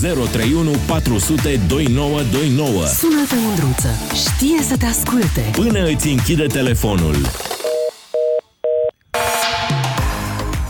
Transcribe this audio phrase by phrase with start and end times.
[0.00, 2.86] 031 400 2929.
[2.86, 3.88] Sună-te, Mândruță.
[4.14, 5.50] Știe să te asculte.
[5.52, 7.14] Până îți închide telefonul.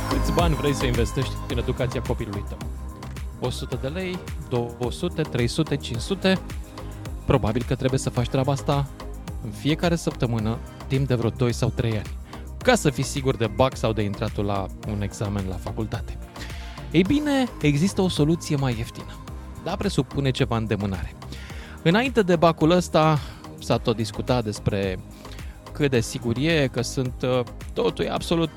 [0.09, 2.59] Câți bani vrei să investești în educația copilului tău?
[3.41, 4.19] 100 de lei,
[4.79, 6.39] 200, 300, 500?
[7.27, 8.89] Probabil că trebuie să faci treaba asta
[9.45, 12.17] în fiecare săptămână, timp de vreo 2 sau 3 ani,
[12.63, 16.19] ca să fii sigur de bac sau de intratul la un examen la facultate.
[16.91, 19.19] Ei bine, există o soluție mai ieftină,
[19.65, 21.15] dar presupune ceva îndemânare.
[21.83, 23.19] Înainte de bacul ăsta
[23.59, 24.99] s-a tot discutat despre
[25.73, 27.41] cât de sigur e, că sunt uh,
[27.73, 28.51] totul e absolut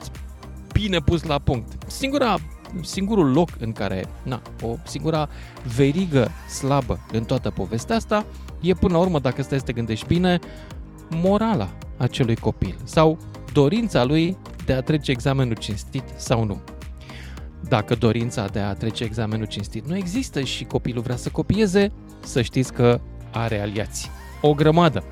[0.71, 1.91] bine pus la punct.
[1.91, 2.35] Singura,
[2.81, 5.29] singurul loc în care, na, o singura
[5.75, 8.25] verigă slabă în toată povestea asta
[8.61, 10.39] e până la urmă, dacă stai să te gândești bine,
[11.09, 13.17] morala acelui copil sau
[13.53, 16.61] dorința lui de a trece examenul cinstit sau nu.
[17.67, 22.41] Dacă dorința de a trece examenul cinstit nu există și copilul vrea să copieze, să
[22.41, 22.99] știți că
[23.31, 24.09] are aliați.
[24.41, 25.03] O grămadă.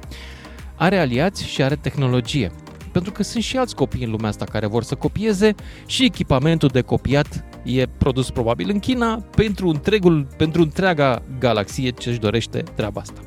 [0.76, 2.52] Are aliați și are tehnologie.
[2.92, 6.70] Pentru că sunt și alți copii în lumea asta care vor să copieze și echipamentul
[6.70, 12.64] de copiat e produs probabil în China pentru, întregul, pentru întreaga galaxie ce își dorește
[12.76, 13.22] treaba asta.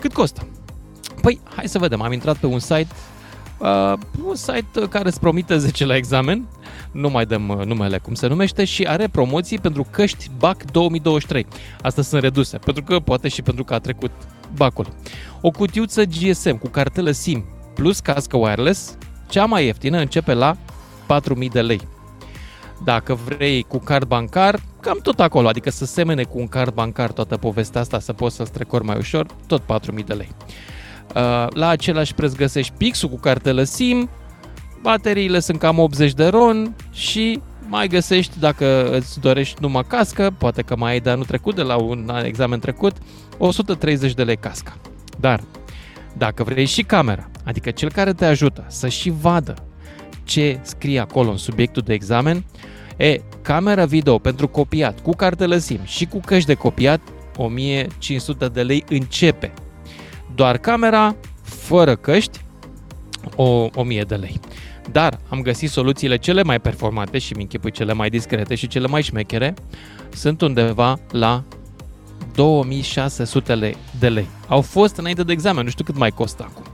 [0.00, 0.48] Cât costă?
[1.20, 2.00] Păi, hai să vedem.
[2.00, 2.88] Am intrat pe un site
[3.62, 3.92] uh,
[4.24, 6.48] un site care îți promite 10 la examen,
[6.92, 11.46] nu mai dăm uh, numele cum se numește, și are promoții pentru căști BAC 2023.
[11.82, 14.10] Astea sunt reduse, pentru că poate și pentru că a trecut
[14.56, 14.86] bacul.
[15.40, 18.96] O cutiuță GSM cu cartelă SIM plus cască wireless,
[19.28, 20.56] cea mai ieftină începe la
[21.06, 21.80] 4000 de lei.
[22.84, 27.12] Dacă vrei cu card bancar, cam tot acolo, adică să semene cu un card bancar
[27.12, 30.28] toată povestea asta, să poți să strecori mai ușor, tot 4000 de lei.
[31.14, 34.08] Uh, la același preț găsești pixul cu cartelă SIM,
[34.82, 40.62] bateriile sunt cam 80 de ron și mai găsești, dacă îți dorești numai cască, poate
[40.62, 42.96] că mai ai de anul trecut, de la un examen trecut,
[43.38, 44.76] 130 de lei casca.
[45.20, 45.40] Dar,
[46.16, 49.54] dacă vrei și camera, adică cel care te ajută să și vadă
[50.24, 52.44] ce scrie acolo în subiectul de examen,
[52.96, 57.00] e, camera video pentru copiat cu cartelă SIM și cu căști de copiat,
[57.36, 59.52] 1500 de lei începe.
[60.34, 62.40] Doar camera, fără căști,
[63.36, 64.40] o 1000 de lei.
[64.92, 68.86] Dar am găsit soluțiile cele mai performante și mi închipui cele mai discrete și cele
[68.86, 69.54] mai șmechere,
[70.10, 71.44] sunt undeva la
[72.34, 74.26] 2600 de lei.
[74.48, 76.64] Au fost înainte de examen, nu știu cât mai costă acum.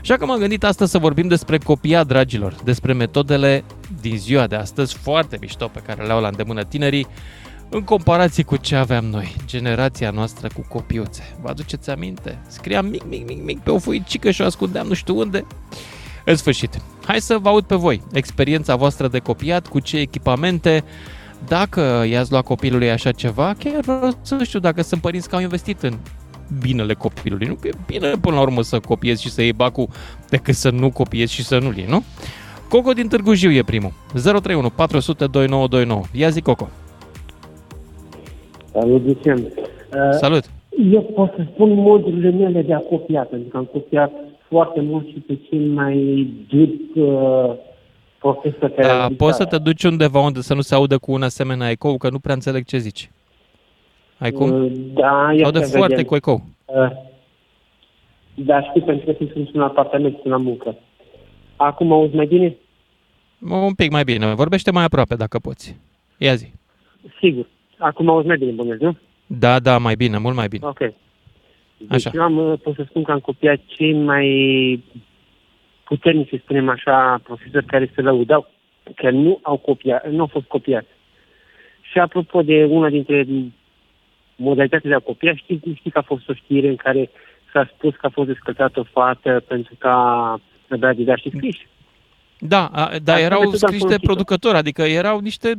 [0.00, 3.64] Așa că m-am gândit astăzi să vorbim despre copia, dragilor, despre metodele
[4.00, 7.06] din ziua de astăzi foarte mișto pe care le au la îndemână tinerii,
[7.74, 11.36] în comparație cu ce aveam noi, generația noastră cu copiuțe.
[11.42, 12.38] Vă aduceți aminte?
[12.46, 15.46] Scriam mic, mic, mic, mic pe o foicică și o ascundeam nu știu unde.
[16.24, 20.84] În sfârșit, hai să vă aud pe voi experiența voastră de copiat, cu ce echipamente,
[21.48, 25.42] dacă i-ați luat copilului așa ceva, chiar vreau să știu dacă sunt părinți care au
[25.42, 25.98] investit în
[26.60, 27.46] binele copilului.
[27.46, 29.88] Nu că e bine până la urmă să copiezi și să iei bacul
[30.28, 32.04] decât să nu copiezi și să nu-l iei, nu?
[32.68, 33.92] Coco din Târgu Jiu e primul.
[34.12, 36.04] 031 400 2929.
[36.12, 36.68] Ia zi, Coco.
[38.72, 39.38] Salut, Lucian.
[39.38, 40.44] Uh, Salut.
[40.92, 44.12] Eu pot să spun modurile mele de a copia, pentru că am copiat
[44.48, 47.54] foarte mult și pe cei mai duri uh,
[48.18, 51.12] profesori care Da, au poți să te duci undeva unde să nu se audă cu
[51.12, 53.10] un asemenea ecou, că nu prea înțeleg ce zici.
[54.18, 54.50] Ai cum?
[54.62, 56.08] Uh, da, ia Aude să foarte vedem.
[56.08, 56.42] cu ecou.
[56.64, 56.90] Uh,
[58.34, 60.76] da, știu, pentru că sunt în apartament, sunt la muncă.
[61.56, 62.56] Acum auzi mai bine?
[63.50, 64.34] Un pic mai bine.
[64.34, 65.76] Vorbește mai aproape dacă poți.
[66.18, 66.52] Ia zi.
[67.20, 67.46] Sigur.
[67.82, 68.96] Acum auzi mai bine, bănuiesc, nu?
[69.26, 70.66] Da, da, mai bine, mult mai bine.
[70.66, 70.78] Ok.
[70.78, 72.10] Deci Așa.
[72.14, 74.28] eu am, uh, pot să spun că am copiat cei mai
[75.84, 78.50] puternici, să spunem așa, profesori care se lăudau
[78.96, 80.88] că nu au copiat, nu au fost copiați.
[81.90, 83.26] Și apropo de una dintre
[84.36, 87.10] modalitățile de a copia, știi, știi că a fost o știre în care
[87.52, 90.40] s-a spus că a fost descărcată o fată pentru că a
[90.78, 91.66] dat didaști scriși.
[92.38, 94.06] Da, a, dar Asta erau metoda scrise de folosită.
[94.06, 95.52] producători, adică erau niște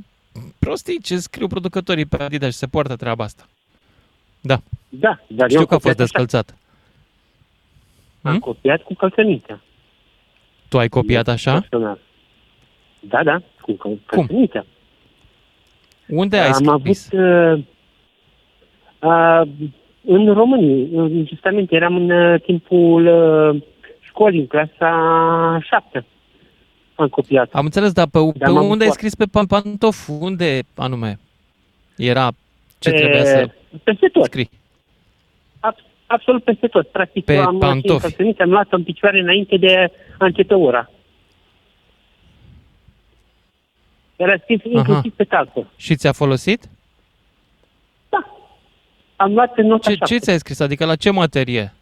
[0.59, 3.43] prostii ce scriu producătorii pe Adidas și se poartă treaba asta.
[4.41, 4.57] Da,
[4.89, 6.03] Da, dar eu știu am că a fost copiat așa.
[6.03, 6.57] descălțat.
[8.21, 8.39] Am Hmm?
[8.39, 9.61] copiat cu călțănița.
[10.69, 11.51] Tu ai copiat așa?
[11.59, 11.99] Personal.
[12.99, 14.65] Da, da, cu căl- călțănița.
[16.07, 17.09] Unde ai Am scris?
[17.13, 17.63] avut uh,
[18.99, 19.41] uh,
[20.05, 23.61] în România, în- justamente eram în uh, timpul uh,
[23.99, 26.05] școlii, în clasa 7.
[27.03, 27.49] Am copiat.
[27.53, 30.07] Am înțeles, dar pe, pe am avut unde ai foarte- scris pe pan- pantof?
[30.19, 31.19] Unde anume?
[31.97, 32.31] Era
[32.79, 33.49] ce Pe- trebuia să
[33.83, 34.49] Peste tot, scrii?
[35.59, 36.87] ab- absolut peste tot.
[36.87, 38.01] Practic, Pe eu am luat și pantofi.
[38.01, 40.89] călțănița, am luat-o în picioare înainte de a începe ora.
[44.15, 45.67] Era scris inclusiv pe calcă.
[45.75, 46.69] Și ți-a folosit?
[48.09, 48.25] Da.
[49.15, 50.05] am luat în nota Ce, 7.
[50.13, 50.59] ce ți-ai scris?
[50.59, 51.73] Adică la ce materie?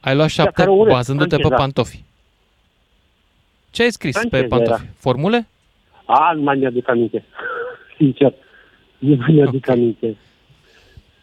[0.00, 1.62] Ai luat șapte care o urăsc, bazându-te pe franceza.
[1.62, 2.04] pantofi.
[3.70, 4.70] Ce ai scris pe Franceză pantofi?
[4.82, 4.90] era.
[4.96, 5.48] Formule?
[6.04, 7.24] A, nu mai mi-aduc aminte.
[7.96, 8.34] Sincer.
[8.98, 9.68] Nu mai mi-aduc Ok.
[9.68, 10.16] aminte.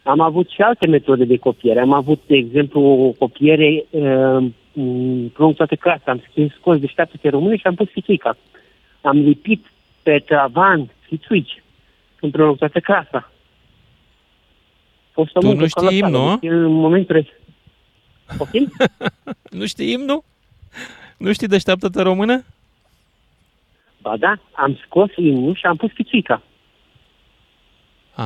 [0.04, 1.80] Am avut și alte metode de copiere.
[1.80, 6.04] Am avut, de exemplu, o copiere uh, în toate clasa.
[6.06, 8.38] Am scris scos de șapte pe române și am pus fițuica.
[9.02, 9.66] Am lipit
[10.04, 11.64] pe tavan fițuici
[12.20, 13.32] împreună cu toată clasa.
[15.08, 16.08] A fost o Tu muncă nu știi colosală.
[16.08, 17.26] imnul, Deci, În momentul res-
[18.38, 18.72] Poftim?
[19.50, 20.24] Nu știi imnul?
[21.18, 22.44] Nu știi deșteaptă-te română?
[24.02, 26.42] Ba da, am scos imnul și am pus fițuica.
[28.14, 28.24] A,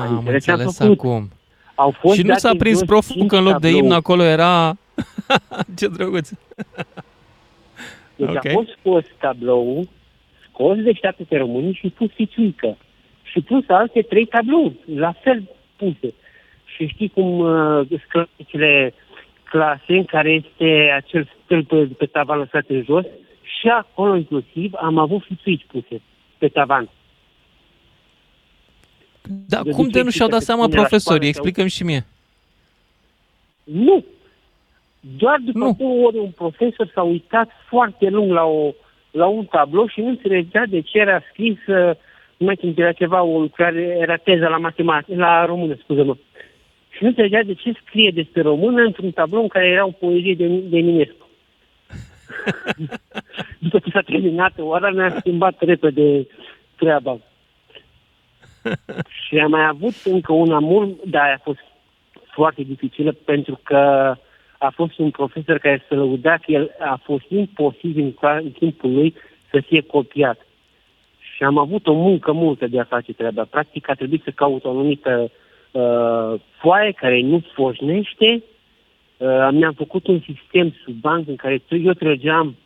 [0.00, 0.98] Ai am înțeles ce am înțeles făcut?
[0.98, 1.30] acum.
[1.74, 3.84] Au fost Și nu date s-a prins jos proful cinci că în loc de tablouri.
[3.84, 4.76] imn acolo era...
[5.78, 6.30] Ce drăguț.
[8.16, 8.46] Deci Ok.
[8.46, 9.88] a fost scos tabloul,
[10.48, 12.76] scos de șapte pe români și pus fițuică.
[13.22, 16.14] Și pus alte trei tablouri, la fel puse.
[16.64, 18.94] Și știi cum uh, sclăpicile
[19.52, 23.04] clase în care este acel stâlp pe, pe tavan lăsat în jos
[23.60, 26.00] și acolo inclusiv am avut fițuici puse
[26.38, 26.88] pe tavan.
[29.48, 31.28] Dar De cum de obicei nu și-au dat se seama spune la profesorii?
[31.32, 32.06] școală că- Explicăm și mie.
[33.64, 34.04] Nu!
[35.18, 35.76] Doar după Nu.
[35.78, 38.72] două ori un profesor s-a uitat foarte lung la, o,
[39.10, 41.90] la un tablou și nu înțelegea de ce era scris, uh,
[42.36, 46.16] nu mai știu, era ceva, o lucrare, era teza la matematică, la română, scuză-mă.
[47.02, 50.34] Și nu înțelegea de ce scrie despre română într-un tablou în care era o poezie
[50.34, 51.28] de, de Eminescu.
[53.58, 56.26] după ce s-a terminat ora, ne-a schimbat repede
[56.76, 57.18] treaba.
[59.26, 61.58] și am mai avut încă una mult, dar a fost
[62.32, 63.76] foarte dificilă pentru că
[64.58, 68.50] a fost un profesor care se lăuda că el a fost imposibil în, cla- în
[68.50, 69.14] timpul lui
[69.50, 70.46] să fie copiat.
[71.18, 73.44] Și am avut o muncă multă de a face treaba.
[73.44, 75.30] Practic a trebuit să caut o anumită
[75.72, 78.42] uh, foaie care nu foșnește.
[79.16, 82.56] Uh, mi-am făcut un sistem sub banc în care eu trăgeam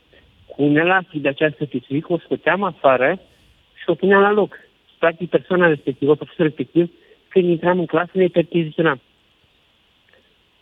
[0.46, 3.20] cu un elastic de această fițuică, o scoteam afară
[3.74, 4.54] și o puneam la loc.
[4.98, 6.90] Practic persoana respectivă, profesorul respectiv,
[7.28, 9.00] când intram în clasă, ne percheziționam.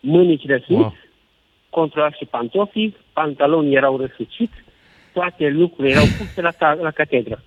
[0.00, 0.80] Mânicile sus, Wow.
[0.80, 0.94] wow.
[1.70, 4.54] controla și pantofii, pantalonii erau răsuciți,
[5.12, 7.42] toate lucrurile erau puse la, ca- la catedră.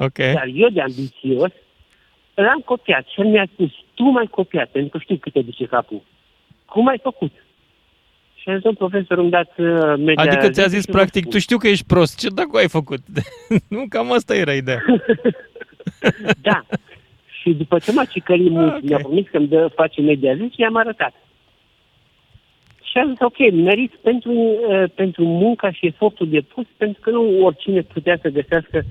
[0.00, 0.16] Ok.
[0.18, 1.50] Dar eu de ambițios
[2.42, 5.64] l-am copiat și el mi-a spus, tu m-ai copiat, pentru că știu cât te duce
[5.64, 6.02] capul.
[6.64, 7.32] Cum ai făcut?
[8.34, 10.96] Și am zis, "Domn profesor, îmi dați uh, media Adică ți-a 10 zis și vă
[10.96, 13.00] practic, spun." tu știu că ești prost, ce dacă ai făcut?
[13.74, 14.82] nu, cam asta era ideea.
[16.40, 16.64] Da.
[17.40, 18.82] Și după ce m-a cicălit mult, Ok.
[18.82, 21.14] mi-a promis că îmi dă, face media 10, i-am arătat.
[22.82, 27.44] Și am zis, ok, merit pentru, uh, pentru munca și efortul depus, pentru că nu
[27.44, 28.84] oricine putea să găsească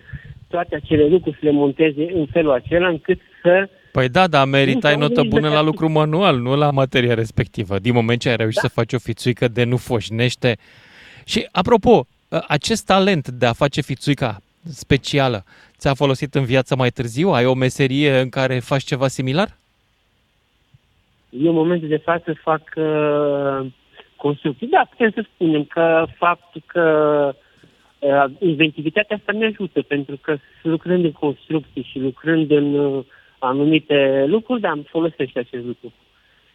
[0.49, 3.69] toate acele lucruri, să le monteze în felul acela, încât să...
[3.91, 5.67] Păi da, dar meritai Nu, notă nici bună măcar la nu.
[5.69, 7.79] lucru manual, nu la materia respectivă.
[7.79, 8.67] Din moment ce ai reușit Da.
[8.67, 10.57] să faci o fițuică de nu foșnește.
[11.25, 12.07] Și apropo,
[12.47, 14.37] acest talent de a face fițuica
[14.69, 15.43] specială
[15.77, 17.29] ți-a folosit în viață mai târziu?
[17.29, 19.57] Ai o meserie în care faci ceva similar?
[21.29, 23.65] Eu în momentul de față fac uh,
[24.15, 24.67] construcții.
[24.67, 26.85] Da, putem să spunem că faptul că
[27.99, 33.03] uh, inventivitatea asta ne ajută, pentru că lucrând în construcții și lucrând în uh,
[33.45, 35.93] anumite lucruri, da, îmi folosește acest lucru.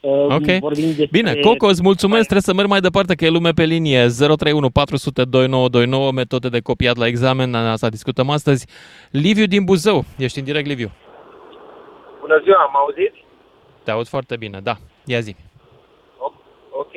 [0.00, 0.59] Uh, Ok.
[0.61, 3.64] vorbim despre- Bine, Coco, îți mulțumesc, trebuie să merg mai departe, că e lume pe
[3.64, 4.06] linie.
[4.09, 8.66] 031 400 2929, metode de copiat la examen, asta discutăm astăzi.
[9.11, 10.90] Liviu din Buzău, ești în direct, Liviu.
[12.20, 13.12] Bună ziua, am auzit?
[13.85, 14.75] Te aud foarte bine, da.
[15.12, 15.32] Ia zi.
[16.25, 16.32] O-
[16.82, 16.94] Ok.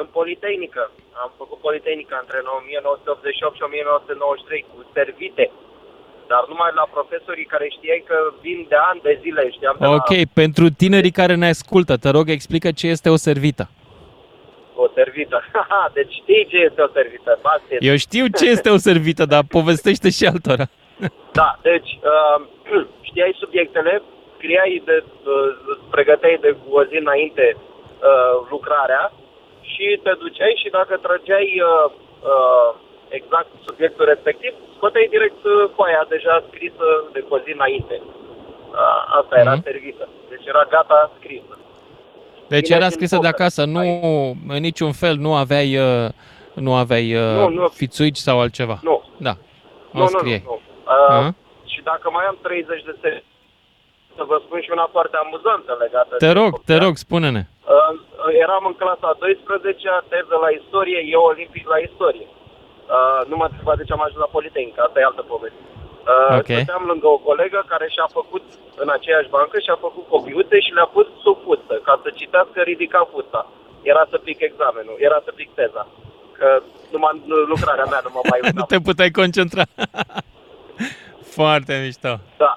[0.00, 0.82] În Politehnică.
[1.22, 5.44] Am făcut Politehnica între 1988 și 1993 cu servite.
[6.32, 10.10] Dar numai la profesorii care știai că vin de ani de zile, știam de Ok,
[10.10, 13.64] la pentru tinerii care ne ascultă, te rog, explică ce este o servită.
[14.74, 15.44] o servită.
[15.98, 17.38] deci știi ce este o servită.
[17.42, 17.86] Asta este.
[17.90, 20.66] Eu știu ce este o servită, dar povestește și altora.
[21.32, 22.38] Da, deci uh,
[23.08, 24.02] știai subiectele,
[24.36, 29.12] scriai de, uh, îți pregăteai de cu o zi înainte uh, lucrarea
[29.60, 31.90] și te duceai și dacă trăgeai uh,
[32.32, 32.70] uh,
[33.18, 37.96] exact subiectul respectiv, scoteai direct uh, foaia deja scrisă de cu o zi înainte.
[38.02, 39.62] Uh, asta era Mhm.
[39.62, 40.08] servită.
[40.28, 41.54] Deci era gata scrisă.
[42.48, 43.34] Deci Bine era din scrisă de poker.
[43.40, 43.80] acasă, nu,
[44.54, 46.08] în niciun fel nu aveai, uh,
[46.54, 47.68] nu aveai uh, Nu, nu.
[47.68, 48.78] fițuici sau altceva.
[48.82, 49.34] Nu, Da,
[49.92, 50.42] nu, o nu, scriei.
[50.44, 50.50] nu.
[50.50, 50.60] nu.
[50.92, 51.34] Uh, Aha.
[51.72, 53.24] și dacă mai am 30 de secunde,
[54.16, 56.82] să vă spun și una foarte amuzantă legată Te de rog, te copiat.
[56.84, 57.42] rog, spune-ne.
[57.74, 57.94] Uh,
[58.44, 62.26] eram în clasa a 12-a, teză la istorie, eu olimpic la istorie.
[62.96, 65.62] Uh, nu m-a întrebat de ce am ajuns la Politehnică, asta e altă poveste.
[66.12, 66.50] Uh, Ok.
[66.56, 68.44] Stăteam lângă o colegă care și-a făcut
[68.82, 73.08] în aceeași bancă și-a făcut copiuțe și le-a pus sub fuță, ca să citească ridica
[73.12, 73.40] fuța.
[73.92, 75.84] Era să pic examenul, era să pic teza.
[76.38, 76.62] Că
[76.94, 77.12] numai
[77.52, 78.66] lucrarea mea nu mă mai nu uitam.
[78.72, 79.62] te puteai concentra.
[81.38, 82.12] Foarte mișto.
[82.36, 82.52] Da.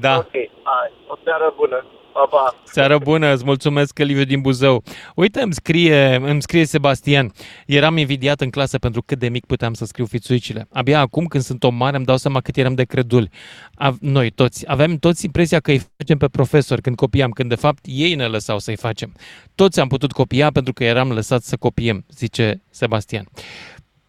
[0.00, 0.16] Da.
[0.16, 0.32] Ok,
[0.62, 1.84] hai, o seară bună.
[2.14, 2.54] Pa, pa.
[2.64, 4.82] Seară bună, îți mulțumesc, Liviu din Buzău.
[5.14, 7.32] Uite, îmi scrie, îmi scrie Sebastian,
[7.66, 10.66] eram invidiat în clasă pentru cât de mic puteam să scriu fițuicile.
[10.72, 13.30] Abia acum, când sunt o mare, îmi dau seama cât eram de creduli.
[13.74, 17.54] A, noi toți, aveam toți impresia că îi facem pe profesori când copiam, când de
[17.54, 19.12] fapt ei ne lăsau să-i facem.
[19.54, 23.26] Toți am putut copia pentru că eram lăsați să copiem, zice Sebastian.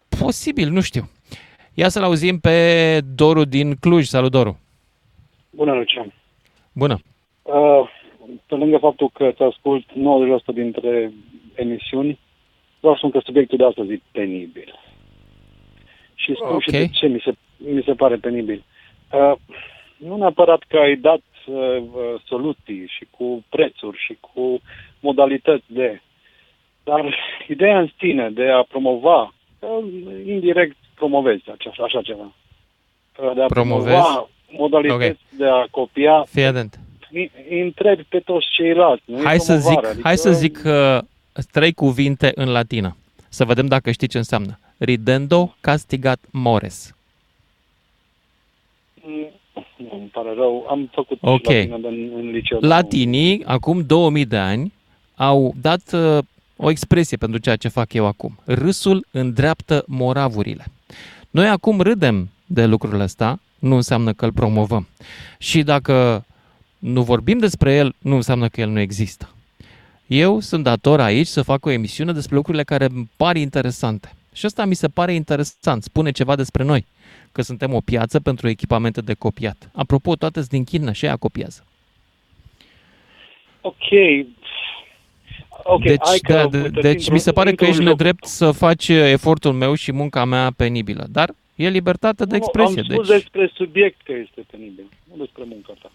[0.08, 1.10] Posibil, nu știu.
[1.74, 4.06] Ia să-l auzim pe Doru din Cluj.
[4.06, 4.58] Salut, Doru!
[5.50, 6.12] Bună, Lucian.
[6.72, 7.00] Bună!
[7.42, 7.88] Uh,
[8.46, 9.94] pe lângă faptul că îți ascult 90%
[10.54, 11.12] dintre
[11.54, 12.18] emisiuni,
[12.80, 14.78] vreau să spun că subiectul de astăzi e penibil.
[16.14, 16.62] Și spun Ok.
[16.62, 18.64] și de ce mi se, mi se pare penibil.
[19.12, 19.32] Uh,
[19.96, 24.60] nu neapărat că ai dat uh, uh, soluții și cu prețuri și cu
[25.00, 26.00] modalități de...
[26.84, 27.16] Dar
[27.48, 29.84] ideea în sine de a promova, uh,
[30.26, 32.32] indirect promovezi așa, așa ceva.
[33.22, 33.86] Uh, De a Promovezi?
[33.96, 36.78] promova modalități de a copia Fii atent!
[37.12, 39.02] Îi îi întrebi pe toți ceilalți.
[39.06, 40.98] Nu e Hai să zic, promovare, hai să zic uh,
[41.50, 42.96] trei cuvinte în latină.
[43.28, 44.58] Să vedem dacă știi ce înseamnă.
[44.78, 46.94] Ridendo castigat mores.
[49.02, 49.26] Mm,
[49.76, 50.66] Nu, îmi pare rău.
[50.68, 51.44] Am făcut Ok.
[51.44, 52.58] latină în, în liceu.
[52.60, 54.72] dar nu- Latinii, acum 2000 de ani,
[55.14, 56.18] au dat uh,
[56.56, 58.38] o expresie pentru ceea ce fac eu acum.
[58.44, 60.64] Râsul îndreaptă moravurile.
[61.30, 64.88] Noi acum râdem de lucrul ăsta, nu înseamnă că îl promovăm.
[65.38, 66.24] Și dacă
[66.86, 69.30] nu vorbim despre el, nu înseamnă că el nu există.
[70.06, 74.12] Eu sunt dator aici să fac o emisiune despre lucrurile care îmi par interesante.
[74.32, 76.86] Și asta mi se pare interesant, spune ceva despre noi,
[77.32, 79.70] că suntem o piață pentru echipamente de copiat.
[79.74, 81.64] Apropo, toate sunt din China și ea copiază.
[83.60, 83.76] Ok.
[85.64, 87.82] Ok, deci, hai că da, de, uite, deci dintr-un- mi se pare că dintr-un ești
[87.82, 91.06] loc- nedrept să faci uh, efortul meu și munca mea penibilă.
[91.10, 92.80] Dar e libertate de Nu, expresie.
[92.80, 93.20] Am spus deci...
[93.20, 95.90] despre subiect că este penibil, nu despre munca ta.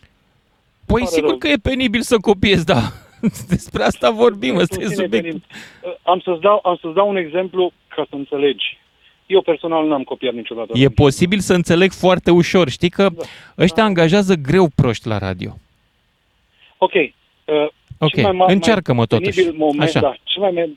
[0.86, 1.38] Păi pare sigur rău.
[1.38, 2.82] că e penibil să copiezi, da.
[3.50, 5.20] Despre asta vorbim, ăsta e În sine subiectul.
[5.32, 5.44] penibil.
[5.84, 8.80] Uh, Am să-ți, dau, am să-ți dau un exemplu ca să înțelegi.
[9.26, 10.72] Eu personal n-am copiat niciodată.
[10.76, 12.70] E posibil să înțeleg foarte ușor.
[12.70, 13.24] Știi că Da.
[13.58, 15.58] ăștia angajează greu proști la radio.
[16.78, 16.94] Ok.
[16.94, 17.68] Uh,
[18.04, 19.36] Ok, cel mai ma- încearcă-mă mai totuși.
[19.36, 20.00] Penibil moment, Așa.
[20.00, 20.70] Da, cel mai me-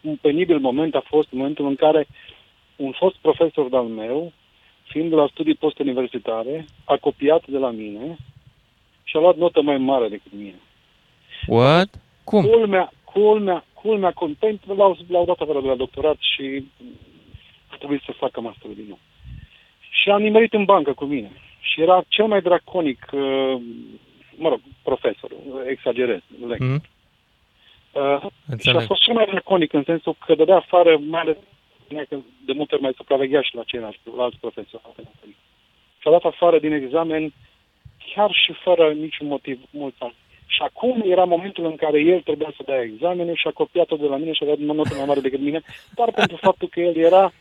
[0.00, 2.06] un penibil moment a fost momentul în care
[2.76, 4.32] un fost profesor de-al meu,
[4.82, 8.16] fiind la studii postuniversitare, a copiat de la mine
[9.10, 10.60] și a luat notă mai mare decât mine.
[11.46, 11.88] What?
[12.24, 12.42] Cum?
[12.44, 16.64] Culmea, culmea, culmea, culmea, pentru l-au, l-au dat afară de la doctorat și
[17.66, 18.98] a trebuit să facă masterul din nou.
[19.90, 21.30] Și a nimerit în bancă cu mine.
[21.60, 23.60] Și era cel mai draconic, uh,
[24.36, 25.30] mă rog, profesor,
[25.66, 26.66] exagerez, lector.
[26.66, 26.82] Hmm?
[27.92, 28.86] Uh, și a Înțeleg.
[28.86, 31.36] fost cel mai draconic în sensul că dădea afară, mai ales
[31.84, 34.82] spunea că de multe ori mai supraveghea și la ceilalți, la alți profesori.
[35.98, 37.32] Și a dat afară din examen
[38.14, 40.14] chiar și fără niciun motiv mulți ani.
[40.46, 44.06] Și acum era momentul în care el trebuia să dea examenul și a copiat-o de
[44.06, 45.62] la mine și a dat o notă mai mare decât mine,
[45.94, 47.32] doar pentru faptul că el era...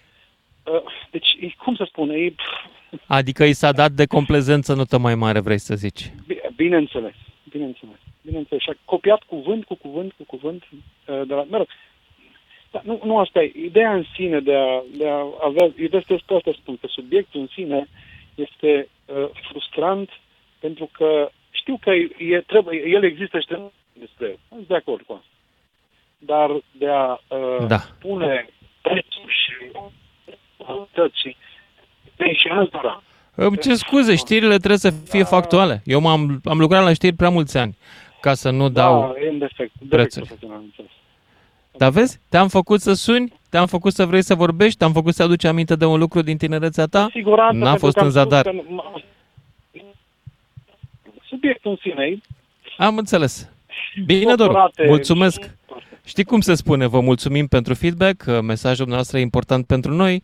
[0.66, 2.70] Uh, deci, e, cum să spun, e, pf,
[3.08, 6.12] Adică i s-a dat de complezență notă mai mare, vrei să zici.
[6.28, 7.16] Bi- Bineînțeles,
[7.50, 8.64] bineînțeles, bineînțeles.
[8.64, 11.46] Și a copiat cuvânt cu cuvânt cu cuvânt uh, de la...
[11.50, 11.68] Mă rog,
[12.72, 13.52] dar nu, nu asta e.
[13.56, 15.72] Ideea în sine de a, de a avea...
[15.78, 17.88] Eu despre asta spun, că subiectul în sine
[18.36, 20.10] este uh, frustrant
[20.60, 21.90] pentru că știu că
[22.24, 24.38] e, trebuie, el există și trebuie despre el.
[24.50, 25.28] Sunt de acord cu asta.
[26.18, 27.80] Dar de a uh, Da.
[28.00, 28.50] pune
[28.82, 29.72] prețuri și
[30.66, 31.36] autorități și
[32.34, 33.04] și altora
[33.36, 35.82] Îmi cer scuze, știrile trebuie să fie factuale.
[35.86, 37.78] Eu m-am, am lucrat la știri prea mulți ani
[38.22, 39.00] ca să nu dau...
[39.02, 39.58] Da, e un defect.
[39.74, 40.26] defect prețuri.
[40.26, 40.92] profesional, înțeles.
[41.78, 45.24] Dar vezi, te-am făcut să suni, te-am făcut să vrei să vorbești, te-am făcut să
[45.24, 47.04] aduci aminte de un lucru din tinerețea ta.
[47.04, 48.44] Cu siguranță, N-a pentru fost că am în spus zadar.
[48.44, 49.02] că nu-
[51.30, 52.18] Subiectul în sine e
[52.78, 53.50] Am înțeles.
[54.06, 55.42] Bine, Doru, doctorate mulțumesc.
[55.42, 55.50] și-
[56.06, 56.88] Știi cum se spune?
[56.88, 60.24] Vă mulțumim pentru feedback, că mesajul nostru e important pentru noi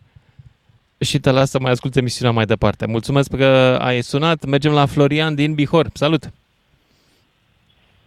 [1.00, 2.86] și te las să mai asculti emisiunea mai departe.
[2.88, 3.46] Mulțumesc că
[3.82, 4.46] ai sunat.
[4.46, 5.86] Mergem la Florian din Bihor.
[5.94, 6.24] Salut!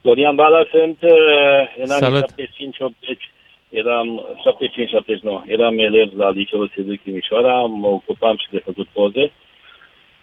[0.00, 1.10] Florian Bala sunt uh,
[1.78, 2.24] în Salut.
[2.38, 2.72] anii
[3.16, 3.16] 75-80.
[3.68, 4.26] Eram
[5.44, 5.46] 75-79.
[5.46, 9.32] Eram elev la liceul Sibiu Timișoara, mă ocupam și de făcut poze.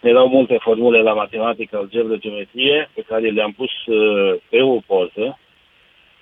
[0.08, 5.38] Erau multe formule la matematică, algebră, geometrie, pe care le-am pus uh, pe o poză.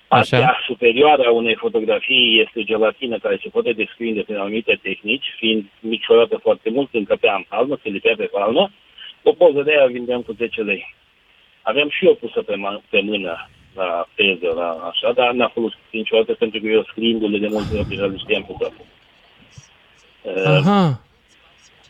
[0.07, 0.37] Așa.
[0.37, 5.25] Partea superioară a unei fotografii este o gelatină care se poate desprinde prin anumite tehnici,
[5.37, 8.71] fiind micșorată foarte mult, încăpea în palmă, se lipea pe palmă,
[9.23, 10.95] O poză de aia vindeam cu 10 lei.
[11.61, 15.79] Aveam și eu pusă pe, ma- pe mână la teză, la așa, dar n-a folosit
[15.91, 18.75] niciodată pentru că eu scriindu-le de multe ori deja le știam pe toate.
[20.21, 21.01] Uh, Aha.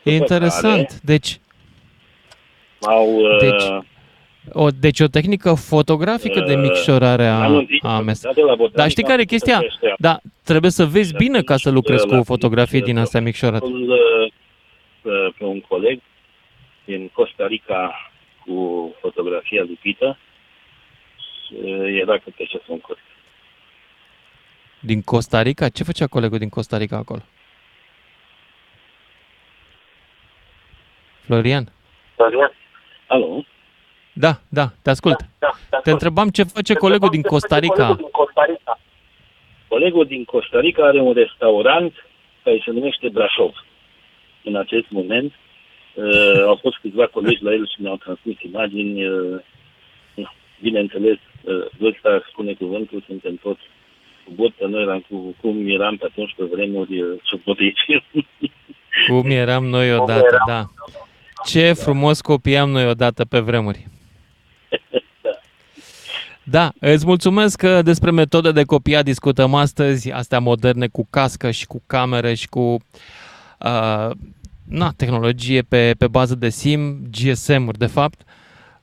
[0.02, 0.86] E după interesant.
[0.86, 1.38] care- Deci,
[2.86, 3.62] au, uh, Deci,
[4.52, 8.76] o, deci o tehnică fotografică de Uh, micșorare a, anunțit- a mes- de la Botanica
[8.76, 9.60] Dar știi care e chestia?
[9.64, 9.94] ăștia.
[9.98, 12.98] Da, trebuie să vezi Și bine ca să atunci, lucrezi cu la- o fotografie din
[12.98, 13.64] astea micșorate.
[13.66, 14.32] Îl, uh,
[15.02, 16.00] pe- pe un coleg
[16.84, 18.10] din Costa Rica
[18.46, 20.18] cu fotografia lipită
[21.64, 23.04] uh, era câte ce sunt corect.
[24.80, 25.68] Din Costa Rica?
[25.68, 27.22] Ce făcea colegul din Costa Rica acolo?
[31.24, 31.72] Florian?
[33.06, 33.44] Alo?
[34.12, 35.16] Da, da, te ascult.
[35.38, 35.50] Da,
[35.82, 37.96] Te întrebam ce face colegul din Costa Rica.
[39.68, 41.92] Colegul din Costa Rica are un restaurant
[42.42, 43.64] care se numește Brașov.
[44.44, 45.32] În acest moment
[45.94, 49.08] uh, au fost câțiva colegi la el și mi-au transmis imagini.
[49.08, 49.40] Uh,
[50.14, 53.62] na, bineînțeles, uh, ăsta spune cuvântul, suntem toți
[54.24, 57.80] cu botă, noi eram cu, cum eram pe atunci pe vremuri uh, subotici.
[59.08, 60.64] Cum eram noi odată, da.
[61.46, 63.88] Ce frumos copiam noi odată pe vremuri.
[66.42, 71.66] Da, îți mulțumesc că despre metode de copiat discutăm astăzi, astea moderne cu cască și
[71.66, 74.10] cu camere și cu uh,
[74.64, 78.20] na, tehnologie pe, pe bază de SIM, GSM-uri de fapt.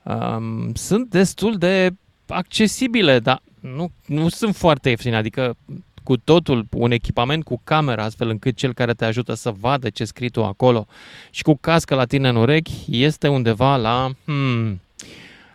[0.03, 1.89] Um, sunt destul de
[2.27, 5.55] accesibile, dar nu, nu sunt foarte ieftine, adică
[6.03, 10.05] cu totul un echipament cu cameră, astfel încât cel care te ajută să vadă ce
[10.05, 10.85] scrii tu acolo
[11.29, 14.81] și cu cască la tine în urechi este undeva la, hmm,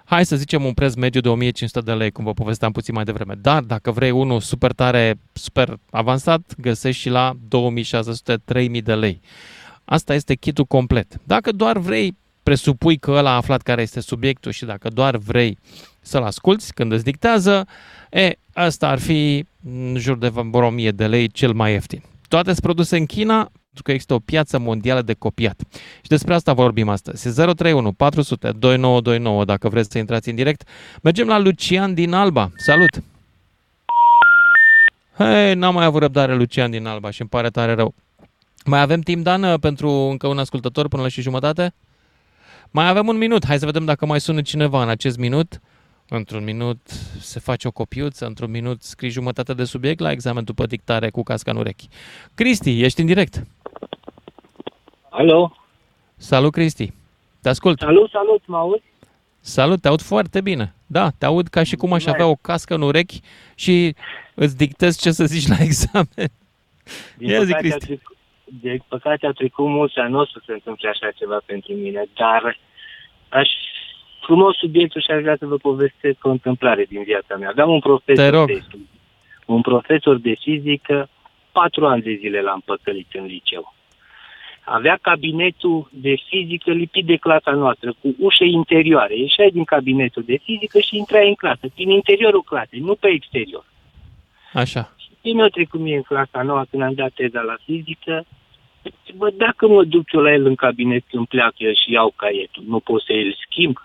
[0.04, 3.04] hai să zicem un preț mediu de 1500 de lei, cum vă povesteam puțin mai
[3.04, 3.34] devreme.
[3.40, 9.20] Dar dacă vrei unul super tare, super avansat, găsești și la 2600-3000 de lei.
[9.84, 11.20] Asta este kitul complet.
[11.24, 15.58] Dacă doar vrei, presupui că ăla a aflat care este subiectul și dacă doar vrei
[16.00, 17.66] să-l asculți când îți dictează,
[18.10, 22.02] e, asta ar fi în jur de vreo 1000 de lei cel mai ieftin.
[22.28, 25.60] Toate sunt produse în China, pentru că există o piață mondială de copiat.
[25.72, 27.34] Și despre asta vorbim astăzi.
[27.34, 30.68] 031 400 2929 dacă vreți să intrați în direct.
[31.02, 32.50] Mergem la Lucian din Alba.
[32.56, 33.02] Salut!
[35.16, 37.94] Hei, n-am mai avut răbdare Lucian din Alba și îmi pare tare rău.
[38.64, 41.74] Mai avem timp, Dan, pentru încă un ascultător până la și jumătate?
[42.70, 43.46] Mai avem un minut.
[43.46, 45.60] Hai să vedem dacă mai sună cineva în acest minut.
[46.08, 46.86] Într-un minut
[47.20, 51.22] se face o copiuță, într-un minut scrii jumătate de subiect la examen după dictare cu
[51.22, 51.88] casca în urechi.
[52.34, 53.46] Cristi, ești în direct.
[55.10, 55.52] Alo?
[56.16, 56.92] Salut, Cristi.
[57.42, 57.78] Te ascult.
[57.78, 58.82] Salut, salut, mă auzi?
[59.40, 60.74] Salut, te aud foarte bine.
[60.86, 63.20] Da, te aud ca și cum aș avea o cască în urechi
[63.54, 63.94] și
[64.34, 66.30] îți dictez ce să zici la examen.
[67.16, 67.84] Din Ia zi, păcate, Cristi.
[67.84, 71.40] a trecut, de păcate a trecut mulți ani, nu o să se întâmple așa ceva
[71.46, 72.58] pentru mine, dar
[73.28, 73.48] aș
[74.28, 77.48] frumos subiectul și aș vrea să vă povestesc o întâmplare din viața mea.
[77.48, 78.46] Aveam un profesor, Te rog.
[78.46, 78.60] De,
[79.46, 81.08] un profesor de fizică,
[81.52, 83.74] patru ani de zile l-am păcălit în liceu.
[84.64, 89.16] Avea cabinetul de fizică lipit de clasa noastră, cu ușe interioare.
[89.16, 93.64] Ieșeai din cabinetul de fizică și intrai în clasă, din interiorul clasei, nu pe exterior.
[94.52, 94.94] Așa.
[95.22, 98.24] Ce mi-a trecut mie în clasa nouă când am dat teza la fizică?
[99.16, 102.64] Bă, dacă mă duc eu la el în cabinet când pleacă el și iau caietul,
[102.66, 103.76] nu pot să îl schimb?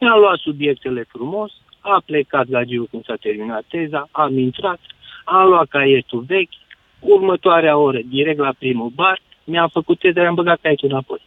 [0.00, 4.80] Mi-a luat subiectele frumos, a plecat la Giu când s-a terminat teza, am intrat,
[5.24, 6.52] am luat caietul vechi,
[7.00, 11.20] următoarea oră, direct la primul bar, mi-am făcut teza, am băgat caietul înapoi.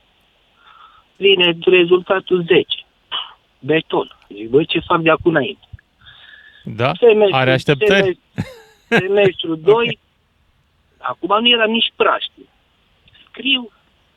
[1.15, 2.65] Vine rezultatul 10.
[3.59, 4.17] Beton.
[4.35, 5.67] Zic, băi, ce fac de acum înainte?
[6.63, 6.91] Da?
[6.99, 7.89] Semestru, Are așteptări?
[8.01, 8.21] semestru-
[9.05, 9.99] Semestru 2,
[10.97, 12.43] acum nu eram nici praștie.
[13.29, 13.71] Scriu,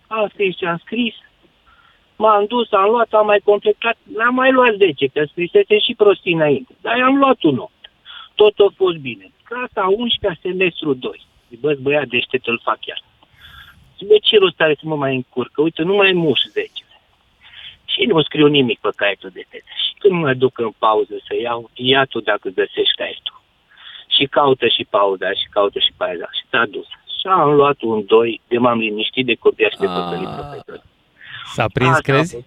[0.06, 1.14] am scris ce am scris,
[2.16, 6.32] m-am dus, am luat, am mai completat, n-am mai luat 10, că scrisese și prostii
[6.32, 7.72] înainte, dar am luat un 8.
[8.34, 9.30] Tot a fost bine.
[9.42, 11.22] Clasa 11 semestru 2.
[11.48, 13.00] Zic, bă, băiat deștept îl fac chiar.
[13.98, 15.62] Zic, bă, ce rost are să mă mai încurcă?
[15.62, 16.70] Uite, nu mai muș 10.
[17.84, 19.64] Și nu scriu nimic pe caietul de teză.
[19.86, 23.40] Și când mă duc în pauză să iau, ia tu dacă găsești caietul.
[24.08, 26.28] Și caută și pauza, și caută și pauza.
[26.32, 26.86] Și s-a dus.
[27.20, 30.34] Și am luat un 2, de m-am liniștit de copii și de păcălit Ah.
[30.38, 30.82] profesor.
[31.54, 32.32] S-a prins, Asta a crezi?
[32.32, 32.44] fost.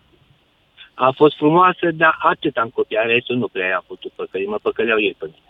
[0.93, 4.99] A fost frumoasă, dar atât am copiat, restul nu prea i-a putut păcăli, mă păcăleau
[4.99, 5.43] ei pe mine.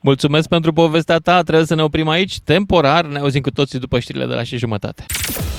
[0.00, 3.98] Mulțumesc pentru povestea ta, trebuie să ne oprim aici, temporar, ne auzim cu toții după
[3.98, 5.04] știrile de la și jumătate.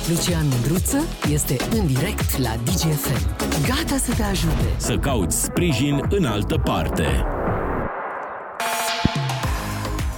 [0.09, 0.97] Lucian Mândruță
[1.31, 3.35] este în direct la DGFM.
[3.67, 4.65] Gata să te ajute.
[4.77, 7.25] Să cauți sprijin în altă parte.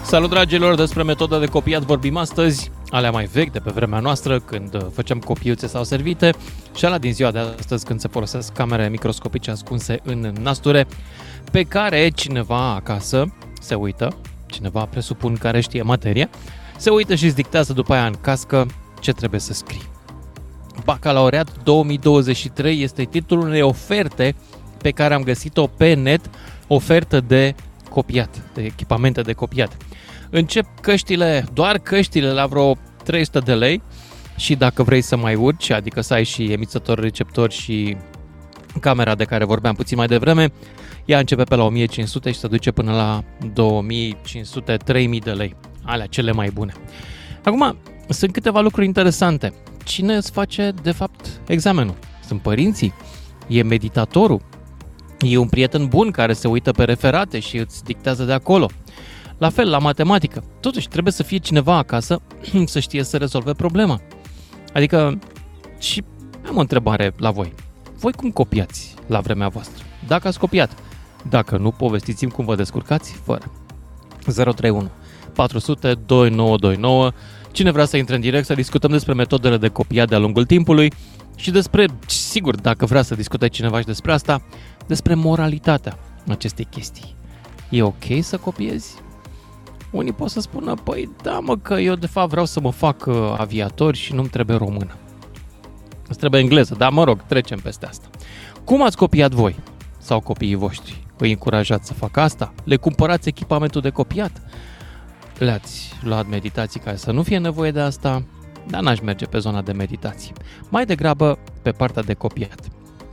[0.04, 2.72] Salut dragilor, despre metoda de copiat vorbim astăzi.
[2.94, 6.34] Alea mai vechi de pe vremea noastră, când uh, făceam copiuțe sau servite,
[6.76, 10.88] și alea din ziua de astăzi când se folosesc camere microscopice ascunse în nasture,
[11.52, 16.30] pe care cineva acasă se uită, cineva presupun care știe materie,
[16.78, 18.66] se uită și îți dictează după aia în cască
[19.00, 19.90] ce trebuie să scrii.
[20.84, 24.36] Bacalaureat 2023 este titlul unei oferte
[24.82, 26.30] pe care am găsit-o pe net,
[26.68, 27.56] ofertă de
[27.90, 29.78] copiat, de echipamente de copiat.
[30.36, 33.82] Încep căștile, doar căștile la vreo 300 de lei
[34.36, 37.98] și dacă vrei să mai urci, adică să ai și emițător, receptor și
[38.80, 40.52] camera de care vorbeam puțin mai devreme,
[41.06, 43.24] ea începe pe la 1500 și se duce până la
[44.94, 45.56] 2500-3000 de lei.
[45.84, 46.74] Alea cele mai bune.
[47.44, 47.78] Acum,
[48.10, 49.54] sunt câteva lucruri interesante.
[49.84, 51.96] Cine îți face, de fapt, examenul?
[52.28, 52.94] Sunt părinții?
[53.48, 54.42] E meditatorul?
[55.20, 58.70] E un prieten bun care se uită pe referate și îți dictează de acolo.
[59.38, 60.44] La fel, la matematică.
[60.60, 62.22] Totuși, trebuie să fie cineva acasă
[62.66, 64.02] să știe să rezolve problema.
[64.74, 65.20] Adică,
[65.80, 66.04] și
[66.48, 67.54] am o întrebare la voi.
[68.00, 69.84] Voi cum copiați la vremea voastră?
[70.08, 70.72] Dacă ați copiat.
[71.30, 73.52] Dacă nu, povestiți-mi cum vă descurcați fără.
[74.26, 74.90] 031
[75.34, 77.12] 400 2929
[77.54, 80.94] Cine vrea să intre în direct să discutăm despre metodele de copiat de-a lungul timpului
[81.36, 84.42] și despre, sigur, dacă vrea să discute cineva și despre asta,
[84.88, 87.16] despre moralitatea acestei chestii.
[87.70, 89.03] E ok să copiezi?
[89.94, 93.06] Unii pot să spună, păi da mă, că eu de fapt vreau să mă fac
[93.06, 94.98] uh, aviator și nu-mi trebuie română.
[96.08, 98.08] Îți trebuie engleză, dar mă rog, trecem peste asta.
[98.64, 99.56] Cum ați copiat voi?
[99.98, 101.06] Sau copiii voștri?
[101.18, 102.54] Îi încurajați să facă asta?
[102.64, 104.42] Le cumpărați echipamentul de copiat?
[105.38, 108.24] Le-ați luat meditații ca să nu fie nevoie de asta?
[108.68, 110.34] Dar n-aș merge pe zona de meditații.
[110.70, 112.60] Mai degrabă pe partea de copiat.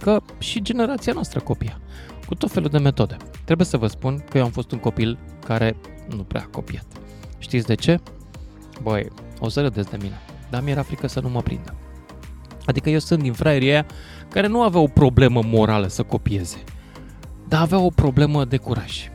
[0.01, 1.81] Că și generația noastră copia.
[2.27, 3.17] Cu tot felul de metode.
[3.45, 5.77] Trebuie să vă spun că eu am fost un copil care
[6.17, 6.87] nu prea a copiat.
[7.39, 8.01] Știți de ce?
[8.83, 9.09] Băi,
[9.41, 10.21] o să râdeți de mine,
[10.51, 11.75] dar mi-era frică să nu mă prindă.
[12.67, 13.87] Adică eu sunt din fraierii aia
[14.29, 16.65] care nu avea o problemă morală să copieze,
[17.49, 19.09] dar avea o problemă de curaj.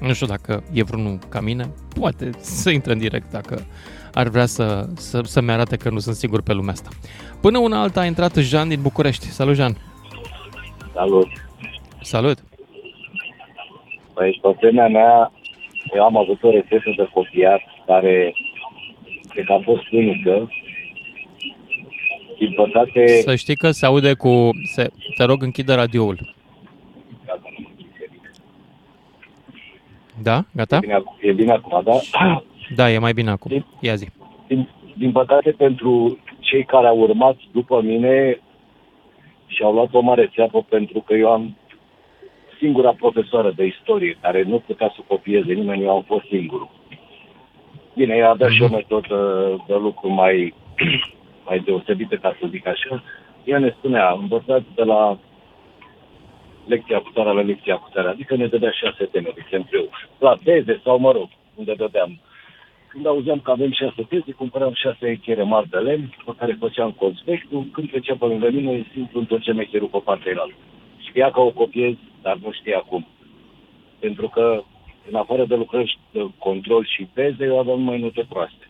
[0.00, 3.66] Nu știu dacă e vreunul ca mine, poate să intre în direct dacă
[4.14, 6.88] ar vrea să, să, să-mi arate că nu sunt sigur pe lumea asta.
[7.40, 9.26] Până una alta a intrat Jean din București.
[9.26, 9.76] Salut, Jean!
[10.94, 11.28] Salut!
[12.02, 12.38] Salut!
[14.14, 15.32] Păi, pe vremea mea,
[15.94, 18.34] eu am avut o rețetă de copiat care
[19.28, 20.50] cred că a fost unică.
[22.38, 24.50] Din păcate, Să știi că se aude cu...
[24.62, 26.34] Se, te rog, închide radioul.
[30.22, 30.44] Da?
[30.52, 30.76] Gata?
[30.76, 31.98] e bine, ac- e bine acum, da?
[32.74, 33.66] Da, e mai bine acum.
[33.80, 34.08] Ia zi.
[34.46, 38.40] Din, din păcate, pentru cei care au urmat după mine
[39.46, 41.56] și-au luat o mare țeapă pentru că eu am
[42.58, 46.70] singura profesoară de istorie care nu putea să copieze nimeni, eu am fost singurul.
[47.94, 49.16] Bine, ea a dat și o metodă
[49.66, 50.54] de lucru mai,
[51.46, 53.02] mai deosebită, ca să zic așa.
[53.44, 55.18] Ea ne spunea, învățați de la
[56.66, 59.88] lecția cu tare la lecția cu tare, adică ne dădea șase teme, de exemplu,
[60.18, 62.20] la teze sau, mă rog, unde dădeam.
[62.88, 66.90] Când auzeam că avem șase teze, cumpăram șase echere mari de lemn, pe care făceam
[66.90, 70.54] conspectul, când trecea pe lângă mine, simplu întorceam echerul pe partea elaltă.
[71.08, 73.06] Știa că o copiez, dar nu știa cum.
[73.98, 74.62] Pentru că,
[75.10, 78.68] în afară de lucrări de control și teze, eu aveam numai note proaste.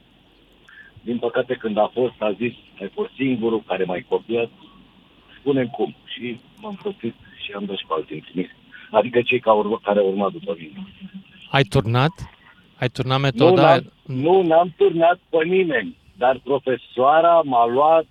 [1.02, 4.50] Din păcate, când a fost, a zis, ai fost singurul care m-ai copiat,
[5.38, 5.94] spune cum.
[6.04, 8.50] Și m-am prostit și am dat și pe alții în trimis.
[8.90, 10.86] Adică cei care, urmă, care au urmat după mine.
[11.50, 12.12] Ai turnat?
[12.76, 13.62] Ai turnat Nu, metoda?
[13.62, 18.06] n-am, nu, n-am turnat pe nimeni, dar profesoara m-a luat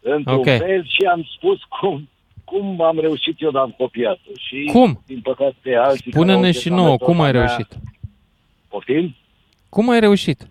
[0.00, 0.44] într-un Ok.
[0.44, 2.08] fel și am spus cum,
[2.52, 4.30] cum am reușit eu, dar am copiat-o.
[4.38, 5.02] Și, Cum?
[5.06, 7.78] din păcate, alții care Spune-ne au și testat nouă, cum metoda ai mea- reușit?
[8.68, 9.14] Poftim?
[9.68, 10.46] Cum ai reușit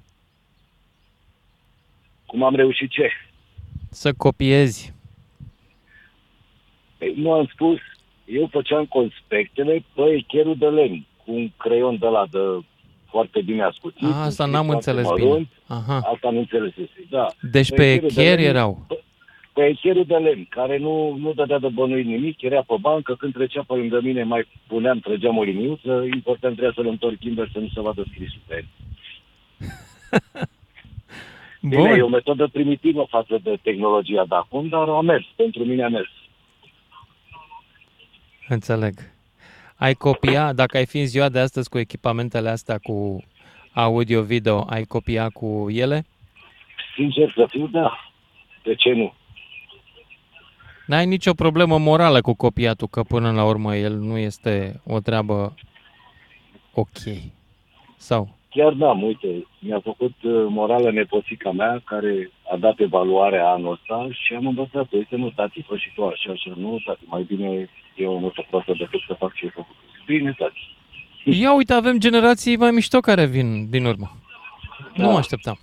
[2.25, 3.09] Cum am reușit ce?
[3.89, 4.93] să copiezi?
[6.97, 7.77] Păi, nu am spus,
[8.25, 12.39] eu făceam conspectele pe echerul de lemn, cu un creion de la de
[13.09, 14.03] foarte bine ascuțit.
[14.03, 15.35] A, un asta scris n-am foarte înțeles mărunt.
[15.35, 15.49] bine.
[15.67, 15.97] Aha.
[16.13, 17.27] Asta nu înțelesese, da.
[17.51, 18.85] Deci pe echerul de echer lemn- erau.
[18.87, 19.03] Pe
[19.53, 23.63] echerul de lemn, care nu, nu dădea de bănuit nimic, era pe bancă, când trecea
[23.67, 27.67] pe lângă mine, mai puneam, trăgeam o liniuță, important trebuia să-l întorc invers să nu
[27.73, 28.65] se vadă scrisul pe el.
[31.69, 32.11] Bine, e o Bun.
[32.11, 36.09] metodă primitivă față de tehnologia de acum, dar a mers, pentru mine a mers.
[38.47, 38.93] Înțeleg.
[39.75, 43.23] Ai copia, dacă ai fi în ziua de astăzi cu echipamentele astea cu
[43.73, 46.03] audio-video, ai copia cu ele?
[46.95, 48.11] Sincer să fiu, da.
[48.63, 49.13] De ce nu?
[50.91, 55.53] N-ai nicio problemă morală cu copiatul, că până la urmă el nu este o treabă
[56.73, 56.99] ok.
[57.97, 63.71] Sau chiar n-am, uite, mi-a făcut uh, morală nepoțica mea, care a dat evaluarea anul
[63.71, 67.23] ăsta și am învățat, uite, nu, tati, fă și tu așa, așa, nu, tati, mai
[67.27, 69.75] bine eu nu te proastă decât să fac ce ai făcut.
[70.05, 70.75] Bine, tati.
[71.23, 74.11] Ia uite, avem generații mai mișto care vin din urmă.
[74.95, 75.03] Da.
[75.03, 75.59] Nu mă așteptam.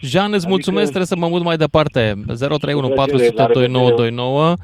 [0.00, 2.14] Jean, îți Adică- mulțumesc, trebuie să mă mut mai departe.
[2.26, 3.72] 031 Cu plăcere, 400 la revedere.
[3.72, 4.54] 2929.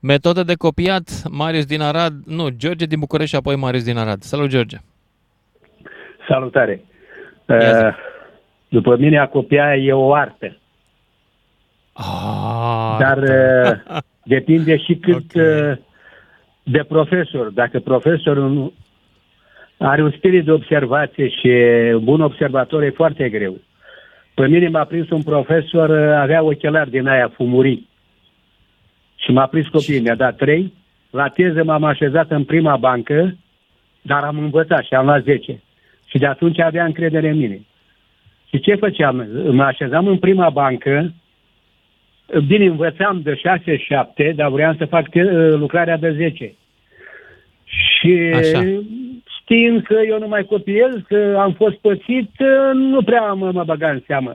[0.00, 4.20] Metode de copiat, Marius din Arad, nu, George din București și apoi Marius din Arad.
[4.22, 4.76] Salut, George!
[6.28, 6.84] Salutare!
[7.48, 7.84] Ia zi.
[7.84, 7.94] Uh,
[8.68, 10.56] După mine, a copia e o artă,
[11.92, 15.42] Ah, dar uh, depinde și cât Ok.
[15.42, 15.72] uh,
[16.62, 17.50] de profesor.
[17.50, 18.72] Dacă profesorul nu-
[19.78, 23.60] are un spirit de observație și e bun observator, e foarte greu.
[24.34, 27.88] Pe mine m-a prins un profesor, uh, avea ochelari din aia fumurii.
[29.16, 30.72] Și m-a prins copiii, mi-a dat trei.
[31.10, 33.36] La teză m-am așezat în prima bancă,
[34.02, 35.62] dar am învățat și am luat 10.
[36.06, 37.60] Și de atunci avea încredere în mine.
[38.48, 39.26] Și ce făceam?
[39.50, 41.12] Mă așezam în prima bancă,
[42.46, 46.54] bine, învățam de 6-7, dar vreau să fac te- lucrarea de 10.
[47.64, 48.82] Și Așa.
[49.52, 52.30] Știind că eu nu mai copiez, că am fost pățit,
[52.72, 54.34] nu prea mă, mă băga în seamă.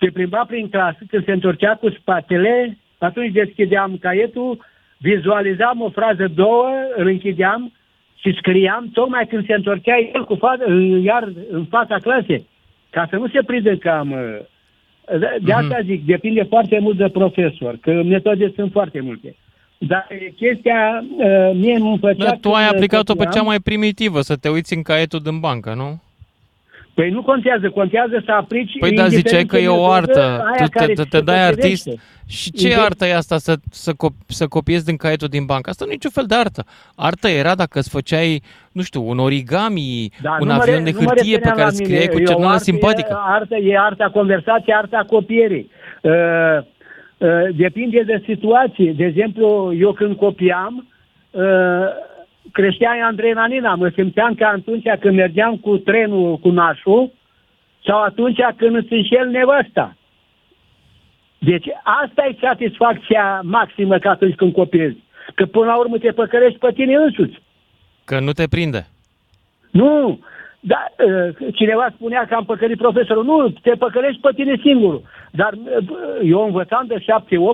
[0.00, 4.64] Se plimba prin clasă, când se întorcea cu spatele, atunci deschideam caietul,
[4.98, 7.72] vizualizam o frază, două, îl închideam
[8.20, 12.46] și scriam tocmai când se întorcea el cu fa- iar în fața clasei,
[12.90, 14.10] ca să nu se prindă că am...
[14.10, 19.34] uh, De, de asta zic, depinde foarte mult de profesor, că metode sunt foarte multe.
[19.88, 22.24] Dar e chestia, uh, mie îmi plăcea...
[22.24, 23.32] Da, tu ai când aplicat-o pe copiam.
[23.32, 26.00] cea mai primitivă, să te uiți în caietul din bancă, nu?
[26.94, 28.78] Păi nu contează, contează să aplici...
[28.78, 30.20] Păi da, indiferent ziceai că ce e o metodă, artă.
[30.20, 31.84] aia Tu te, care te, ți te se dai artist.
[31.84, 32.02] potrivește.
[32.26, 35.70] Și ce Ide- artă e asta să, să, cop- să copiezi din caietul din bancă?
[35.70, 36.64] Asta nu e niciun fel de artă.
[36.96, 40.82] Artă era dacă îți făceai, nu știu, un origami, Da, un nu mă avion re-
[40.82, 41.94] de nu mă hârtie pe refeream care la îți mine.
[41.94, 43.08] scriai cu E o cernală artă, simpatică.
[43.12, 45.70] E, artă, e arta conversației, arta copierii.
[46.02, 46.64] Uh, uh,
[47.56, 48.92] depinde de situație.
[48.92, 50.88] De exemplu, eu când copiam,
[51.30, 51.88] uh,
[52.52, 53.74] creștea adrenalina.
[53.74, 57.12] Mă simțeam ca atunci când mergeam cu trenul cu nașul
[57.84, 59.96] sau atunci când îți înșel nevăsta.
[61.38, 61.66] Deci
[62.02, 64.96] asta e satisfacția maximă ca atunci când copiezi.
[65.34, 67.42] Că până la urmă te păcărești pe tine însuți.
[68.04, 68.86] Că nu te prinde.
[69.70, 70.20] Nu,
[70.60, 73.24] da, uh, cineva spunea că am păcălit profesorul.
[73.24, 75.00] Nu, te păcălești pe tine singur.
[75.30, 75.86] Dar uh,
[76.22, 77.04] eu învățam de 7-8,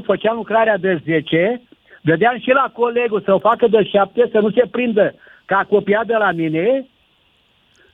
[0.04, 1.62] făceam lucrarea de 10,
[2.00, 5.14] dădeam și la colegul să o facă de 7, să nu se prindă
[5.44, 6.86] că a copiat de la mine,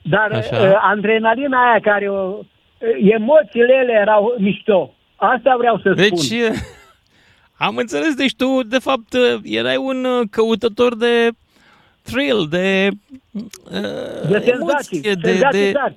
[0.03, 0.57] dar Așa.
[0.57, 2.43] uh, adrenalina aia care o, uh,
[2.99, 4.95] emoțiile ele erau mișto.
[5.17, 6.39] Asta vreau să Deci, spun.
[6.39, 6.51] e,
[7.67, 11.29] am înțeles, deci tu, de fapt, erai un uh, căutător de
[12.03, 12.89] thrill, de,
[13.33, 13.41] uh,
[14.29, 14.51] De senzații,
[14.97, 15.97] emoție, de, senzații de tari.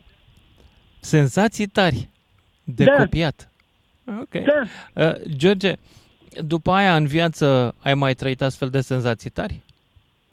[0.99, 2.09] senzații tari,
[2.63, 2.91] de Da.
[2.91, 3.51] copiat.
[4.21, 4.31] Ok.
[4.43, 5.07] Da.
[5.07, 5.73] Uh, George,
[6.41, 9.61] după aia în viață ai mai trăit astfel de senzații tari?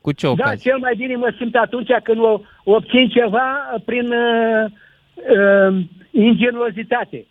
[0.00, 0.70] Cu ce Da, ocazie?
[0.70, 4.70] cel mai bine mă simt atunci când o, obțin ceva prin uh,
[5.14, 7.26] uh, ingenuozitate.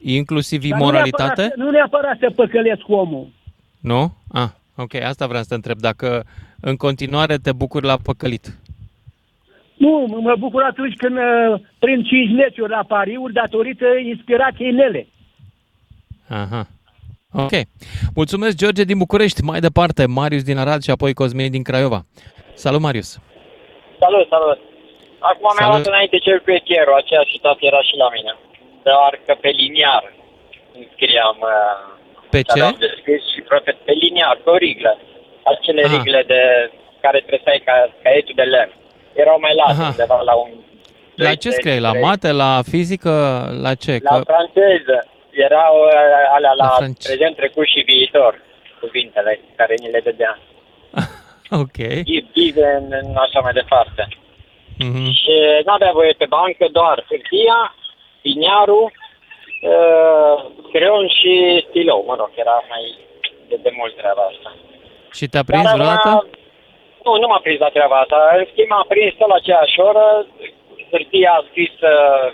[0.00, 1.40] Inclusiv Dar nu imoralitate?
[1.40, 3.28] neapărat, nu neapărat să păcălesc omul.
[3.80, 4.16] Nu?
[4.32, 5.78] Ah, ok, asta vreau să te întreb.
[5.78, 6.24] Dacă
[6.60, 8.46] în continuare te bucuri la păcălit.
[9.76, 15.06] Nu, mă bucur atunci când uh, prind 5 meciuri la pariuri datorită inspirației mele.
[16.28, 16.66] Aha.
[17.32, 17.50] Ok.
[18.14, 19.42] Mulțumesc, George din București.
[19.42, 22.00] Mai departe, Marius din Arad și apoi Cosmin din Craiova.
[22.54, 23.10] Salut, Marius.
[24.02, 24.58] Salut, salut.
[25.30, 25.72] Acum mi-am Salut.
[25.74, 28.32] luat înainte cel cu echierul, aceeași situație era și la mine.
[28.88, 30.02] Doar că pe liniar
[30.94, 31.76] scriam uh,
[32.34, 32.52] Pe ce?
[32.60, 34.92] aveam de scris și profe- pe liniar, pe o riglă.
[35.44, 35.96] Acele Aha.
[35.96, 36.70] rigle de
[37.00, 38.72] care trăseai ca caietul de lemn.
[39.14, 39.88] Erau mai late, Aha.
[39.88, 40.50] undeva la un...
[41.14, 41.80] La ce scriai?
[41.80, 43.10] La mate, la fizică,
[43.62, 43.98] la ce?
[44.02, 44.22] La Că...
[44.32, 45.06] franceză.
[45.30, 45.92] Erau uh,
[46.36, 48.32] alea la, La la france- prezent, trecut și viitor,
[48.80, 50.38] cuvintele care ni le dădea.
[51.62, 51.78] Ok.
[52.10, 54.08] Give, give, în, în așa mai departe.
[54.78, 55.04] Mhm.
[55.20, 57.74] Și n-avea voie pe bancă doar hârtia,
[58.22, 58.86] liniarul,
[59.72, 60.36] uh,
[60.72, 61.32] creion și
[61.68, 62.04] stilou.
[62.06, 62.84] Mă rog, era mai
[63.48, 64.50] de, de mult treaba asta.
[65.12, 66.10] Și te-a prins Dar, vreodată?
[66.14, 66.24] uh,
[67.04, 68.18] Nu, nu m-a prins la treaba asta.
[68.38, 70.26] În schimb, m-a prins tot la aceeași oră.
[70.90, 72.26] Hârtia a scris uh,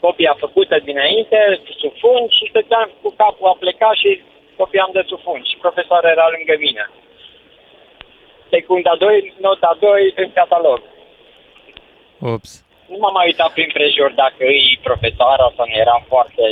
[0.00, 1.38] copia făcută dinainte,
[1.80, 4.10] sub fund și stăteam cu capul a plecat și
[4.60, 5.44] copiam de sub fund.
[5.50, 6.84] Și profesorul era lângă mine.
[8.54, 10.80] Secunda 2, nota 2 în catalog.
[12.32, 12.50] Ups.
[12.90, 16.44] Nu m-am mai uitat prin prejur dacă e profesoara sau nu eram foarte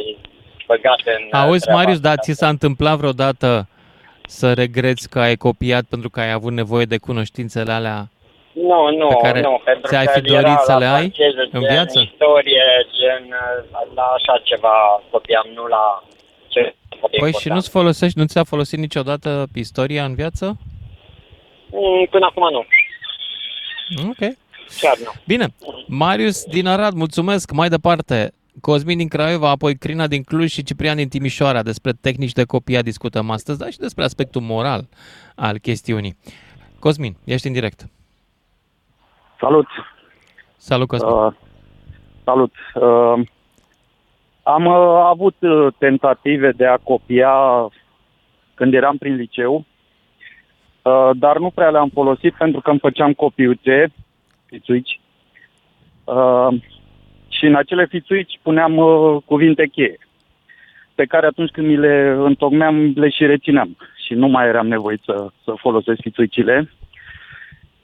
[0.66, 2.08] băgat în uh, Auzi, treaba Marius, asta.
[2.08, 3.48] dar ți s-a întâmplat vreodată
[4.26, 8.08] să regreți că ai copiat pentru că ai avut nevoie de cunoștințele alea
[8.52, 10.92] Nu, nu, Pe care nu, pentru ți-ai că fi dorit era să la le ai
[11.10, 11.98] franceză, în gen viață?
[12.00, 12.62] istorie,
[12.98, 16.04] gen uh, la așa ceva copiam, nu la
[16.48, 16.74] ce
[17.18, 20.56] Păi și nu-ți folosești, nu ți-a folosit niciodată istoria în viață?
[21.70, 22.64] Mm, Până acum nu.
[24.08, 24.32] Ok.
[24.80, 25.10] Chiar nu.
[25.26, 25.46] Bine.
[25.86, 27.50] Marius din Arad, mulțumesc.
[27.50, 31.62] Mai departe, Cosmin din Craiova, apoi Crina din Cluj și Ciprian din Timișoara.
[31.62, 34.88] Despre tehnici de copia discutăm astăzi, dar și despre aspectul moral
[35.36, 36.16] al chestiunii.
[36.78, 37.86] Cosmin, ești în direct.
[39.40, 39.66] Salut!
[40.56, 41.12] Salut, Cosmin.
[41.12, 41.32] Uh,
[42.24, 42.52] salut!
[42.74, 43.26] Uh,
[44.42, 47.32] am uh, avut uh, tentative de a copia
[48.54, 49.64] când eram prin liceu,
[50.82, 53.92] uh, dar nu prea le-am folosit pentru că îmi făceam copiuțe,
[54.46, 55.00] fițuici,
[56.04, 56.48] uh,
[57.42, 59.98] și în acele fițuici puneam uh, cuvinte cheie,
[60.94, 63.76] pe care atunci când mi le întocmeam le și rețineam
[64.06, 66.70] și nu mai eram nevoit să, să folosesc fițuicile.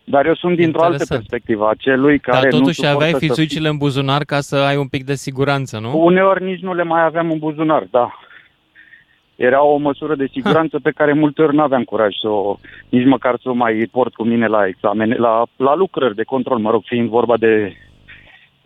[0.04, 1.20] Dar eu sunt dintr-o altă Interesant.
[1.20, 4.56] perspectivă, a celui care Dar nu totuși suportă aveai să fițuicile în buzunar ca să
[4.56, 6.04] ai un pic de siguranță, nu?
[6.04, 8.18] Uneori nici nu le mai aveam în buzunar, da.
[9.36, 12.56] Era o măsură de siguranță pe care multe ori nu aveam curaj să o,
[12.88, 16.58] nici măcar să o mai port cu mine la examene, la, la lucrări de control,
[16.58, 17.76] mă rog, fiind vorba de,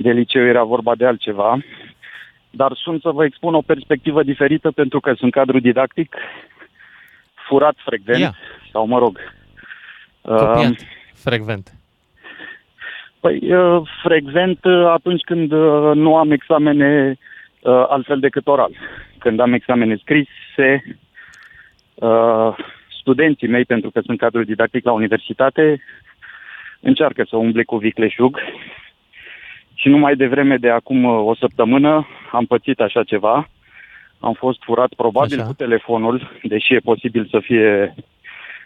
[0.03, 1.59] de liceu, era vorba de altceva.
[2.51, 6.17] Dar sunt să vă expun o perspectivă diferită pentru că sunt cadru didactic,
[7.35, 8.35] furat frecvent, Ia.
[8.73, 9.19] sau mă rog,
[10.23, 10.77] Copiat, um,
[11.15, 11.73] frecvent.
[13.21, 17.19] Păi, uh, frecvent uh, atunci când uh, nu am examene
[17.61, 18.71] uh, altfel decât oral.
[19.19, 20.99] Când am examene scrise,
[21.95, 22.57] uh,
[23.01, 25.83] studenții mei, pentru că sunt cadru didactic la universitate,
[26.81, 28.39] încearcă să umble cu vicleșug
[29.83, 33.49] și numai de vreme de acum uh, o săptămână am pățit așa ceva.
[34.21, 35.49] Am fost furat probabil Așa.
[35.49, 37.95] cu telefonul, deși e posibil să fie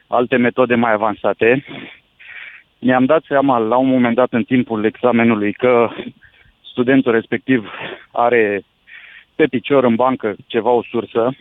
[0.06, 1.64] alte metode mai avansate.
[2.78, 5.88] Mi-am dat seama la un moment dat în timpul examenului că
[6.70, 7.70] studentul respectiv
[8.12, 8.62] are
[9.34, 11.36] pe picior în bancă ceva o sursă,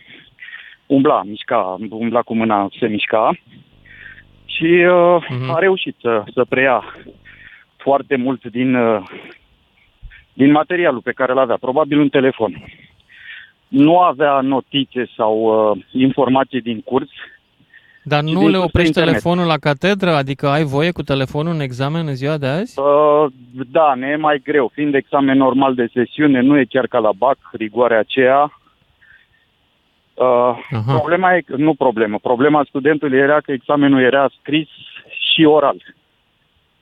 [0.86, 3.38] umbla, mișca, umbla cu mâna, se mișca
[4.44, 5.50] și uh, Mhm.
[5.50, 6.84] a reușit să, să preia
[7.76, 9.02] foarte mult din, uh,
[10.36, 12.64] din materialul pe care îl avea, probabil un telefon.
[13.68, 15.34] Nu avea notițe sau
[15.70, 17.08] uh, informații din curs,
[18.02, 19.10] Dar Și nu din le curs pe oprești internet.
[19.12, 20.10] telefonul la catedră?
[20.10, 22.78] Adică ai voie cu telefonul în examen în ziua de azi?
[22.80, 23.26] Uh,
[23.70, 24.70] da, ne e mai greu.
[24.74, 28.40] Fiind examen normal de sesiune, nu e chiar ca la BAC, rigoarea aceea.
[30.14, 30.92] Uh, Aha.
[30.94, 34.68] problema e, nu problemă, problema studentului era că examenul era scris
[35.34, 35.76] și oral,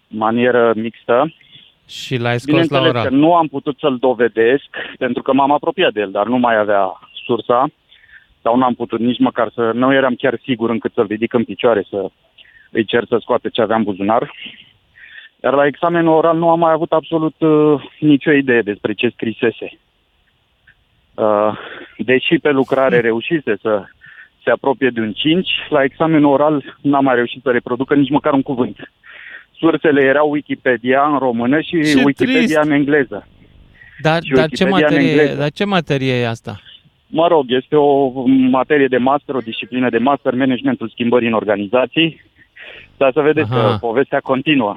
[0.09, 1.35] manieră mixtă.
[1.89, 3.05] Și l-ai scos la Bineînțeles oral.
[3.05, 4.69] că nu am putut să-l dovedesc,
[4.99, 7.67] pentru că m-am apropiat de el, dar nu mai avea sursa,
[8.43, 9.71] sau nu am putut nici măcar să...
[9.75, 12.11] Nu eram chiar sigur încât să-l ridic în picioare, să
[12.71, 14.33] îi cer să scoate ce aveam în buzunar.
[15.43, 19.79] Iar la examenul oral nu am mai avut absolut uh, nicio idee despre ce scrisese.
[21.15, 21.59] Uh,
[21.97, 23.85] deși pe lucrare reușise să
[24.43, 28.33] se apropie de un 5, la examenul oral n-am mai reușit să reproducă nici măcar
[28.33, 28.91] un cuvânt.
[29.65, 32.57] Sursele erau Wikipedia în română și Ce Wikipedia trist!
[32.57, 33.27] în engleză.
[34.01, 35.39] Dar, și dar, ce Wikipedia în materie, engleză.
[35.41, 36.61] dar ce materie e asta?
[37.07, 38.11] Mă rog, este o
[38.51, 42.21] materie de master, o disciplină de master, managementul schimbării în organizații.
[42.97, 43.61] Dar să vedeți Aha.
[43.71, 44.77] că povestea continuă.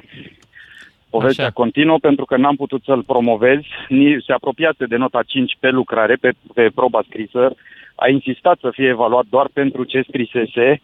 [1.10, 1.52] Povestea Așa.
[1.52, 3.58] continuă pentru că n-am putut să-l promovez.
[3.88, 7.54] Ni- Se apropiase de nota 5 pe lucrare, pe, pe proba scrisă.
[7.94, 10.80] A insistat să fie evaluat doar pentru ce scrisese,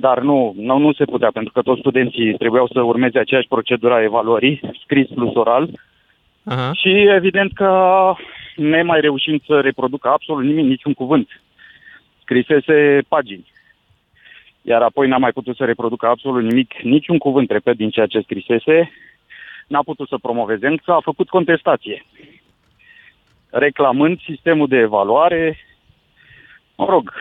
[0.00, 3.94] dar nu, nu, nu se putea, pentru că toți studenții trebuiau să urmeze aceeași procedură
[3.94, 5.70] a evaluării, scris plus oral.
[6.44, 6.72] Aha.
[6.72, 7.70] Și evident că
[8.56, 11.42] nemai reușind să reproducă absolut nimic, niciun cuvânt.
[12.22, 13.46] Scrisese pagini.
[14.62, 18.20] Iar apoi n-a mai putut să reproducă absolut nimic, niciun cuvânt, repet, din ceea ce
[18.20, 18.90] scrisese.
[19.66, 22.04] N-a putut să promoveze, însă a făcut contestație.
[23.50, 25.58] Reclamând sistemul de evaluare,
[26.80, 27.12] mă rog,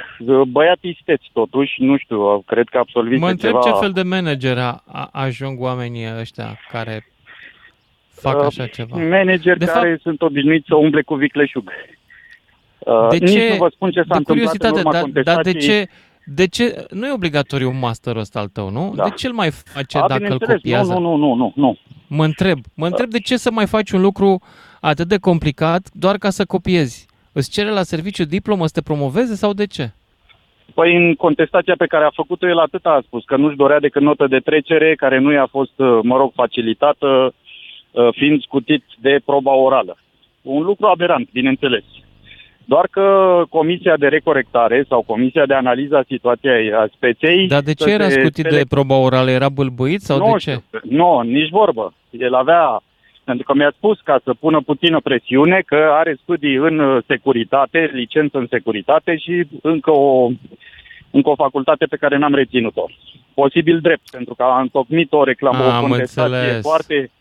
[0.48, 3.64] băiat isteți totuși, nu știu, cred că absolvise Mă întreb ceva...
[3.64, 7.06] ce fel de manager a, a, ajung oamenii ăștia care
[8.12, 8.98] fac Uh, așa ceva.
[8.98, 11.72] Manageri De care fapt- sunt obișnuiți să umble cu vicleșug.
[12.80, 15.02] Uh, De nici ce, nu vă spun ce s-a de întâmplat în curiozitate, urma dar,
[15.02, 15.86] dar de contestației.
[15.86, 15.90] ce,
[16.26, 18.94] de ce, nu e obligatoriu masterul ăsta al tău, nu?
[18.96, 19.04] Da.
[19.04, 20.94] De ce îl mai face A, dacă îl bineînțeles, copiază?
[20.94, 21.78] Nu, nu, nu, nu, nu.
[22.08, 24.42] Mă întreb, mă întreb de ce să mai faci un lucru
[24.82, 27.08] atât de complicat doar ca să copiezi?
[27.32, 29.92] Îți cere la serviciu diplomă să te promoveze sau de ce?
[30.74, 34.02] Păi în contestația pe care a făcut-o el atât a spus, că nu-și dorea decât
[34.02, 37.34] notă de trecere care nu i-a fost, uh, mă rog, facilitată
[37.92, 39.98] uh, fiind scutit de proba orală.
[40.42, 41.84] Un lucru aberant, bineînțeles.
[42.66, 43.06] Doar că
[43.50, 47.48] Comisia de Recorectare sau Comisia de Analiză a Situației a Speței...
[47.48, 49.30] Dar de ce să era se scutit de selec- proba orală?
[49.30, 50.80] Era bâlbâit sau nu de știu, ce?
[50.84, 51.94] Nu, nici vorbă.
[52.10, 52.84] El avea,
[53.30, 57.90] pentru că mi-a spus ca să pună puțină presiune că are studii în uh, securitate,
[57.94, 60.26] licență în securitate și încă o,
[61.12, 62.86] încă o facultate pe care n-am reținut-o.
[63.34, 66.62] Posibil drept, pentru că a întocmit o reclamă, o Am contestație înțeles.
[66.62, 67.12] foarte,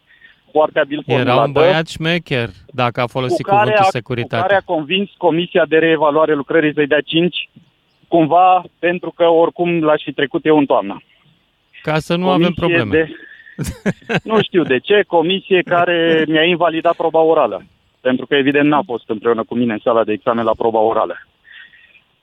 [0.52, 1.46] foarte abil Era formulată.
[1.46, 4.42] un băiat șmecher, dacă a folosit cu care, cuvântul a, cu securitate.
[4.42, 7.48] care a convins Comisia de Reevaluare Lucrării să-i dea 5,
[8.08, 11.02] cumva pentru că oricum l-aș fi trecut eu în toamnă.
[11.82, 12.90] Ca să nu avem Comisie probleme.
[13.04, 13.12] De,
[14.22, 17.62] nu știu de ce, comisie care mi-a invalidat proba orală.
[18.00, 21.16] Pentru că, evident, n-a fost împreună cu mine în sala de examen la proba orală.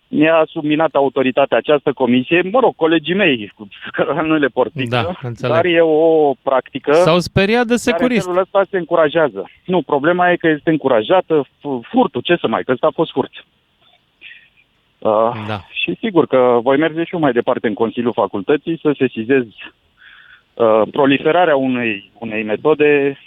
[0.08, 5.12] Mi-a subminat autoritatea această comisie, mă rog, colegii mei, cu care nu le portică, Da,
[5.22, 5.56] înțeleg.
[5.56, 8.26] dar e o practică S-au speriat de care în securist.
[8.26, 9.50] felul ăsta se încurajează.
[9.66, 13.12] Nu, problema e că este încurajată fu- furtul, ce să mai, că ăsta a fost
[13.12, 13.32] furt.
[15.00, 15.60] Uh, Da.
[15.72, 19.44] Și sigur că voi merge și eu mai departe în Consiliul Facultății să sesizez
[20.56, 23.18] uh, proliferarea unei, unei metode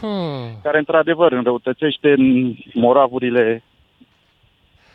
[0.00, 0.60] Hmm.
[0.62, 3.62] care într-adevăr înrăutățește în moravurile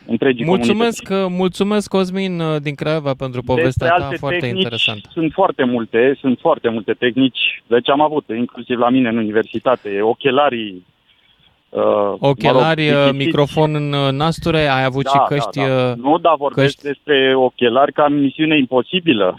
[0.06, 5.00] întregii Mulțumesc, uh, mulțumesc Cosmin uh, din Craiova pentru povestea ta, alte foarte tehnici, interesant.
[5.12, 7.62] Sunt foarte multe, sunt foarte multe tehnici.
[7.66, 10.86] Deci am avut, inclusiv la mine în universitate, ochelarii.
[11.68, 11.82] Uh,
[12.18, 13.26] Ochelari, mă rog, uh, plictisiți.
[13.26, 15.58] microfon în uh, nasture, ai avut Da, și da, căști...
[15.58, 15.90] da.
[15.90, 19.38] uh, Nu, dar vorbesc căști- despre ochelari ca misiune imposibilă.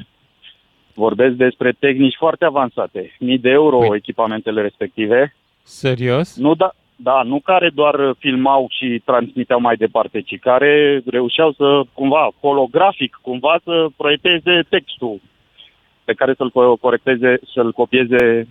[0.95, 3.15] Vorbesc despre tehnici foarte avansate.
[3.19, 5.35] Mii de euro Păi- echipamentele respective.
[5.63, 6.37] Serios?
[6.37, 11.81] Nu, da, da, nu care doar filmau și transmiteau mai departe, ci care reușeau să,
[11.93, 15.19] cumva, holografic, cumva să proiecteze textul
[16.03, 18.47] pe care să-l co- corecteze, să-l copieze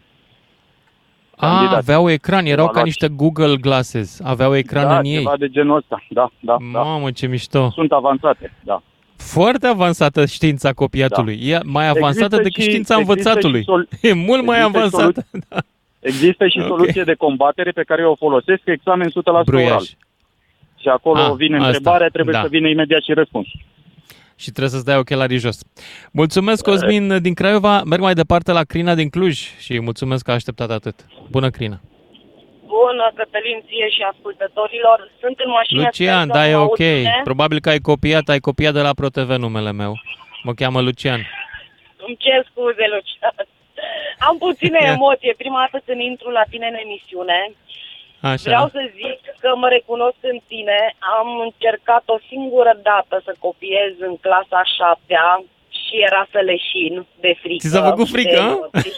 [1.36, 1.76] A, candidații.
[1.76, 2.84] aveau ecran, erau ca Evaluați.
[2.84, 5.16] niște Google Glasses, aveau ecran da, în ei.
[5.16, 6.82] ceva de genul ăsta, da, da, da.
[6.82, 7.70] Mamă, ce mișto!
[7.70, 8.82] Sunt avansate, da.
[9.20, 11.38] Foarte avansată știința copiatului.
[11.42, 13.58] E mai avansată Există decât și- știința există învățatului.
[13.60, 15.26] și sol- E mult mai există și avansată.
[15.48, 15.56] Da.
[16.00, 16.66] Există și Ok.
[16.66, 19.44] soluție de combatere pe care eu o folosesc, examen 100% oral.
[19.44, 19.82] Bruiaj.
[20.80, 22.40] Și acolo Ah, vine asta, întrebarea, trebuie da.
[22.42, 23.46] să vină imediat și răspuns.
[24.36, 25.58] Și trebuie să-ți dai ochelarii jos.
[26.12, 27.82] Mulțumesc, Cosmin din Craiova.
[27.82, 31.06] Merg mai departe la Crina din Cluj și mulțumesc că a așteptat atât.
[31.30, 31.80] Bună, Crina.
[32.74, 34.98] Bună, Cătălin, ție și ascultătorilor.
[35.22, 35.80] Sunt în mașină.
[35.82, 36.68] Lucian, sper să da, e mă ok.
[36.68, 37.20] aud bine.
[37.30, 39.92] Probabil că ai copiat, ai copiat de la ProTV numele meu.
[40.46, 41.20] Mă cheamă Lucian.
[42.06, 43.36] Îmi cer scuze, Lucian.
[44.28, 45.34] Am puține emoție.
[45.42, 47.38] Prima dată când intru la tine în emisiune,
[48.20, 48.48] Așa.
[48.50, 50.78] vreau să zic că mă recunosc în tine.
[51.18, 55.26] Am încercat o singură dată să copiez în clasa a șaptea
[55.80, 57.62] și era să leșin de frică.
[57.66, 58.50] Ți s-a făcut și frică, de a?
[58.50, 58.94] emoții.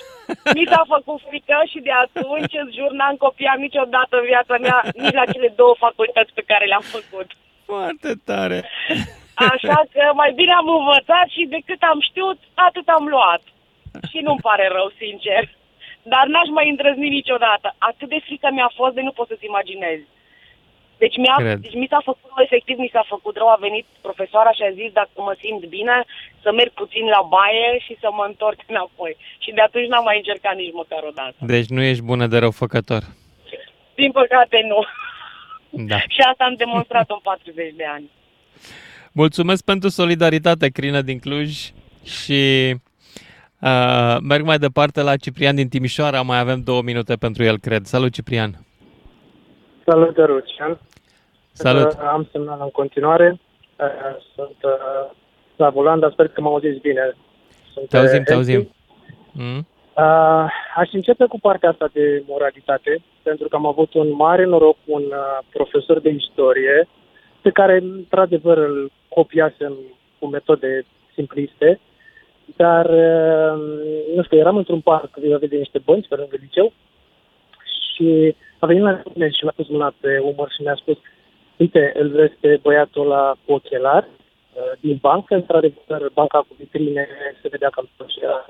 [0.57, 4.79] Mi s-a făcut frică și de atunci, îți jur, n-am copiat niciodată în viața mea,
[5.03, 7.29] nici la cele două facultăți pe care le-am făcut.
[7.65, 8.59] Foarte tare.
[9.35, 13.43] Așa că mai bine am învățat și de cât am știut, atât am luat.
[14.11, 15.43] Și nu-mi pare rău, sincer.
[16.03, 17.75] Dar n-aș mai îndrăzni niciodată.
[17.79, 20.05] Atât de frică mi-a fost de nu poți să-ți imaginezi.
[21.03, 21.59] Deci, mi-a, Cred.
[21.67, 23.49] deci mi s-a făcut rău, efectiv mi s-a făcut rău.
[23.49, 25.97] A venit profesoara și a zis dacă mă simt bine,
[26.43, 29.13] să merg puțin la baie și să mă întorc înapoi.
[29.45, 31.37] Și de atunci n-am mai încercat nici măcar o dată.
[31.55, 33.03] Deci nu ești bună de răufăcător.
[34.01, 34.81] Din păcate, nu.
[35.91, 35.99] Da.
[36.15, 38.07] și asta am demonstrat în 40 de ani.
[39.13, 41.51] Mulțumesc pentru solidaritate, Crina din Cluj
[42.05, 42.41] și
[43.69, 46.23] uh, merg mai departe la Ciprian din Timișoara.
[46.23, 47.85] Mai avem două minute pentru el, cred.
[47.85, 48.53] Salut, Ciprian!
[49.87, 50.79] Salut, Lucian.
[51.53, 51.93] Salut!
[51.93, 53.41] Uh, Am semnal în continuare.
[53.79, 53.87] Uh,
[54.35, 55.11] Sunt uh,
[55.57, 57.17] la volan, dar sper că mă auziți bine.
[57.73, 58.55] Sunt Te auzim, uh, te healthy.
[58.55, 58.73] auzim.
[59.33, 59.67] Mm?
[59.97, 60.47] Uh,
[60.77, 64.93] aș începe cu partea asta de moralitate, pentru că am avut un mare noroc cu
[64.93, 66.89] un uh, profesor de istorie,
[67.41, 69.73] pe care, într-adevăr, îl copiasem
[70.19, 70.85] cu metode
[71.15, 71.81] simpliste,
[72.57, 73.61] dar, uh,
[74.17, 76.73] nu știu, eram într-un parc vis-a-vis de niște bănci pe lângă liceu
[77.95, 80.97] și a venit la mine și mi-a pus mâna pe umăr și mi-a spus
[81.63, 87.09] uite, îl vezi pe băiatul ăla cu ochelari uh, din bancă, într-adevăr, banca cu vitrine,
[87.43, 88.47] se vedea cam tot ce era.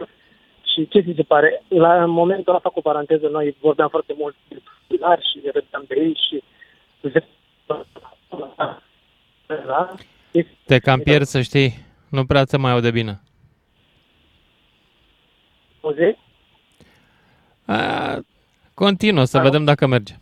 [0.70, 1.62] Și ce ți se pare?
[1.68, 5.94] La momentul ăla, fac o paranteză, noi vorbeam foarte mult de ochelari și râdeam de
[5.98, 6.42] ei și
[9.46, 9.94] da?
[10.66, 11.74] Te cam pierd, să știi.
[12.08, 13.20] Nu prea ți mai aude bine.
[15.80, 16.16] Auzi?
[17.64, 18.18] A,
[18.74, 19.48] continuă, să Alo?
[19.48, 20.14] vedem dacă merge.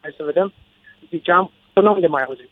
[0.00, 0.52] Hai să vedem.
[1.14, 2.48] Ziceam, până unde mai auzi?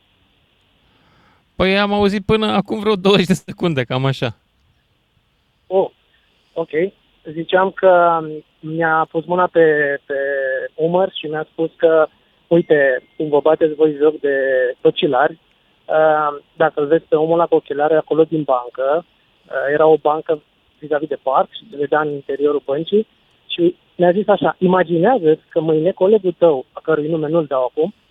[1.56, 4.36] Păi am auzit până acum vreo 20 de secunde, cam așa.
[5.66, 5.90] Oh,
[6.52, 6.70] ok.
[7.32, 8.20] Ziceam că
[8.60, 9.64] mi-a pus mâna pe,
[10.06, 10.14] pe
[10.74, 12.06] umăr și mi-a spus că
[12.46, 14.36] uite, cum vă bateți voi joc de
[14.82, 19.86] ochelari, uh, dacă îl vezi pe omul ăla cu ochelari acolo din bancă, uh, era
[19.86, 20.42] o bancă
[20.78, 23.06] vis-a-vis de parc și se vedea în interiorul băncii
[23.46, 27.94] și mi-a zis așa, imaginează că mâine colegul tău, a cărui nume nu-l dau acum,
[27.94, 28.01] uh,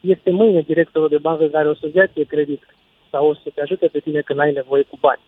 [0.00, 2.62] este mâine directorul de bancă care o să-ți ia ție credit
[3.10, 5.20] sau o să te ajute pe tine când ai nevoie cu bani.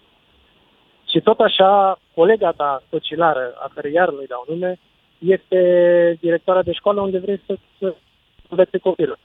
[1.11, 4.79] Și tot așa, colega ta socialară, a care iar nu-i dau nume,
[5.19, 5.61] este
[6.21, 7.95] directoarea de școală unde vrei să, să
[8.49, 9.19] învețe copilul.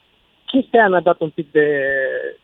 [0.45, 1.67] Chestia aia mi-a dat un pic de,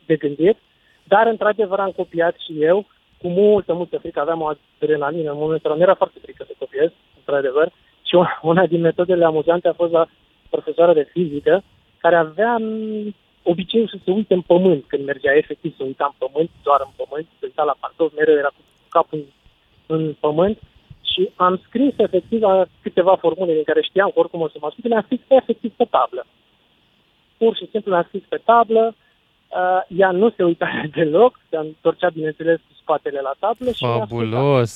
[0.05, 0.57] de gândit,
[1.03, 2.85] dar într-adevăr am copiat și eu,
[3.21, 6.53] cu multă, multă frică, aveam o adrenalină în momentul ăla, mi era foarte frică să
[6.57, 7.71] copiez, într-adevăr,
[8.03, 10.05] și una din metodele amuzante a fost la
[10.49, 11.63] profesoara de fizică,
[12.05, 12.55] care avea
[13.43, 16.93] obiceiul să se uite în pământ când mergea efectiv, să uita în pământ, doar în
[17.01, 19.25] pământ, să uita la pantofi, mereu era cu capul în,
[19.95, 20.57] în pământ
[21.11, 22.41] și am scris efectiv
[22.81, 25.85] câteva formule din care știam că oricum o să mă asculte, le-am scris efectiv pe
[25.95, 26.25] tablă.
[27.37, 32.09] Pur și simplu le-am scris pe tablă, uh, ea nu se uita deloc, se întorcea
[32.09, 34.73] bineînțeles cu spatele la tablă și Fabulos!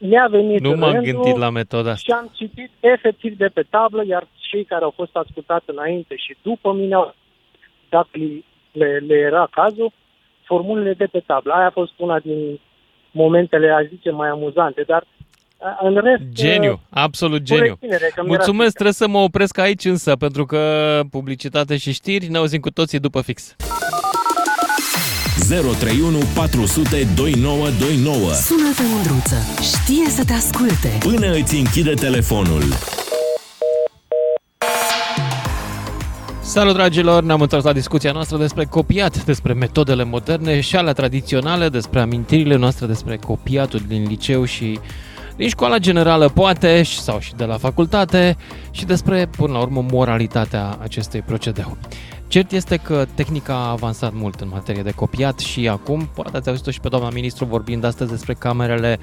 [0.00, 2.16] mi-a venit Nu m-am rândul gândit la metoda și asta.
[2.16, 6.72] am citit efectiv de pe tablă, iar cei care au fost ascultați înainte și după
[6.72, 7.14] mine au
[7.88, 8.08] dacă
[8.72, 9.92] le, le era cazul,
[10.44, 11.52] formulele de pe tablă.
[11.52, 12.60] Aia a fost una din
[13.10, 15.06] momentele, aș zice, mai amuzante, dar
[15.58, 16.22] a, în rest...
[16.32, 17.76] Geniu, uh, absolut cu geniu.
[17.80, 20.60] reținere, că mi-era Mulțumesc, trebuie să mă opresc aici însă, pentru că
[21.10, 23.56] publicitate și știri ne auzim cu toții după fix.
[25.48, 29.36] 031 400 2929 Sună-te, Mândruță.
[29.62, 30.98] Știe să te asculte.
[31.00, 32.62] Până îți închide telefonul.
[36.50, 37.22] Salut, dragilor!
[37.22, 42.56] Ne-am întors la discuția noastră despre copiat, despre metodele moderne și ale tradiționale, despre amintirile
[42.56, 44.78] noastre despre copiatul din liceu și
[45.36, 48.36] din școala generală, poate, și- sau și de la facultate,
[48.70, 51.76] și despre, până la urmă, moralitatea acestui procedeu.
[52.28, 56.48] Cert este că tehnica a avansat mult în materie de copiat și acum, poate ați
[56.48, 58.98] auzit-o și pe doamna ministru vorbind astăzi despre camerele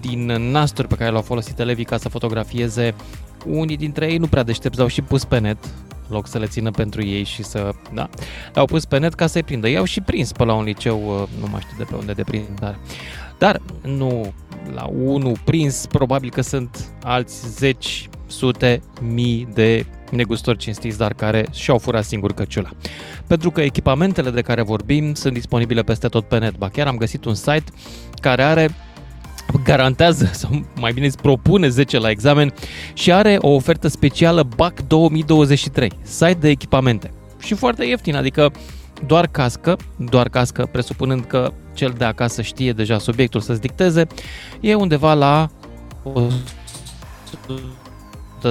[0.00, 2.94] din nasturi pe care le-au folosit elevii ca să fotografieze
[3.46, 6.46] unii dintre ei nu prea deștepți, au și pus pe net, în loc să le
[6.46, 7.70] țină pentru ei și să...
[7.94, 8.08] Da,
[8.54, 9.68] le-au pus pe net ca să-i prindă.
[9.68, 12.22] I-au și prins pe la un liceu, uh, nu mai știu de pe unde de
[12.22, 12.78] prindare.
[13.38, 14.32] Dar nu
[14.74, 21.46] la unul prins, probabil că sunt alți zeci, sute, mii de negustori cinstiți, dar care
[21.52, 22.68] și-au furat singur căciula.
[23.26, 26.56] Pentru că echipamentele de care vorbim sunt disponibile peste tot pe net.
[26.56, 27.64] Ba chiar am găsit un site
[28.20, 28.74] care are
[29.64, 32.52] garantează, sau mai bine îți propune 10 la examen
[32.92, 37.10] și are o ofertă specială BAC 2023, site de echipamente.
[37.38, 38.52] Și foarte ieftin, adică
[39.06, 44.06] doar cască, doar cască, presupunând că cel de acasă știe deja subiectul să-ți dicteze,
[44.60, 45.48] e undeva la
[46.02, 46.32] 100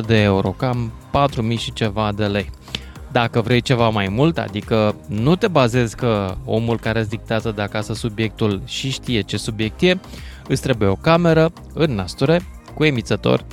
[0.08, 0.92] de euro, cam
[1.52, 2.50] 4.000 și ceva de lei.
[3.12, 7.62] Dacă vrei ceva mai mult, adică nu te bazezi că omul care îți dictează de
[7.62, 10.00] acasă subiectul și știe ce subiect e,
[10.48, 12.42] îți trebuie o cameră în nasture
[12.74, 13.46] cu emițător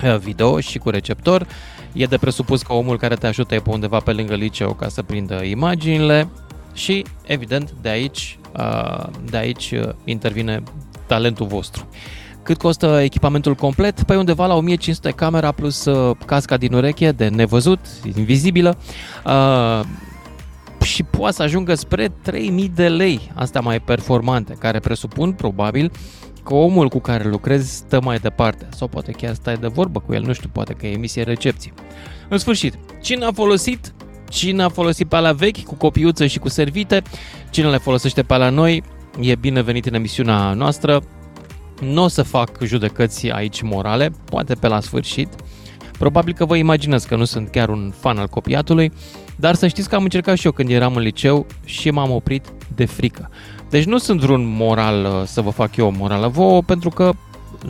[0.00, 1.46] eh, video și cu receptor.
[1.92, 4.88] E de presupus că omul care te ajută e pe undeva pe lângă liceu ca
[4.88, 6.28] să prindă imaginile
[6.72, 10.62] și, evident, de aici, ah, de aici eh, intervine
[11.06, 11.88] talentul vostru.
[12.42, 14.02] Cât costă echipamentul complet?
[14.02, 17.78] Păi undeva la 1500 camera plus uh, casca din ureche de nevăzut,
[18.16, 18.76] invizibilă.
[20.82, 25.92] Uh, și poate să ajungă spre 3000 de lei, astea mai performante, care presupun probabil
[26.44, 30.14] că omul cu care lucrezi stă mai departe sau poate chiar stai de vorbă cu
[30.14, 31.72] el, nu știu, poate că e emisie recepție.
[32.28, 33.94] În sfârșit, cine a folosit?
[34.28, 37.02] Cine a folosit pe alea vechi cu copiuță și cu servite?
[37.50, 38.82] Cine le folosește pe alea noi?
[39.20, 41.02] E binevenit în emisiunea noastră.
[41.80, 45.28] Nu o să fac judecăți aici morale, poate pe la sfârșit.
[45.98, 48.92] Probabil că vă imaginați că nu sunt chiar un fan al copiatului,
[49.44, 52.44] dar să știți că am încercat și eu când eram în liceu și m-am oprit
[52.76, 53.30] de frică.
[53.70, 57.10] Deci nu sunt vreun moral uh, să vă fac eu o morală vouă, pentru că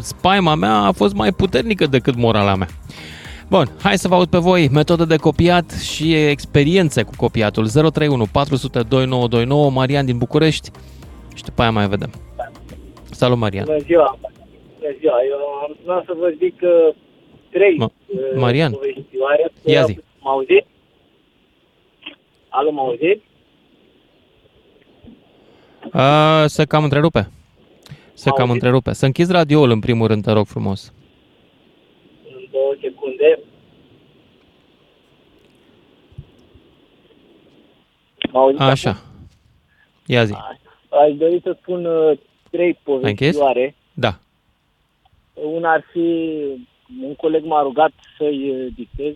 [0.01, 2.67] spaima mea a fost mai puternică decât morala mea.
[3.49, 8.25] Bun, hai să vă aud pe voi metodă de copiat și experiențe cu copiatul 031
[8.33, 10.71] 400 2929 Marian din București
[11.35, 12.11] și după aia mai vedem.
[13.11, 13.65] Salut Marian.
[13.65, 14.19] Bună ziua!
[14.79, 15.17] Bună ziua!
[15.31, 16.95] Eu am sunat să vă zic uh,
[17.51, 19.53] trei Ma- uh, Marian, povestioare.
[19.65, 19.99] ia zi.
[20.21, 20.71] Mă auziți?
[22.53, 23.23] Alo, mă auziți?
[25.93, 27.31] A, să cam întrerupe.
[28.15, 28.55] Să cam Auzit?
[28.55, 28.93] întrerupe.
[28.93, 30.93] Să închizi radioul în primul rând, te rog frumos.
[32.27, 33.39] În două secunde.
[38.33, 38.63] Mă auziți?
[38.63, 39.03] Așa.
[40.07, 40.33] Ia zi.
[40.89, 42.19] Aș dori să spun uh,
[42.51, 43.37] trei Ai închis?
[43.37, 43.75] povestioare.
[43.95, 44.19] Da.
[45.35, 46.39] Una ar fi,
[47.03, 49.15] un coleg m-a rugat să-i uh, dictez.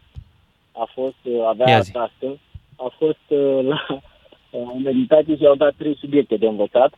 [0.72, 1.93] a fost, uh, avea Ia zi.
[1.93, 2.39] tastă,
[2.76, 6.94] a fost uh, la uh, în meditație și au dat trei subiecte de învățat,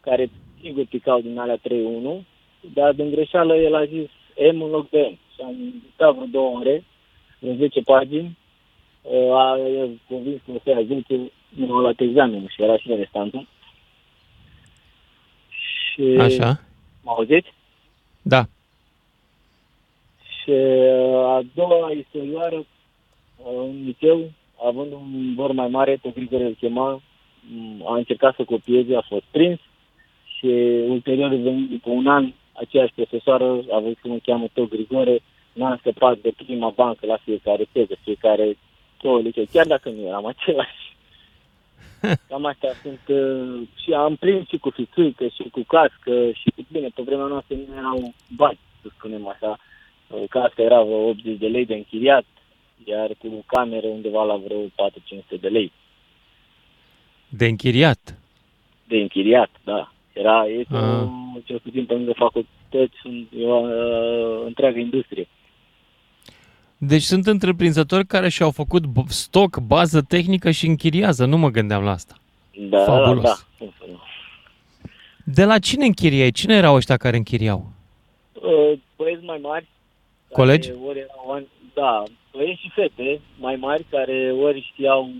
[0.00, 0.30] care
[0.62, 1.60] sigur picau din alea 3-1,
[2.74, 4.08] dar din greșeală el a zis
[4.52, 5.18] M în loc de M.
[5.34, 6.84] Și am meditat vreo două ore,
[7.38, 8.38] vreo 10 pagini,
[9.02, 12.76] uh, a a convins că o să ia 10, nu a luat examenul și era
[12.76, 13.46] și restantul.
[15.48, 16.60] Și Așa.
[17.02, 17.52] mă auziți?
[18.22, 18.44] Da.
[20.42, 22.64] Și uh, a doua istorioară, uh,
[23.44, 24.30] în liceu,
[24.66, 27.02] având un vor mai mare, pe Grigore îl chema,
[27.50, 29.58] m, a încercat să copieze, a fost prins
[30.36, 30.46] și
[30.88, 35.20] ulterior, venind după un an, aceeași profesoară a văzut că mă cheamă tot Grigore,
[35.52, 38.56] n-am scăpat de prima bancă la fiecare teză, fiecare
[39.02, 40.96] două liceu, chiar dacă nu eram același.
[42.28, 46.66] Cam astea sunt uh, și am prins și cu fițuică și cu cască și cu
[46.72, 49.58] bine, pe vremea noastră nu erau bani, să spunem așa.
[50.08, 52.24] Uh, Casca era vreo 80 de lei de închiriat,
[52.84, 55.72] iar cu cameră undeva la vreo 4-500 de lei
[57.28, 58.18] De închiriat.
[58.88, 59.92] de închiriat, da.
[60.12, 60.82] Era, este Ah.
[60.82, 61.08] o,
[61.44, 65.28] cel puțin pe lângă facultăți, sunt, e o uh, întreagă industrie.
[66.78, 71.24] Deci sunt întreprinzători care și-au făcut b- stoc, bază tehnică și închiriază.
[71.24, 72.14] Nu mă gândeam la asta.
[72.68, 73.22] Da, Fabulos.
[73.22, 73.36] da, da.
[73.58, 73.98] Cum să nu.
[75.24, 76.30] De la cine închiriai?
[76.30, 77.72] Cine erau ăștia care închiriau?
[78.32, 79.66] Uh, băieți mai mari.
[80.32, 80.68] Colegi?
[80.68, 81.46] Care ori erau, ani-
[81.80, 82.02] da,
[82.32, 85.10] băieți și fete mai mari care ori știau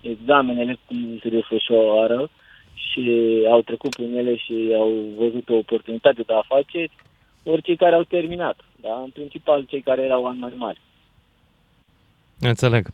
[0.00, 2.30] examenele cum se desfășoară
[2.74, 3.02] și
[3.50, 6.90] au trecut prin ele și au văzut o oportunitate de afaceri,
[7.42, 8.56] ori cei care au terminat.
[8.80, 9.00] Da?
[9.04, 10.80] În principal cei care erau ani mai mari.
[12.40, 12.86] Înțeleg.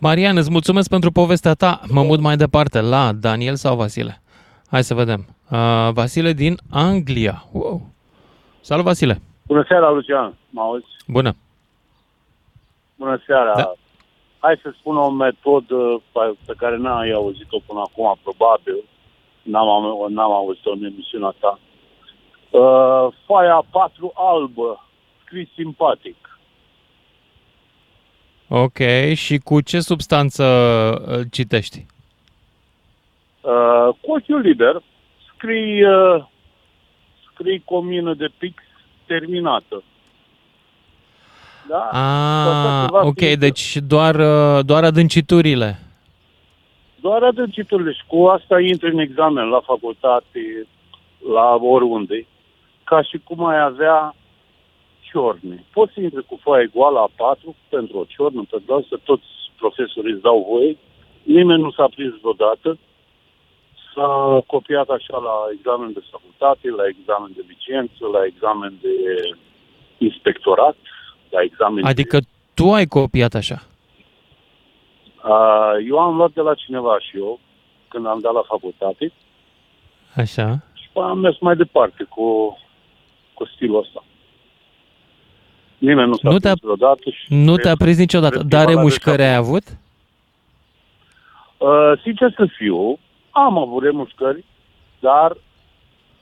[0.00, 1.80] Marian, îți mulțumesc pentru povestea ta.
[1.88, 4.22] Mă mut mai departe la Daniel sau Vasile?
[4.70, 5.26] Hai să vedem.
[5.50, 7.44] Uh, Vasile din Anglia.
[7.52, 7.86] Wow.
[8.60, 9.20] Salut, Vasile.
[9.46, 10.34] Bună seara, Lucian.
[10.50, 10.84] Mă auzi?
[11.06, 11.36] Bună.
[13.02, 13.54] Bună seara.
[13.54, 13.72] Da.
[14.38, 18.84] Hai să spun o metodă pe- pe care n-ai auzit-o până acum, probabil.
[19.42, 21.58] N-am, am- n-am auzit-o în emisiunea ta.
[22.50, 24.88] Uh, foaia 4 albă,
[25.24, 26.38] scris simpatic.
[28.48, 28.78] Ok,
[29.14, 30.44] și cu ce substanță
[31.06, 31.86] îl citești?
[33.40, 34.82] Uh, cu ochiul liber,
[35.34, 36.24] scrii, uh,
[37.32, 38.62] scrii cu o mină de pix
[39.06, 39.82] terminată.
[41.68, 41.88] Da?
[41.92, 43.38] Ah, ceva ok, fizică.
[43.38, 45.78] deci doar, uh, doar adânciturile.
[47.00, 50.66] Doar adânciturile și cu asta intri în examen la facultate,
[51.34, 52.26] la oriunde,
[52.84, 54.14] ca și cum ai avea
[55.00, 55.64] ciorne.
[55.72, 60.12] Poți să intri cu foaia goală a 4 pentru o ciornă, pentru asta toți profesorii
[60.12, 60.76] îți dau voie.
[61.22, 62.78] Nimeni nu s-a prins vreodată.
[63.94, 68.94] S-a copiat așa la examen de facultate, la examen de licență, la examen de
[69.98, 70.76] inspectorat,
[71.32, 72.18] la examen Adică
[72.54, 73.62] tu ai copiat așa.
[75.24, 77.40] Uh, eu am luat de la cineva și eu,
[77.88, 79.12] când am dat la facultate,
[80.16, 80.58] Așa.
[80.74, 82.58] și am mers mai departe cu,
[83.34, 84.04] cu stilul ăsta.
[85.78, 87.26] Nimeni nu s-a Nu nu te-a- prins vreodată și...
[87.34, 88.34] Nu te-a prins niciodată.
[88.34, 89.48] Respectiv Dar ăla de remușcări ai șapte.
[89.48, 89.62] avut?
[91.58, 92.98] Uh, sincer să fiu,
[93.30, 94.44] am avut remușcări,
[95.00, 95.30] dar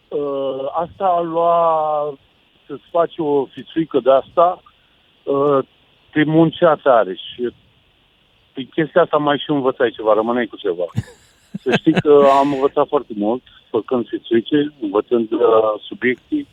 [0.08, 1.58] uh, asta a lua
[2.66, 4.62] să-ți faci o fițuică de asta,
[5.30, 5.64] uh,
[6.10, 7.52] te muncea tare și
[8.52, 10.84] pe chestia asta mai și învățai ceva, rămâneai cu ceva.
[11.62, 15.40] Să știi că am învățat foarte mult, făcând fițuice, învățând uh,
[15.88, 16.46] subiectii.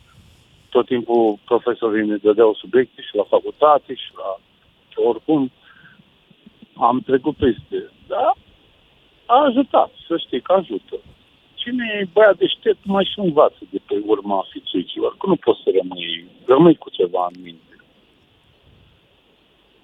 [0.70, 4.38] Tot timpul profesorii ne dădeau subiecte și la facultate și la
[5.08, 5.50] oricum.
[6.76, 7.90] Am trecut peste.
[8.06, 8.32] Da,
[9.26, 10.96] a ajutat, să știi că ajută.
[11.54, 15.70] Cine e băiat deștept mai și învață de pe urma fițuicilor, că nu poți să
[15.78, 17.67] rămâi, rămâi cu ceva în minte.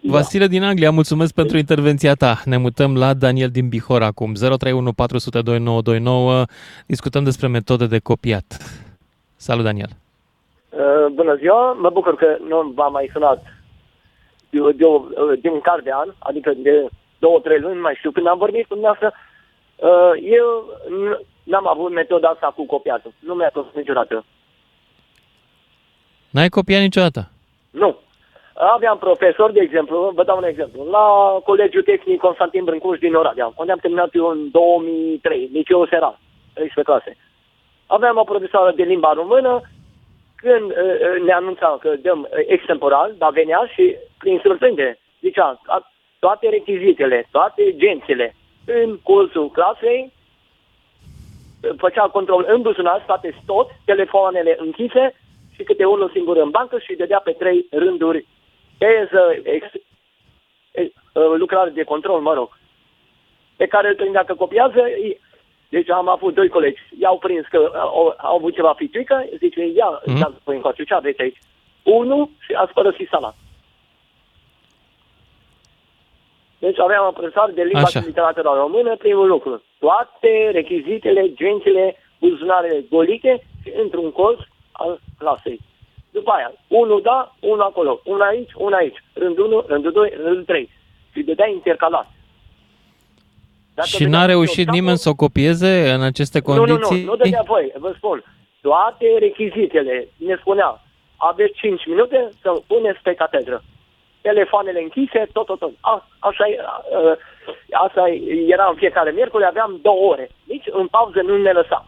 [0.06, 2.40] Vasile din Anglia, mulțumesc pentru intervenția ta.
[2.44, 4.32] Ne mutăm la Daniel din Bihor acum.
[4.34, 6.44] 031 400 2929.
[6.86, 8.44] Discutăm despre metode de copiat.
[9.36, 9.88] Salut, Daniel.
[10.68, 13.42] Uh, Bună ziua, mă bucur că nu v-am mai sunat
[14.50, 14.84] de, de,
[15.42, 16.88] de un car de an, adică de
[17.18, 19.12] două, trei luni, nu mai știu, când am vorbit cu dumneavoastră,
[19.76, 20.48] uh, eu
[21.04, 23.12] n- n-am avut metoda asta cu copiatul.
[23.18, 24.24] Nu mi-a fost niciodată.
[26.30, 27.30] N-ai copiat niciodată?
[27.70, 27.98] Nu.
[28.54, 33.52] Aveam profesor, de exemplu, vă dau un exemplu, la Colegiul Tehnic Constantin Brâncuș din Oradea,
[33.56, 36.18] unde am terminat eu în 2003, liceul Sera,
[36.52, 37.16] 13 clase.
[37.86, 39.60] Aveam o profesoară de limba română,
[40.36, 45.60] când uh, uh, ne anunța că dăm uh, extemporal, dar venea și prin surprindere zicea
[45.66, 48.34] a- toate rechizitele, toate gențele
[48.64, 50.12] în cursul clasei,
[51.62, 55.14] uh, făcea control în buzunar, toate tot, telefoanele închise
[55.54, 58.26] și câte unul singur în bancă și dădea pe trei rânduri
[58.84, 62.58] teză, ex, uh, lucrare de control, mă rog,
[63.56, 65.18] pe care îl prindea că copiază, i-
[65.68, 69.66] deci am avut doi colegi, i-au prins că uh, au, au avut ceva fituică, zice,
[69.66, 70.14] ia, Mhm.
[70.14, 70.18] mm-hmm.
[70.18, 71.38] ia păi încoace, ce aveți aici?
[71.82, 73.34] Unu și ați părăsit sala.
[76.58, 78.00] Deci aveam apărăsare de limba Așa.
[78.00, 79.62] și literatura română, primul lucru.
[79.78, 84.38] Toate rechizitele, gențile, buzunarele golite și într-un colț
[84.72, 85.60] al clasei.
[86.16, 90.44] După aia, unul da, unul acolo, unul aici, unul aici, rândul 1, rândul 2, rândul
[90.44, 90.70] 3.
[91.12, 92.06] Și dădea intercalat.
[93.74, 96.58] Dacă Și venea n-a cu reușit capul- nimeni să o copieze în aceste nu, nu,
[96.58, 97.04] condiții?
[97.04, 98.24] nu, nu dădea voie, vă spun.
[98.60, 100.80] Toate rechizitele, ne spunea,
[101.16, 103.62] aveți 5 minute să puneți pe catedră.
[104.20, 105.72] Telefoanele închise, tot, tot, tot.
[105.80, 106.82] A, așa, e, a,
[107.84, 108.02] asta
[108.46, 110.28] era în fiecare miercuri, aveam două ore.
[110.44, 111.86] Nici în pauză nu ne lăsa.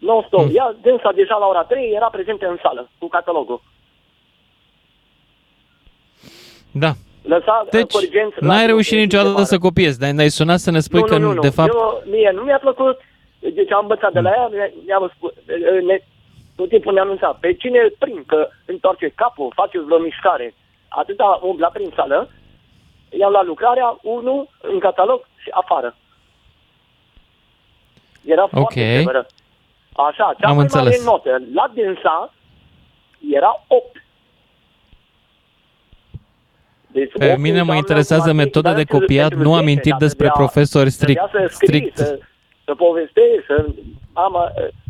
[0.00, 0.40] Non-stop.
[0.40, 0.56] Hmm.
[0.56, 3.60] Ea, dânsa deja la ora 3 era prezentă în sală cu catalogul.
[6.72, 6.90] Da.
[7.22, 9.44] Lăsa Deci, corigenți la- n-ai reușit de niciodată vară.
[9.44, 11.40] să copiezi, dar ne-ai sunat să ne spui nu, că, nu, nu, nu.
[11.40, 11.68] de fapt...
[11.72, 13.00] Eu, mie nu mi-a plăcut,
[13.38, 15.32] deci am învățat de la ea, mi-a- mi-a spus,
[15.86, 16.00] ne,
[16.56, 20.54] tot timpul ne anunța, pe cine îl prind, că întoarce capul, face vreo mișcare,
[20.88, 22.30] atâta umbla prin sală,
[23.18, 25.96] i-am luat lucrarea, unul în catalog și afară.
[28.24, 28.96] Era foarte Ok.
[28.98, 29.26] severă.
[30.08, 31.04] Așa, cea Am mai înțeles.
[31.04, 32.32] mare notă la dânsa
[33.32, 34.04] era 8.
[36.86, 39.28] Deci, Pe opt mine mă înseamnă interesează cum ar fi, metode dar de pentru- copiat,
[39.28, 41.20] pentru nu 10, amintiri dacă despre vrea- profesori strict.
[41.20, 41.96] Trebuia să scrii, strict.
[41.96, 42.18] să,
[42.64, 43.66] să povestești, să
[44.12, 44.34] am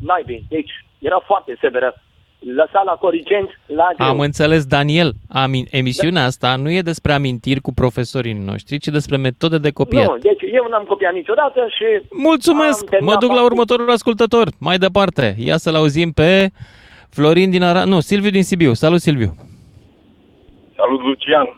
[0.03, 0.45] naibii.
[0.49, 1.95] Deci era foarte severă.
[2.41, 4.09] Lăsa la corigenți, la greu.
[4.09, 9.17] Am înțeles, Daniel, amin, emisiunea asta nu e despre amintiri cu profesorii noștri, ci despre
[9.17, 10.07] metode de copiat.
[10.09, 11.85] Nu, deci eu n-am copiat niciodată și...
[12.11, 12.81] Mulțumesc!
[12.83, 14.49] am terminat Mă duc la faptul- următorul ascultător.
[14.59, 15.35] Mai departe.
[15.39, 16.51] Ia să-l auzim pe
[17.11, 17.85] Florin din Ara...
[17.85, 18.73] Nu, Silviu din Sibiu.
[18.73, 19.35] Salut, Silviu!
[20.77, 21.49] Salut, Lucian.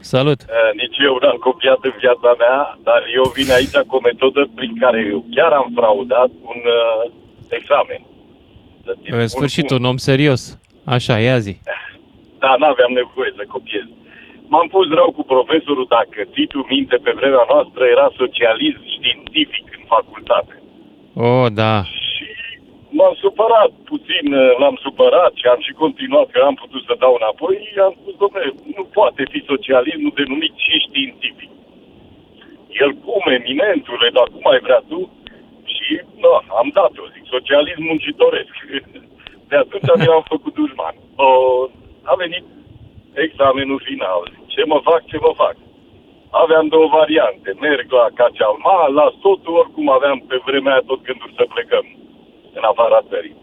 [0.00, 0.40] Salut!
[0.42, 4.48] Uh, nici eu n-am copiat în viața mea, dar eu vin aici cu o metodă
[4.54, 7.10] prin care eu chiar am fraudat un uh,
[7.48, 8.00] examen.
[8.84, 9.76] Să ți În spun sfârșit, cum.
[9.78, 10.58] un om serios.
[10.94, 11.54] Așa, ia zi.
[12.42, 13.86] Da, n-aveam nevoie să copiez.
[14.52, 19.64] M-am pus rău cu profesorul, dacă ții tu minte, pe vremea noastră era socialism științific
[19.78, 20.54] în facultate.
[21.26, 21.74] Oh, da.
[22.98, 27.12] M-am supărat puțin, uh, l-am supărat și am și continuat, că am putut să dau
[27.20, 27.56] înapoi.
[27.86, 31.50] Am spus, domnule, nu poate fi socialismul denumit și științific.
[32.82, 35.00] El cum, eminentule, dar cum ai vrea tu?
[35.90, 38.54] Și, da, am dat-o, zic, socialism muncitoresc.
[39.50, 40.96] De atunci mi-am făcut dușman.
[41.16, 41.28] O,
[42.12, 42.44] a venit
[43.26, 44.22] examenul final.
[44.54, 45.56] Ce mă fac, ce mă fac?
[46.42, 47.48] Aveam două variante.
[47.66, 51.86] Merg la Cacealma, la sotul, oricum aveam pe vremea aia tot gândul să plecăm
[52.58, 53.36] în afara țării.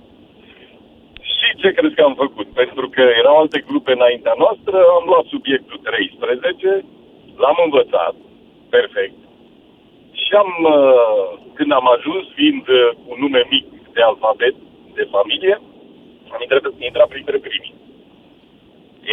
[1.31, 2.47] Și ce crezi că am făcut?
[2.61, 6.85] Pentru că erau alte grupe înaintea noastră, am luat subiectul 13,
[7.41, 8.15] l-am învățat,
[8.69, 9.26] perfect.
[10.27, 13.65] Și am, uh, când am ajuns, fiind uh, cu nume mic
[13.95, 14.55] de alfabet,
[14.97, 15.55] de familie,
[16.33, 17.75] am intrat, intrat printre primii.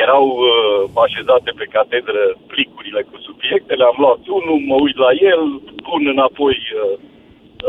[0.04, 5.42] Erau uh, așezate pe catedră plicurile cu subiectele, am luat unul, mă uit la el,
[5.86, 6.98] pun înapoi uh,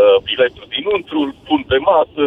[0.02, 2.26] uh, biletul dinăuntru, îl pun pe masă,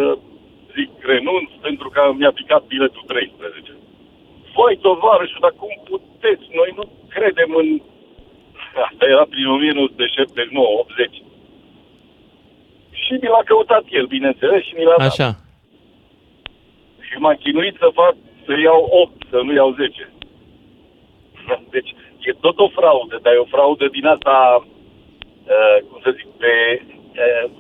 [0.74, 3.72] zic renunț pentru că mi-a picat biletul 13.
[4.56, 6.46] Voi, tovarăș, dar cum puteți?
[6.58, 7.68] Noi nu credem în...
[8.86, 11.28] Asta era prin 1979-80.
[12.90, 15.06] Și mi l-a căutat el, bineînțeles, și mi l-a dat.
[15.06, 15.30] Așa.
[17.00, 18.14] Și m-am chinuit să fac,
[18.44, 20.12] să iau 8, să nu iau 10.
[21.70, 21.94] Deci,
[22.28, 26.52] e tot o fraudă, dar e o fraudă din asta, uh, cum să zic, pe...
[27.24, 27.50] Uh,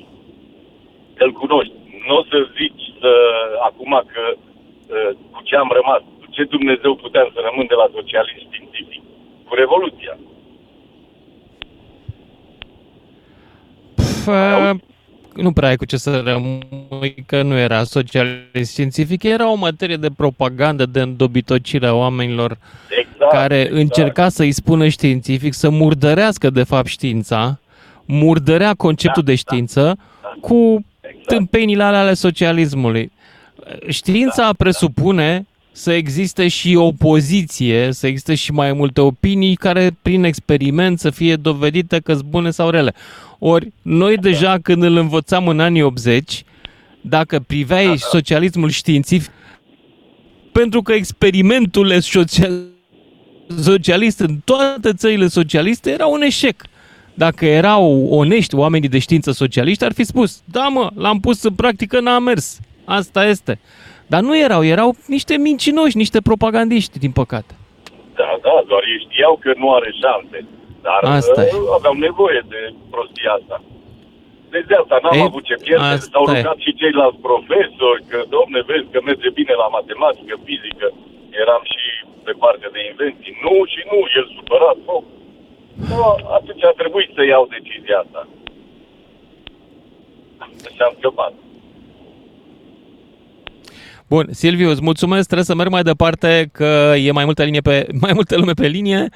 [1.24, 1.74] îl cunoști.
[2.06, 3.12] Nu o să zici să,
[3.68, 7.88] acum că uh, cu ce am rămas, cu ce Dumnezeu puteam să rămân de la
[7.96, 9.02] socialism științific?
[9.46, 10.14] Cu Revoluția.
[14.28, 14.80] Pf, uh,
[15.42, 19.96] nu prea ai cu ce să rămâi, că nu era socialist științific, era o materie
[19.96, 22.58] de propagandă, de îndobitocire a oamenilor
[23.00, 23.76] exact, care exact.
[23.76, 27.58] încerca să-i spună științific, să murdărească de fapt știința,
[28.04, 31.26] murdărea conceptul da, de știință da, cu exact.
[31.26, 33.12] tâmpenile alea ale socialismului.
[33.88, 40.24] Știința da, presupune să existe și opoziție, să existe și mai multe opinii care prin
[40.24, 42.94] experiment să fie dovedite că sunt bune sau rele.
[43.38, 46.44] Ori noi deja când îl învățam în anii 80,
[47.00, 49.32] dacă priveai socialismul științific,
[50.52, 52.62] pentru că experimentul social,
[53.60, 56.62] socialist în toate țările socialiste era un eșec.
[57.14, 61.54] Dacă erau onești oamenii de știință socialiști, ar fi spus, da mă, l-am pus în
[61.54, 62.60] practică, n-a mers.
[62.84, 63.60] Asta este.
[64.06, 67.54] Dar nu erau, erau niște mincinoși, niște propagandiști, din păcate.
[68.14, 70.46] Da, da, doar ei știau că nu are șanse.
[70.86, 71.50] Dar Asta e.
[71.54, 72.60] uh, aveau nevoie de
[72.92, 73.56] prostia asta.
[74.54, 75.84] Deci de asta n-am Ei, avut ce pierde.
[75.94, 76.30] asta S-au e.
[76.36, 80.86] rugat și ceilalți profesori că, domne, vezi că merge bine la matematică, fizică.
[81.42, 81.84] Eram și
[82.26, 83.34] pe partea de invenții.
[83.44, 84.78] Nu și nu, el supărat.
[84.88, 84.98] Nu.
[85.90, 86.06] No,
[86.38, 88.22] atunci a trebuit să iau decizia asta.
[90.74, 91.32] Și am scăpat.
[94.08, 97.86] Bun, Silviu, îți mulțumesc, trebuie să merg mai departe că e mai multă, linie pe,
[98.04, 99.08] mai multă lume pe linie.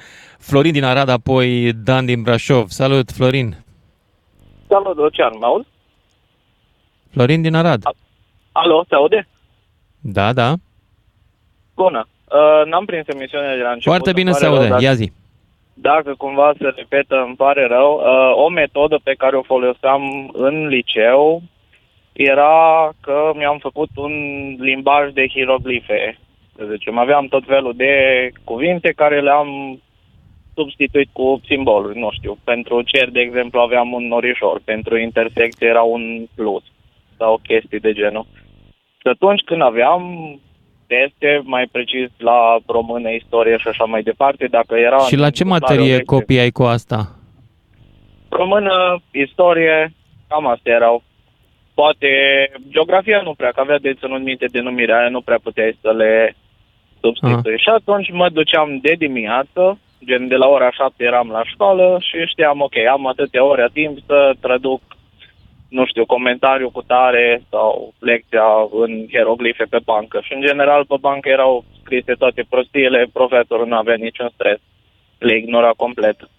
[0.47, 2.67] Florin din Arad, apoi Dan din Brașov.
[2.67, 3.55] Salut, Florin.
[4.67, 5.67] Salut, Lucian, mă auzi?
[7.11, 7.81] Florin din Arad.
[8.51, 9.27] Alo, se aude?
[10.01, 10.53] Da, da.
[11.75, 12.07] Bună.
[12.29, 13.83] Uh, n-am prins emisiunea de la început.
[13.93, 14.69] Foarte îmi bine pare se rău, aude.
[14.69, 15.11] dacă- Ia zi.
[15.73, 17.93] Dacă cumva se repetă, îmi pare rău.
[17.95, 21.41] Uh, o metodă pe care o foloseam în liceu
[22.11, 24.11] era că mi-am făcut un
[24.59, 26.17] limbaj de hieroglife.
[26.57, 27.93] Să zicem, aveam tot felul de
[28.43, 29.81] cuvinte care le-am
[30.55, 32.37] substituit cu simboluri, nu știu.
[32.43, 36.63] Pentru cer, de exemplu, aveam un norișor, pentru intersecție era un plus
[37.17, 38.25] sau chestii de genul.
[39.01, 40.03] Și atunci când aveam
[40.87, 44.99] teste, mai precis la română, istorie și așa mai departe, dacă era...
[44.99, 46.05] Și la ce materie copii?
[46.05, 46.99] copiai cu asta?
[48.29, 49.93] Română, istorie,
[50.27, 51.03] cam astea erau.
[51.73, 52.07] Poate
[52.69, 56.35] geografia nu prea, că avea de ținut minte denumirea aia, nu prea puteai să le
[57.01, 57.57] substitui.
[57.57, 62.17] Și atunci mă duceam de dimineață, gen de la ora 7 eram la școală și
[62.25, 64.81] știam, ok, am atâtea ore timp să traduc,
[65.69, 70.19] nu știu, comentariu cu tare sau lecția în hieroglife pe bancă.
[70.23, 74.59] Și în general pe bancă erau scrise toate prostiile, profesorul nu avea niciun stres,
[75.17, 76.29] le ignora complet.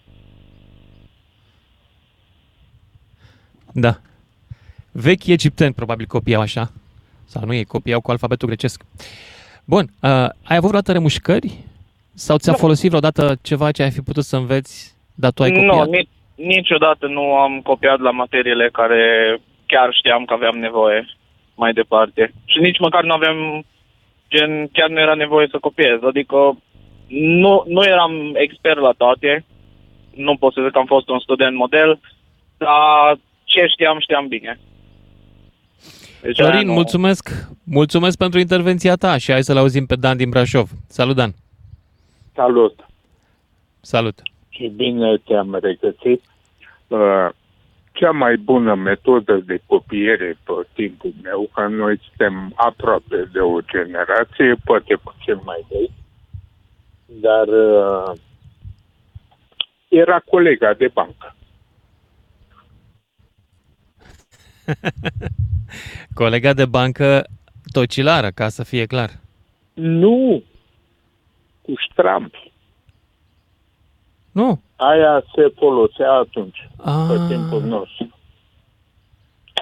[3.73, 3.93] Da.
[4.91, 6.71] Vechi egipteni, probabil, copiau așa.
[7.25, 8.83] Sau nu ei, copiau cu alfabetul grecesc.
[9.65, 10.09] Bun, uh,
[10.43, 11.63] ai avut vreodată remușcări?
[12.15, 12.57] Sau ți-a Nu.
[12.57, 15.87] folosit vreodată ceva ce ai fi putut să înveți, dar tu ai Nu, copiat?
[15.89, 19.01] ni- niciodată nu am copiat la materiile care
[19.65, 21.05] chiar știam că aveam nevoie
[21.55, 22.33] mai departe.
[22.45, 23.65] Și nici măcar nu aveam,
[24.29, 25.99] gen, chiar nu era nevoie să copiez.
[26.03, 26.57] Adică
[27.07, 29.45] nu, nu eram expert la toate,
[30.15, 31.99] nu pot să zic că am fost un student model,
[32.57, 34.59] dar ce știam, știam bine.
[36.21, 37.29] Deci aia Florin, nu- mulțumesc,
[37.63, 40.69] mulțumesc pentru intervenția ta și hai să-l auzim pe Dan din Brașov.
[40.87, 41.33] Salut, Dan!
[42.35, 42.85] Salut!
[43.81, 44.21] Salut!
[44.49, 46.21] Și bine te-am regăsit.
[46.87, 47.29] Uh,
[47.95, 53.61] Cea mai bună metodă de copiere pe timpul meu, că noi suntem aproape de o
[53.61, 55.91] generație, poate puțin mai vechi,
[57.05, 58.11] dar uh,
[59.87, 61.35] era colega de bancă.
[66.21, 67.23] Colega de bancă
[67.71, 69.09] tocilară, ca să fie clar.
[69.73, 70.43] Nu!
[71.65, 72.51] Cu ștrampi.
[74.31, 74.61] Nu.
[74.75, 77.05] Aia se folosea atunci, Ah.
[77.09, 78.17] pe timpul nostru.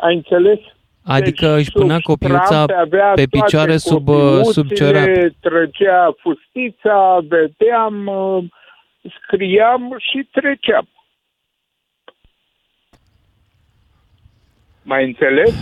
[0.01, 0.59] Ai înțeles?
[1.05, 4.99] Adică Deci, își punea sub copiuța strampe avea pe toate picioare sub, uh, sub copiuțele,
[5.03, 5.33] ciorap.
[5.39, 8.43] Trăgea fustița, vedeam, uh,
[9.21, 10.87] scriam și treceam.
[14.81, 15.55] Mai înțeles?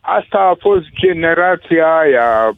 [0.00, 2.56] Asta a fost generația aia,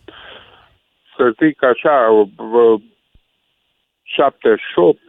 [1.17, 2.83] să zic așa, v-
[4.03, 5.01] 78,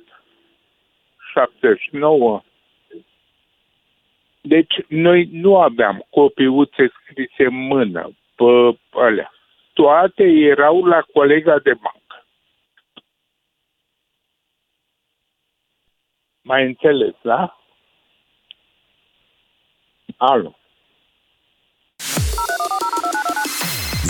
[1.33, 2.41] 79.
[4.41, 9.31] Deci noi nu aveam copiuțe scrise în mână pe alea.
[9.73, 12.25] Toate erau la colega de bancă.
[16.41, 17.59] Mai înțeles, da?
[20.17, 20.55] Alo.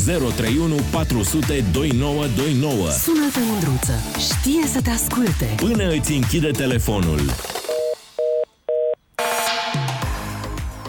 [0.05, 3.93] 031 400 2929 Sună-te, Mândruță.
[4.17, 5.55] Știe să te asculte.
[5.55, 7.19] Până îți închide telefonul.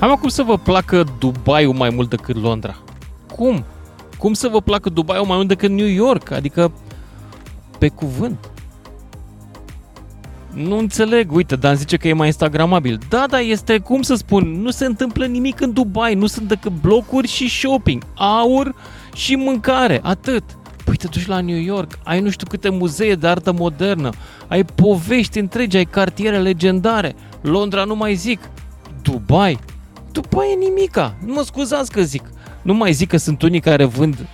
[0.00, 2.76] Am cum să vă placă Dubai mai mult decât Londra?
[3.36, 3.64] Cum?
[4.18, 6.30] Cum să vă placă Dubai mai mult decât New York?
[6.30, 6.72] Adică,
[7.78, 8.50] pe cuvânt.
[10.52, 12.98] Nu înțeleg, uite, Dan zice că e mai instagramabil.
[13.08, 16.72] Da, da, este, cum să spun, nu se întâmplă nimic în Dubai, nu sunt decât
[16.80, 18.74] blocuri și shopping, aur
[19.16, 20.42] și mâncare, atât.
[20.84, 24.10] Păi te duci la New York, ai nu știu câte muzee de artă modernă,
[24.48, 27.14] ai povești întregi, ai cartiere legendare.
[27.40, 28.40] Londra nu mai zic.
[29.02, 29.58] Dubai?
[30.12, 31.14] Dubai e nimica.
[31.24, 32.22] Nu mă scuzați că zic.
[32.62, 34.26] Nu mai zic că sunt unii care vând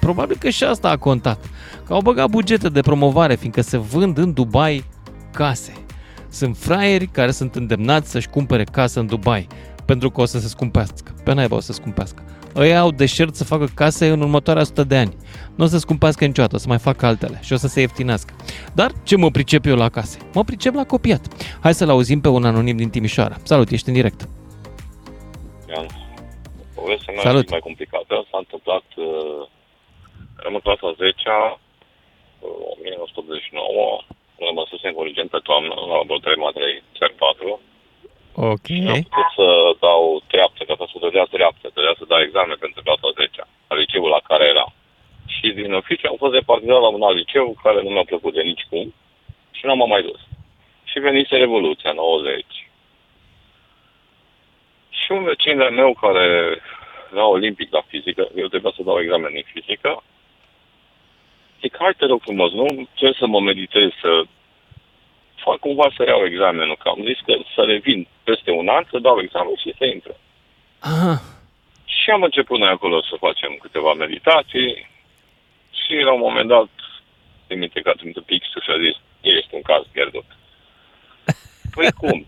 [0.00, 1.44] Probabil că și asta a contat.
[1.86, 4.84] Că au băgat bugete de promovare, fiindcă se vând în Dubai
[5.32, 5.72] case.
[6.28, 9.46] Sunt fraieri care sunt îndemnați să-și cumpere casă în Dubai.
[9.84, 11.14] pentru că o să se scumpească.
[11.24, 12.22] Pe naiba o să se scumpească.
[12.58, 15.16] Ei au deșert să facă case în următoarea 100 de ani.
[15.56, 18.34] Nu o să scumpească niciodată, o să mai facă altele și o să se ieftinească.
[18.74, 20.18] Dar ce mă pricep eu la case?
[20.34, 21.22] Mă pricep la copiat.
[21.62, 23.36] Hai să-l auzim pe un anonim din Timișoara.
[23.42, 24.20] Salut, ești în direct.
[25.68, 25.86] Ian.
[26.74, 27.40] Povestea mea Salut.
[27.42, 28.14] este mai complicată.
[28.30, 29.42] S-a întâmplat, uh,
[30.40, 31.40] eram în clasa 10-a,
[32.40, 34.04] uh, 1989,
[34.46, 37.60] rămăsesem corigent pe toamnă, la laboratorii materiei cer 4.
[38.38, 38.68] Ok.
[38.94, 39.46] Am putut să
[39.80, 44.08] dau treaptă, ca să dădea treaptă, dădea să dau examen pentru clasa 10-a, la liceul
[44.08, 44.66] la care era.
[45.26, 48.42] Și din oficiu am fost departizat la un alt liceu care nu mi-a plăcut de
[48.42, 48.94] nici cum
[49.50, 50.20] și nu m-am mai dus.
[50.84, 52.44] Și venise Revoluția 90.
[54.88, 56.26] Și un vecin de meu care
[57.12, 60.02] era olimpic la fizică, eu trebuia să dau examen în fizică,
[61.60, 64.22] zic, hai te rog frumos, nu cer să mă meditez, să
[65.46, 68.98] fac cumva să iau examenul, că am zis că să revin peste un an, să
[68.98, 70.14] dau examen și să intre.
[70.78, 71.14] Aha.
[71.84, 74.70] Și am început noi acolo să facem câteva meditații
[75.80, 76.70] și la un moment dat,
[77.46, 80.28] țin minte că a trimis pixul și a zis, ești un caz pierdut.
[81.74, 82.18] Păi cum?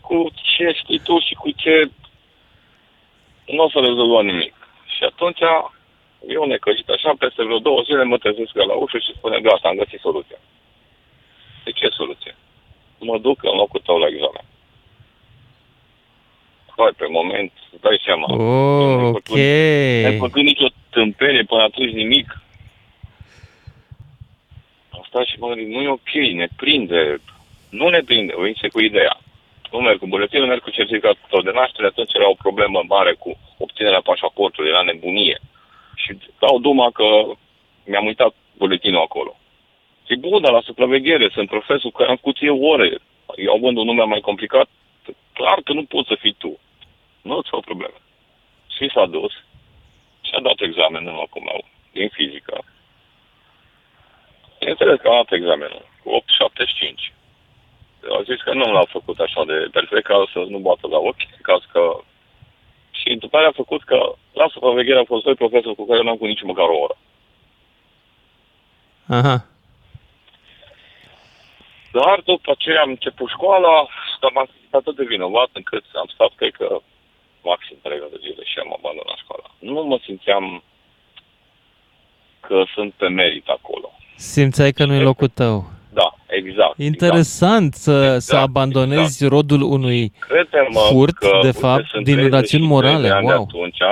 [0.00, 0.16] Cu
[0.50, 1.90] ce știi tu și cu ce
[3.46, 4.54] nu o să rezolvăm nimic.
[4.94, 5.42] Și atunci,
[6.36, 9.68] eu necăjit așa, peste vreo două zile mă trezesc eu la ușă și spune, gata,
[9.68, 10.38] am găsit soluția.
[11.64, 12.34] De ce soluție?
[13.00, 14.44] Mă duc în locul tău la examen.
[16.76, 18.26] Hai, pe moment, îți dai seama.
[18.32, 19.36] Oh, ok.
[20.02, 22.42] N-ai făcut nicio tâmpenie până atunci nimic.
[24.90, 27.20] Am stat și mă gândit, nu e ok, ne prinde.
[27.68, 29.16] Nu ne prinde, venise cu ideea.
[29.70, 33.12] Nu merg cu buletinul, merg cu certificatul tău de naștere, atunci era o problemă mare
[33.12, 35.40] cu obținerea pașaportului, era nebunie.
[35.94, 37.04] Și dau duma că
[37.84, 39.39] mi-am uitat buletinul acolo.
[40.10, 42.98] Zic, bun, dar la supraveghere, sunt profesor care am făcut eu ore.
[43.36, 44.68] Eu având un nume mai complicat,
[45.32, 46.58] clar că nu poți să fii tu.
[47.22, 47.98] Nu ți o problemă.
[48.76, 49.32] Și s-a dus
[50.20, 52.64] și a dat examen în locul meu, din fizică.
[54.58, 57.12] Bineînțeles că a dat examenul cu 8,75.
[58.18, 61.40] A zis că nu l-a făcut așa de perfect, ca să nu bată la ochi,
[61.42, 62.00] ca că...
[62.90, 66.10] Și după aia a făcut că la supraveghere au fost doi profesori cu care nu
[66.10, 66.96] am cu nici măcar o oră.
[69.06, 69.49] Aha.
[71.98, 73.74] Dar după aceea am început școala,
[74.20, 76.68] dar m-am simțit atât de vinovat încât am stat, cred că,
[77.42, 79.48] maxim 3 de zile și am abandonat școala.
[79.58, 80.62] Nu mă simțeam
[82.40, 83.88] că sunt pe merit acolo.
[84.16, 85.64] Simțeai că nu e locul tău.
[85.92, 86.78] Da, exact.
[86.78, 92.30] Interesant să, să abandonezi rodul unui Crede-mă furt, că, de uite, fapt, sunt din 33
[92.40, 93.08] rațiuni morale.
[93.08, 93.42] de ani de Wow.
[93.42, 93.82] atunci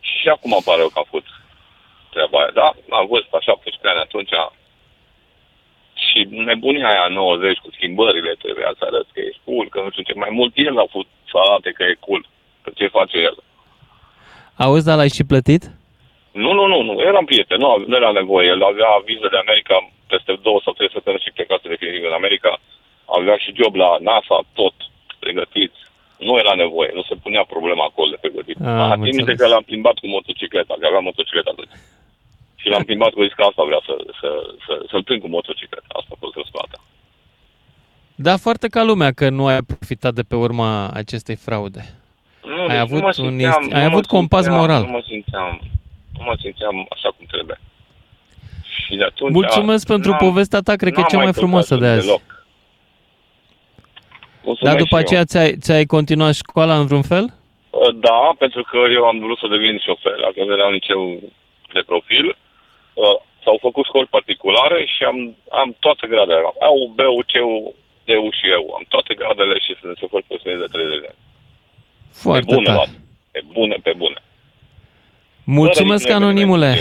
[0.00, 1.26] și acum îmi pare rău că am făcut
[2.12, 2.50] treaba aia.
[2.60, 4.32] Da, am văzut la 17 ani atunci
[6.10, 10.02] și nebunia aia 90 cu schimbările, trebuia să arăți că ești cool, că nu știu
[10.02, 12.22] ce, mai mult el a făcut să arate că e cool,
[12.62, 13.36] că ce face el.
[14.64, 15.62] Auzi, dar l-ai și plătit?
[16.42, 18.46] Nu, nu, nu, nu, eram prieten, nu, nu era nevoie.
[18.48, 19.76] El avea viză de America
[20.12, 22.50] peste două sau trei săptămâni și plecase definitiv în America.
[23.18, 24.74] Avea și job la NASA, tot
[25.24, 25.72] pregătit.
[26.26, 28.56] Nu era nevoie, nu se punea problema acolo de pregătit.
[28.60, 29.40] Ah, Ah, am Țin minte înțeles.
[29.40, 31.72] că l-am plimbat cu motocicleta, că avea motocicleta atunci.
[32.64, 34.28] Și l-am plimbat cu zis că asta vrea să, să,
[34.66, 35.86] să, să-l prind cu motocicleta.
[35.88, 36.78] Asta a fost răsplata.
[38.14, 41.82] Da, foarte ca lumea că nu ai profitat de pe urma acestei fraude.
[42.44, 44.60] Nu, ai deci avut, nu mă un, simțeam, inst- nu ai mă avut compas simțeam,
[44.60, 44.82] moral.
[44.82, 45.60] Nu mă simțeam,
[46.18, 47.60] nu mă simțeam așa cum trebuie.
[48.84, 49.32] Și de atunci...
[49.32, 52.06] Mulțumesc pentru n-am- povestea ta, cred că e n-am cea mai căutat frumoasă de azi.
[52.06, 52.22] deloc.
[54.44, 55.04] Mulțumesc Dar după și eu.
[55.04, 57.24] aceea ți-ai, ți-ai continuat școala în vreun fel?
[57.70, 61.20] Uh, Da, pentru că eu am vrut să devin șofer, la când era un liceu
[61.72, 62.36] de profil.
[62.94, 65.18] Uh, S-au făcut școli particulare și am,
[65.60, 66.42] am toate gradele.
[66.70, 67.74] Au B, U, C, U,
[68.06, 68.64] D, U și eu.
[68.78, 71.20] Am toate gradele și sunt șofer profesionist de 30 de ani.
[72.24, 72.78] Foarte pe bune, tare.
[72.78, 72.84] la,
[73.34, 74.18] pe bune, pe bune.
[75.44, 76.72] Mulțumesc, Fără niciun anonimule.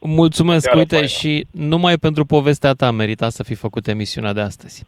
[0.00, 1.08] Mulțumesc, Seara uite, faină.
[1.18, 4.84] și numai pentru povestea ta merita să fi făcut emisiunea de astăzi.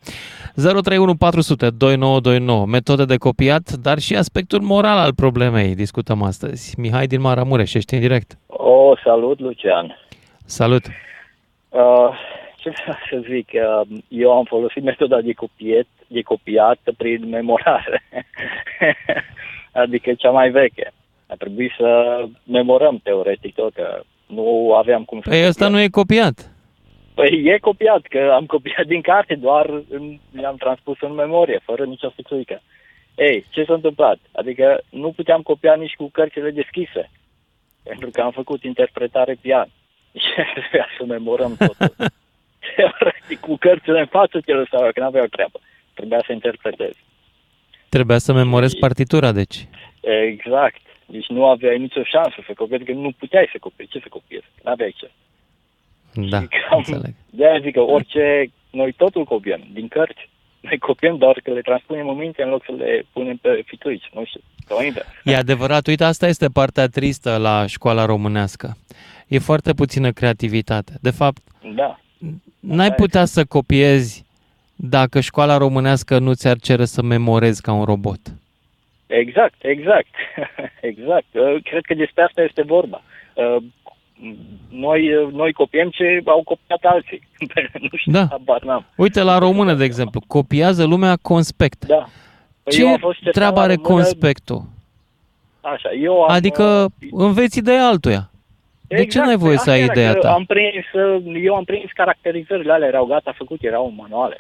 [0.55, 6.81] 031 400 2929, metode de copiat, dar și aspectul moral al problemei discutăm astăzi.
[6.81, 8.39] Mihai din Maramureș, ești în direct.
[8.47, 10.06] O, salut, Lucian.
[10.49, 10.85] Salut!
[11.69, 12.11] Uh,
[12.57, 18.03] ce vreau să zic, uh, eu am folosit metoda de copiat, de copiat prin memorare,
[19.83, 20.93] adică cea mai veche.
[21.27, 25.29] A trebuit să memorăm teoretic tot, că nu aveam cum să...
[25.29, 26.53] Păi ăsta nu e copiat.
[27.15, 31.85] Păi e copiat, că am copiat din carte, doar în, le-am transpus în memorie, fără
[31.85, 32.63] nicio fițuică.
[33.17, 34.19] Ei, ce s-a întâmplat?
[34.33, 37.11] Adică nu puteam copia nici cu cărțile deschise,
[37.83, 39.69] pentru că am făcut interpretare pian.
[40.25, 41.95] Și trebuia să memorăm totul.
[42.99, 45.61] Practic, cu cărțile în față te lăsau, că n-aveau treabă.
[45.95, 46.99] Trebuia să interpretezi.
[47.89, 49.69] Trebuia să memorezi partitura, deci.
[50.01, 50.81] Exact.
[51.07, 53.91] Deci nu aveai nicio șansă să copiezi, că nu puteai să copiezi.
[53.91, 54.47] Ce să copiezi?
[54.63, 55.11] Nu aveai ce.
[56.13, 60.29] Da, Cam, de-aia zic că orice, noi totul copiem, din cărți.
[60.61, 64.11] Noi copiem doar că le transpunem în minte în loc să le punem pe fituici,
[64.13, 65.07] nu știu, sau invers.
[65.25, 68.77] E adevărat, uite, asta este partea tristă la școala românească.
[69.29, 70.93] E foarte puțină creativitate.
[71.01, 71.43] De fapt,
[71.75, 71.99] Da.
[72.61, 74.25] n-ai putea să copiezi
[74.75, 78.19] dacă școala românească nu ți-ar cere să memorezi ca un robot.
[79.07, 80.15] Exact, exact.
[80.91, 81.27] exact.
[81.33, 83.03] Uh, Cred că despre asta este vorba.
[83.35, 83.63] Uh,
[84.69, 87.29] Noi, uh, noi copiem ce au copiat alții.
[87.91, 88.27] nu știu, Da.
[88.31, 88.85] habar n-am.
[88.97, 91.85] Uite, la română, de exemplu, copiază lumea conspect.
[91.87, 92.09] Da.
[92.63, 94.65] Păi Ce eu am fost certat treabă la are română- conspectul?
[95.61, 96.31] Așa, eu am...
[96.35, 98.31] Adică înveți ideea altuia.
[98.89, 100.33] De ce n-ai voie păi să ai asta era ideea că ta?
[100.33, 104.37] Am prins, uh, eu am prins caracterizările alea, erau gata făcute, erau manuale.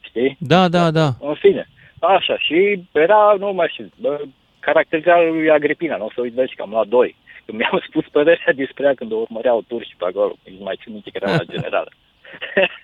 [0.00, 0.36] Știi?
[0.40, 1.08] Da, da, da.
[1.20, 1.68] În fine.
[2.00, 4.20] Așa, și era, nu mai știu, bă,
[4.60, 7.16] caracterizarea lui Agripina, nu o să uit vezi că am luat doi.
[7.44, 10.92] Când mi-au spus părerea despre ea când o urmăreau turci pe acolo, nici mai țin
[10.92, 11.90] minte că era la generală.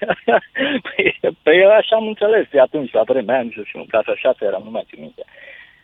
[0.87, 3.85] păi, păi eu așa am înțeles de atunci, la vremea aia, nu știu, și în
[3.85, 5.25] clasa 6 eram, nu mai țin minte.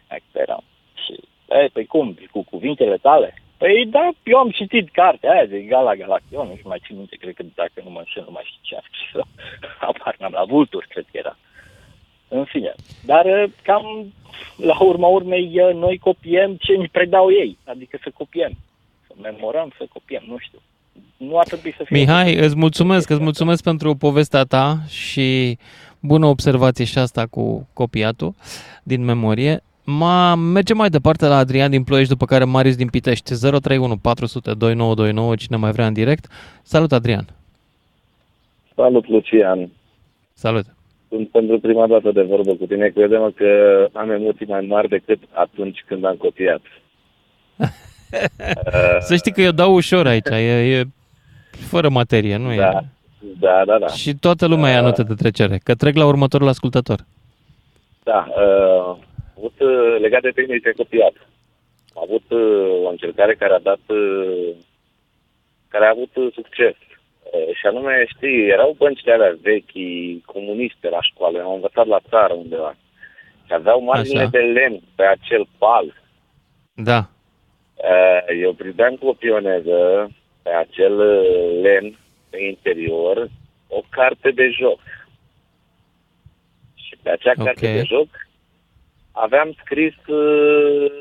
[0.09, 0.65] Dacă eram.
[1.05, 1.15] Și,
[1.49, 3.35] e, păi cum, cu cuvintele tale?
[3.61, 7.17] Păi da, eu am citit cartea aia de Gala Galaction, nu știu mai țin minte,
[7.17, 9.25] cred că dacă nu mă înșel, nu mai știu ce a scris-o.
[9.91, 11.37] Apar n-am la Vultur, cred că era.
[12.29, 12.75] În fine.
[13.05, 14.13] Dar uh, cam
[14.57, 17.59] la urma urmei uh, noi copiem ce ne predau ei.
[17.65, 18.53] Adică să copiem.
[19.07, 20.59] Să memorăm, să copiem, nu știu.
[21.17, 21.99] Nu ar trebui să fie...
[21.99, 25.59] Mihai, îți mulțumesc, îți mulțumesc pentru povestea ta și
[25.99, 28.35] bună observație și asta cu copiatul
[28.83, 29.63] din memorie.
[29.85, 33.35] Ma, mergem mai departe la Adrian din Ploiești, după care Marius din Pitești.
[33.35, 36.27] 031 400 2929, cine mai vrea în direct.
[36.63, 37.25] Salut, Adrian!
[38.75, 39.71] Salut, Lucian.
[40.33, 40.65] Salut!
[41.09, 42.89] Sunt pentru prima dată de vorbă cu tine.
[42.89, 43.49] Credem că
[43.93, 46.61] am emoții mai mari decât atunci când am copiat.
[49.09, 50.85] Să știi că eu dau ușor aici, e, e
[51.51, 52.85] fără materie, nu Da, e...
[53.39, 53.79] da, da.
[53.79, 53.87] da.
[53.87, 57.05] Și toată lumea ia notă de trecere, că trec la următorul ascultător.
[58.03, 58.99] Da, uh, am
[59.41, 61.15] avut uh, legat de tehnici de copiat.
[61.95, 64.51] Am avut uh, o încercare care a dat, uh,
[65.69, 66.77] care a avut uh, succes.
[67.23, 72.35] Uh, și anume, știi, erau băncile alea vechi, comuniste la școală, am învățat la țară
[72.35, 72.77] undeva.
[73.47, 74.31] Și aveau margine Așa.
[74.31, 75.87] de lemn pe acel pal.
[76.75, 77.09] Da.
[77.75, 80.11] Uh, Eu prindeam cu o pioneză
[80.43, 81.99] pe acel uh, lemn
[82.31, 83.29] pe interior
[83.69, 84.81] o carte de joc.
[86.75, 87.73] Și pe acea carte Ok.
[87.73, 88.09] de joc
[89.13, 90.93] aveam scris uh,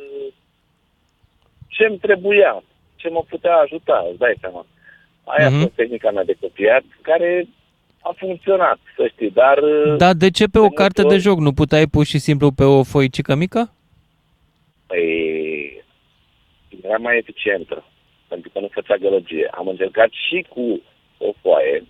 [1.67, 2.63] ce-mi trebuia,
[2.95, 4.65] ce mă putea ajuta, îți dai seama.
[5.23, 5.59] Aia a Mhm.
[5.61, 7.47] fost tehnica mea de copiat, care
[8.01, 9.57] a funcționat, să știi, dar...
[9.57, 11.39] uh, Dar de ce pe o multe carte de ori- joc?
[11.39, 13.73] Nu puteai pur și simplu pe o foicică mică?
[14.87, 15.83] Păi,
[16.83, 17.83] era mai eficientă,
[18.27, 19.47] pentru că nu făcea gălăgie.
[19.51, 20.81] Am încercat și cu
[21.17, 21.83] o foaie,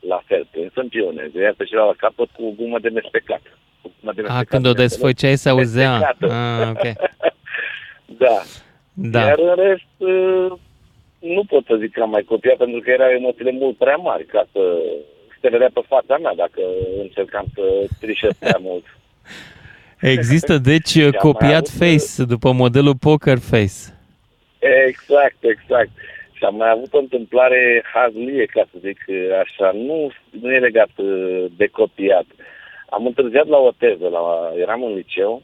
[0.00, 3.42] la fel, prins în pioneze, iar pe celălalt la capăt cu gumă de mestecat.
[3.84, 5.98] Cu gumă de A, mestecat, când o desfăceai se auzea.
[5.98, 6.32] Mestecată.
[6.34, 6.84] Ah, ok.
[8.18, 8.42] Da.
[8.92, 9.20] Da.
[9.20, 10.52] Iar în rest, uh,
[11.18, 14.24] nu pot să zic că am mai copiat, pentru că erau emoțiile mult prea mari
[14.24, 14.60] ca să
[15.40, 16.60] se vedea pe fața mea dacă
[17.00, 17.62] încercam să
[18.00, 18.84] trișez prea mult.
[20.00, 23.82] Există, deci, Și am mai copiat avut, face după modelul Poker Face.
[24.86, 25.90] Exact, exact.
[26.32, 28.98] Și am mai avut o întâmplare hazlie, ca să zic
[29.42, 32.26] așa, nu, nu e legat uh, de copiat.
[32.94, 35.42] Am întârziat la o teză, la, eram în liceu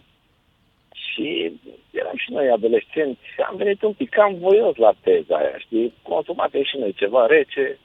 [0.92, 1.52] și
[1.90, 5.92] eram și noi adolescenți și am venit un pic cam voios la teza aia, știi,
[6.02, 7.78] consumate și noi ceva rece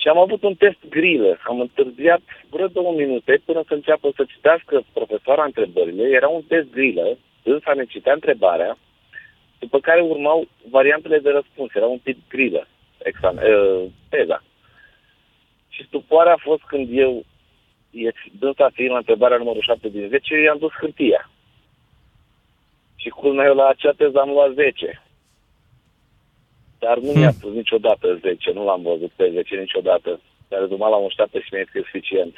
[0.00, 1.38] și am avut un test grilă.
[1.42, 6.08] Am întârziat vreo două minute până să înceapă să citească profesoara întrebările.
[6.08, 8.78] Era un test grilă, însă ne citea întrebarea,
[9.58, 11.74] după care urmau variantele de răspuns.
[11.74, 12.66] Era un tip grilă,
[12.98, 14.42] examen, uh, teza.
[15.68, 17.24] Și stupoarea a fost când eu, e-
[18.38, 21.30] dânsa fiind la întrebarea numărul 7 din 10, eu i-am dus hârtia.
[22.96, 25.02] Și culmea eu la acea teză am luat 10.
[26.78, 30.20] Dar nu mi-a pus niciodată 10, nu l-am văzut pe 10 niciodată.
[30.48, 32.34] Dar rezumat la un 7 și mi-e suficient.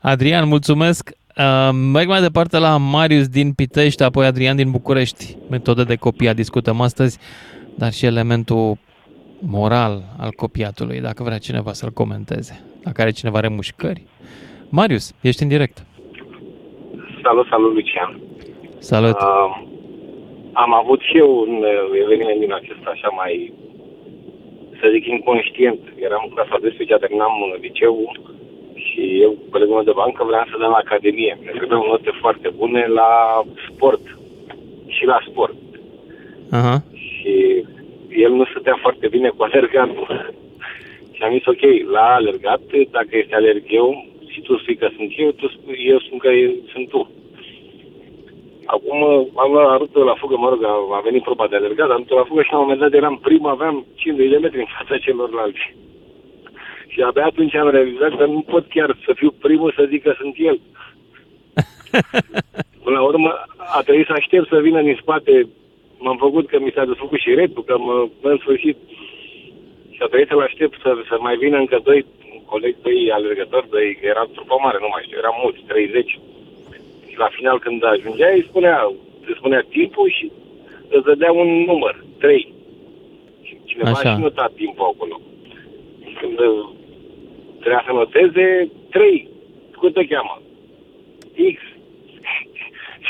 [0.00, 1.10] Adrian, mulțumesc.
[1.36, 5.36] Uh, merg mai departe la Marius din Pitești, apoi Adrian din București.
[5.50, 7.18] Metodă de copiat discutăm astăzi,
[7.74, 8.78] dar și elementul
[9.40, 12.64] moral al copiatului, dacă vrea cineva să-l comenteze.
[12.84, 14.02] Dacă are cineva remușcări.
[14.68, 15.86] Marius, ești în direct.
[17.22, 18.20] Salut, salut, Lucian.
[18.78, 19.14] Salut.
[19.14, 19.62] Uh,
[20.52, 23.52] am avut și eu un uh, eveniment din acesta așa mai,
[24.80, 25.80] să zic, inconștient.
[26.06, 27.94] Eram în clasa 12, terminam uh, liceu
[28.74, 31.38] Și eu, cu colegul meu de bancă, vreau să dăm la academie.
[31.44, 33.10] Ne trebuiau note foarte bune la
[33.68, 34.04] sport
[34.86, 35.56] și la sport.
[36.50, 36.82] Aha.
[36.92, 37.34] Și
[38.24, 40.34] el nu stătea foarte bine cu alergatul.
[41.12, 42.60] și am zis, ok, la alergat,
[42.90, 46.28] dacă este alerg eu, și tu spui că sunt eu, tu spui, eu spun că
[46.28, 47.10] e- sunt tu.
[48.64, 48.98] Acum
[49.36, 52.14] am luat rută la fugă, mă rog, a, a venit proba de alergat, am rută
[52.14, 54.98] la fugă și la un moment dat eram prim, aveam 50 de metri în fața
[54.98, 55.74] celorlalți.
[56.96, 60.14] Și abia atunci am realizat că nu pot chiar să fiu primul să zic că
[60.20, 60.60] sunt el.
[62.84, 65.48] Până la urmă a trebuit să aștept să vină din spate.
[65.98, 68.76] M-am făcut că mi s-a desfăcut și repul, că mă, în sfârșit.
[69.94, 72.04] Și a trebuit să-l aștept să, să mai vină încă doi
[72.50, 76.18] colegi, doi alergători, doi, că era trupă mare, nu mai știu, eram mulți, 30.
[77.10, 78.76] Și la final când ajungea, îi spunea,
[79.26, 80.30] îi spunea timpul și
[80.88, 82.52] îți dădea un număr, 3.
[83.42, 84.10] Și cineva Așa.
[84.10, 85.20] a și notat timpul acolo.
[86.08, 86.68] Și când uh,
[87.60, 89.28] trebuia să noteze, 3.
[89.78, 90.42] Cum te cheamă?
[91.54, 91.58] X.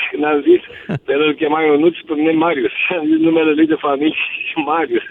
[0.06, 0.62] și când am zis,
[1.04, 2.70] pe el îl chema Ionuț, pe mine Marius.
[2.86, 4.14] Și am zis numele lui de familie
[4.48, 5.06] și Marius.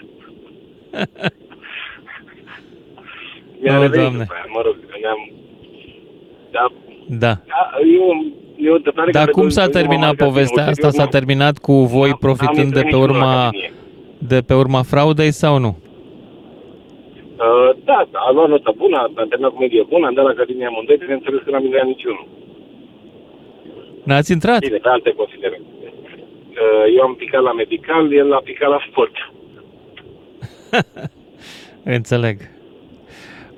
[3.60, 4.18] Mi-a O, revenit Doamne.
[4.18, 5.20] după aia, mă rog, ne-am...
[6.50, 6.64] Da,
[7.24, 7.32] Da.
[7.52, 7.62] da,
[7.94, 8.12] e o,
[8.66, 10.86] e o întâmplare Dar care cum pe- s-a pe mine m-a terminat marcat povestea ulterior,
[10.86, 10.98] asta?
[10.98, 11.14] S-a nu.
[11.16, 13.72] terminat cu voi profitând de intrat pe niciunul la urma Academie.
[14.32, 15.72] de pe urma fraudei sau nu?
[17.46, 20.30] Uh, da, da, a luat notă bună, am terminat cu medie bună, am dat la
[20.36, 22.26] Academia Mondei, bineînțeles că n-am intrat niciunul.
[24.06, 24.58] N-ați intrat?
[24.58, 25.64] Bine, pe alte considerente.
[25.82, 29.12] Uh, eu am picat la medical, el a picat la sport.
[31.96, 32.36] Înțeleg.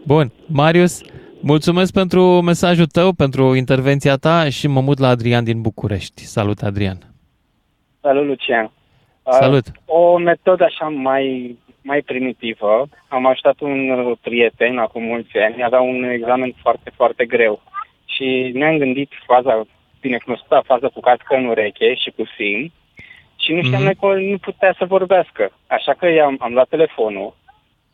[0.07, 0.33] Bun.
[0.47, 1.03] Marius,
[1.41, 6.23] mulțumesc pentru mesajul tău, pentru intervenția ta și mă mut la Adrian din București.
[6.23, 6.99] Salut, Adrian.
[8.01, 8.65] Salut, Lucian.
[9.23, 9.65] Uh, Salut.
[9.87, 12.89] O metodă așa mai, mai primitivă.
[13.09, 17.63] Am ajutat un uh, prieten acum mulți ani, avea un examen foarte, foarte greu.
[18.05, 19.67] Și ne-am gândit faza,
[20.01, 22.73] binecunoscuta fază cu cască în ureche și cu sim
[23.41, 23.91] și nu știam Mhm.
[23.91, 23.99] mm-hmm.
[24.01, 25.53] că nu putea să vorbească.
[25.67, 27.37] Așa că i-am, am luat telefonul,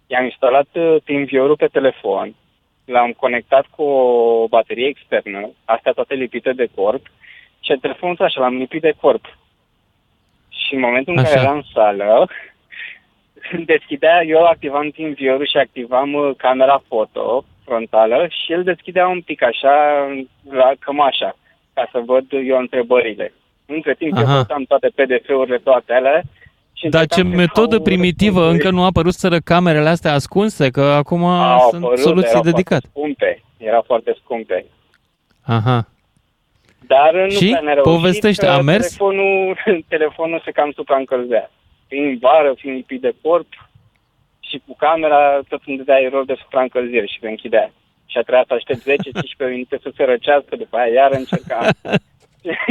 [0.07, 2.35] i-am instalat uh, TeamViewer-ul pe telefon,
[2.85, 7.07] l-am conectat cu o baterie externă, astea toate lipite de corp,
[7.61, 9.39] și telefonul așa l-am lipit de corp.
[10.49, 11.29] Și în momentul în Așa.
[11.29, 12.29] care eram în sală,
[13.73, 19.43] deschidea, eu activam TeamViewer-ul și activam uh, camera foto frontală și el deschidea un pic
[19.43, 20.07] așa
[20.51, 21.37] la cămașa,
[21.75, 23.33] ca să văd eu întrebările.
[23.67, 24.39] Între timp eu Aha.
[24.39, 26.23] făceam toate PDF-urile, toate alea.
[26.73, 30.13] Și Dar ce încercam să metodă dau primitivă, încă nu a apărut să camerele astea
[30.13, 32.87] ascunse, că acum Au sunt apărut, soluții erau dedicate.
[32.93, 33.43] Foarte scumpe.
[33.57, 34.65] Era foarte scumpe.
[35.43, 35.89] Aha.
[36.87, 37.49] Dar nu Și?
[37.49, 38.97] prea ne-a reușit, Povestește, că a mers?
[38.97, 39.57] Telefonul,
[39.95, 41.51] telefonul se cam supraîncălzea.
[41.87, 43.47] Fiind vară, fiind lipit de corp
[44.41, 47.73] și cu camera, tot îmi dădea erori de supraîncălzire și se închidea.
[48.07, 48.83] Și a trebuit să aștept
[49.49, 51.67] 10-15 minute să se răcească, după aia iar încercam.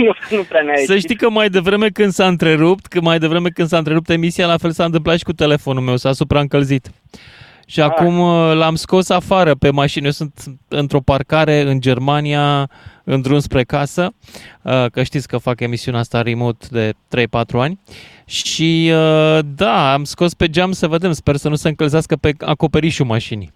[0.05, 0.99] nu, nu prea ne-a Să ieșit.
[1.05, 4.57] știi că mai devreme când s-a întrerupt, că mai devreme când s-a întrerupt emisia, la
[4.57, 6.91] fel s-a întâmplat și cu telefonul meu, s-a supraîncălzit.
[7.68, 7.85] Și Ah.
[7.89, 10.05] acum uh, l-am scos afară pe mașină.
[10.05, 12.69] Eu sunt într-o parcare în Germania,
[13.03, 14.14] în drum spre casă,
[14.61, 17.80] uh, că știți că fac emisiunea asta remote de 3-4 ani.
[18.26, 22.31] Și uh, da, am scos pe geam să vedem, sper să nu se încălzească pe
[22.39, 23.53] acoperișul mașinii.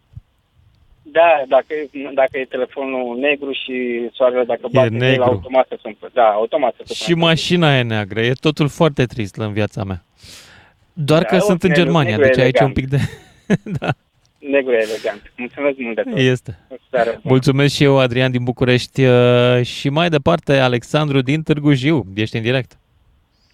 [1.11, 5.23] Da, dacă, e- dacă e telefonul negru și soarele dacă bate, el negru.
[5.23, 5.97] automat se sunt.
[6.13, 10.03] Da, automat se Și mașina e neagră, e totul foarte trist în viața mea.
[10.93, 12.73] Doar Da, că sunt în negru- Germania, negru e deci aici e un elegant.
[12.73, 12.97] pic de...
[14.39, 15.34] Negru e elegant.
[15.38, 16.17] Mulțumesc mult de tot.
[16.17, 16.57] Este.
[16.69, 17.19] O seară bună.
[17.23, 22.03] Mulțumesc și eu, Adrian din București uh, și mai departe Alexandru din Târgu Jiu.
[22.15, 22.71] Ești în direct.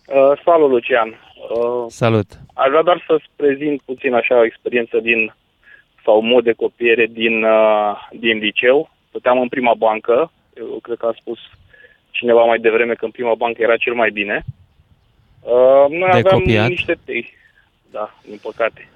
[0.07, 1.07] Uh, salut, Lucian.
[1.09, 2.39] Uh, Salut.
[2.53, 5.33] aș vrea doar să-ți prezint puțin așa o experiență din
[6.03, 8.89] sau mod de copiere din, uh, din liceu.
[9.09, 10.31] Stăteam în prima bancă.
[10.57, 11.39] Eu cred că a spus
[12.11, 14.43] cineva mai devreme că în prima bancă era cel mai bine.
[15.41, 16.67] Uh, noi De aveam copiat.
[16.69, 17.33] niște tei.
[17.91, 18.89] Da, din păcate.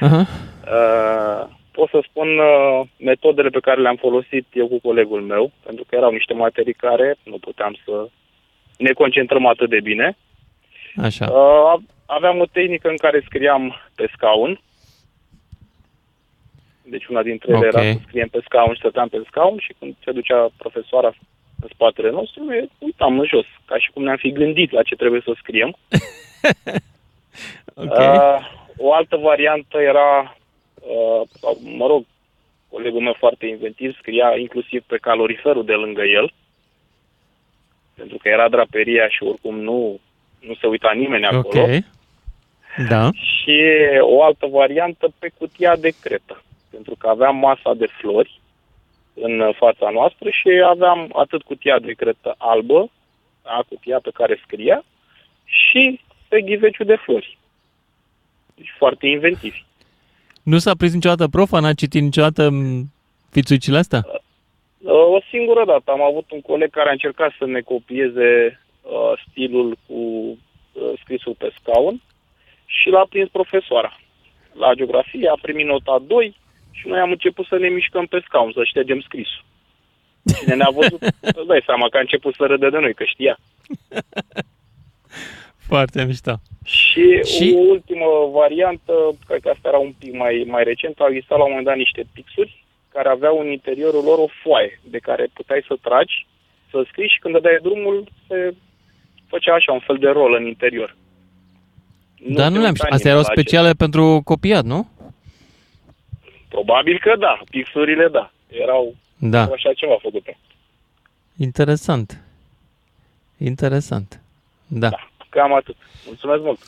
[0.00, 0.26] Aha.
[0.66, 5.84] Uh, pot să spun uh, metodele pe care le-am folosit eu cu colegul meu, pentru
[5.88, 8.08] că erau niște materii care nu puteam să
[8.76, 10.16] ne concentrăm atât de bine.
[11.02, 11.26] Așa.
[11.30, 14.60] Uh, aveam o tehnică în care scriam pe scaun.
[16.92, 17.72] Deci una dintre ele Ok.
[17.72, 21.10] era să scriem pe scaun și stăteam pe scaun și când se ducea profesoara
[21.62, 24.94] în spatele nostru, ne uitam în jos, ca și cum ne-am fi gândit la ce
[24.94, 25.70] trebuie să scriem.
[27.74, 27.98] Ok.
[27.98, 28.38] Uh,
[28.76, 30.36] o altă variantă era,
[30.74, 32.04] uh, sau, mă rog,
[32.68, 36.32] colegul meu foarte inventiv scria inclusiv pe caloriferul de lângă el,
[37.94, 40.00] pentru că era draperia și oricum nu,
[40.40, 41.62] nu se uita nimeni acolo.
[41.62, 41.70] Ok.
[42.88, 43.10] Da.
[43.12, 43.58] Și
[44.00, 46.42] o altă variantă pe cutia de cretă,
[46.72, 48.40] pentru că aveam masa de flori
[49.14, 52.90] în fața noastră și aveam atât cutia de cretă albă,
[53.42, 54.84] da, cutia pe care scria,
[55.44, 57.38] și pe ghiveciul de flori.
[58.54, 59.64] Deci foarte inventivi.
[60.42, 62.92] Nu s-a prins niciodată profa, n-a citit niciodată m,
[63.30, 64.00] fițuicile astea?
[64.84, 69.78] O singură dată am avut un coleg care a încercat să ne copieze uh, stilul
[69.86, 70.38] cu uh,
[71.02, 72.00] scrisul pe scaun
[72.64, 73.96] și l-a prins profesoara.
[74.52, 76.36] La geografie a primit nota 2
[76.72, 79.44] și noi am început să ne mișcăm pe scaun, să ștergem scrisul.
[80.38, 83.38] Cine ne-a văzut, îți dai seama că a început să râdă de noi, că știa.
[85.68, 86.34] Foarte mișto.
[86.64, 87.34] Și, Și?
[87.34, 88.92] și o ultimă variantă,
[89.26, 91.76] cred că asta era un pic mai, mai recent, au existat la un moment dat
[91.76, 96.26] niște pixuri care aveau în interiorul lor o foaie de care puteai să tragi,
[96.70, 98.54] să scriși și când dai drumul se
[99.26, 100.96] făcea așa un fel de rol în interior.
[102.28, 102.92] Dar nu te le-am uita știut.
[102.92, 104.88] Astea erau nimeni la speciale pentru copiat, nu?
[106.52, 108.30] Acest- Probabil că da, pixurile da.
[108.48, 109.40] Erau Da.
[109.40, 110.38] erau așa ceva făcute.
[111.36, 112.20] Interesant.
[113.38, 114.20] Interesant.
[114.66, 114.90] Da.
[115.28, 115.76] Cam atât.
[116.06, 116.58] Mulțumesc mult!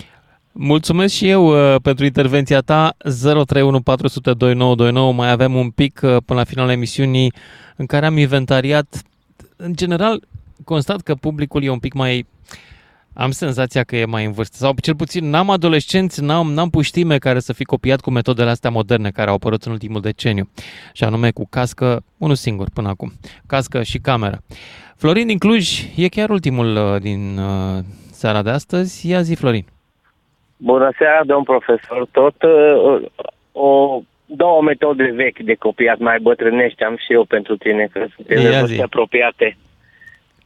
[0.53, 2.97] Mulțumesc și eu uh, pentru intervenția ta.
[3.47, 7.33] 031 Mai avem un pic uh, până la finalul emisiunii
[7.77, 9.03] în care am inventariat.
[9.57, 10.23] În general,
[10.65, 12.27] constat că publicul e un pic mai...
[13.15, 14.57] Am senzația că e mai în vârstă.
[14.57, 18.71] Sau cel puțin n-am adolescenți, n-am, n-am puștime care să fi copiat cu metodele astea
[18.71, 20.49] moderne care au apărut în ultimul deceniu.
[20.93, 23.13] Și anume cu cască, unul singur până acum.
[23.47, 24.39] Cască și cameră.
[24.97, 27.83] Florin din Cluj e chiar ultimul uh, din uh,
[28.13, 29.09] seara de astăzi.
[29.09, 29.65] Ia zi, Florin.
[30.57, 32.07] Bună seara, domn profesor.
[32.11, 33.09] Tot uh,
[33.53, 38.41] o, două metode vechi de copiat, mai bătrânești am și eu pentru tine, că suntem
[38.41, 38.61] Ia de zi.
[38.61, 39.57] vârste apropiate.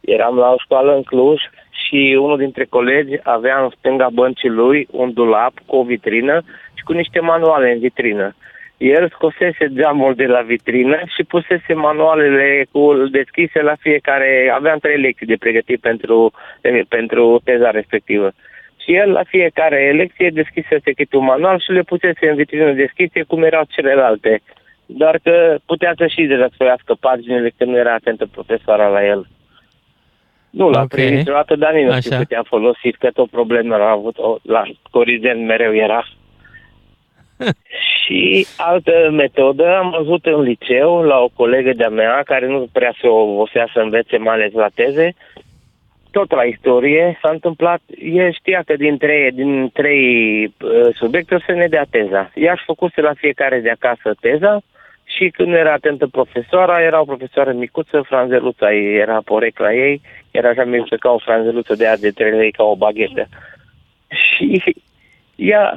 [0.00, 1.40] Eram la o școală în Cluj
[1.88, 6.42] și unul dintre colegi avea în stânga băncii lui un dulap cu o vitrină
[6.74, 8.34] și cu niște manuale în vitrină.
[8.76, 14.52] El scosese geamul de la vitrină și pusese manualele cu deschise la fiecare.
[14.54, 16.32] Aveam trei lecții de pregătit pentru,
[16.88, 18.30] pentru teza respectivă.
[18.82, 23.22] Și el la fiecare lecție deschisese câte un manual și le pusese în vitrină deschise
[23.22, 24.40] cum erau celelalte.
[24.86, 29.26] Doar că putea să și dezasfoiască paginile că nu era atentă profesoara la el.
[30.50, 30.84] Nu l-a Ok.
[30.84, 31.04] okay.
[31.04, 32.20] prins niciodată, dar nici nu știu Așa.
[32.20, 36.04] câte am folosit, că tot problemă a avut o, la Corigent mereu era.
[38.04, 42.94] și altă metodă am văzut în liceu la o colegă de-a mea care nu prea
[43.00, 45.14] se obosea să învețe mai ales la teze,
[46.10, 51.38] tot la istorie s-a întâmplat, el știa că din trei, din trei uh, subiecte o
[51.38, 52.30] să ne dea teza.
[52.34, 54.62] Ea își făcuse la fiecare de acasă teza
[55.18, 60.00] și când era atentă profesoara, era o profesoară micuță, franzeluța ei, era porecla ei,
[60.30, 63.26] era așa micuță ca o franzeluță de aia de trei lei, ca o baghetă.
[64.08, 64.62] Și
[65.34, 65.74] ea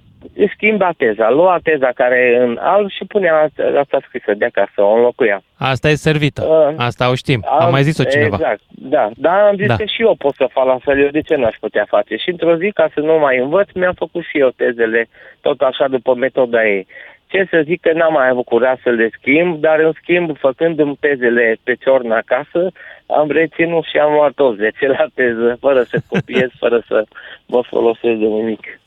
[0.53, 4.81] schimba teza, lua teza care e în alb și punea asta, asta scrisă de acasă,
[4.81, 5.43] o înlocuia.
[5.57, 6.43] Asta e servită.
[6.43, 7.45] Uh, Asta o știm.
[7.59, 8.35] Am mai zis-o cineva.
[8.35, 9.09] Exact, da.
[9.15, 9.75] Dar am zis Da.
[9.75, 12.15] că și eu pot să fac la fel, eu de ce n-aș putea face?
[12.15, 15.09] Și într-o zi, ca să nu mai învăț, mi-am făcut și eu tezele,
[15.41, 16.87] tot așa după metoda ei.
[17.31, 20.97] Ce să zic că n-am mai avut curaj să le schimb, dar în schimb, făcându-mi
[20.99, 22.71] tezele pe ciorn acasă,
[23.05, 27.05] am reținut și am luat toți 10 la teză, fără să copiez, fără să
[27.45, 28.79] mă folosesc de nimic.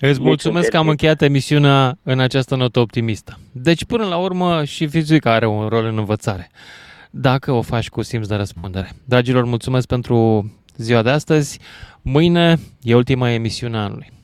[0.00, 3.38] Îți mulțumesc că am încheiat emisiunea în această notă optimistă.
[3.52, 6.48] Deci, până la urmă, și fizica are un rol în învățare,
[7.10, 8.88] dacă o faci cu simț de răspundere.
[9.04, 10.16] Dragilor, mulțumesc pentru
[10.76, 11.60] ziua de astăzi.
[12.02, 14.14] Mâine e ultima emisiune a anului.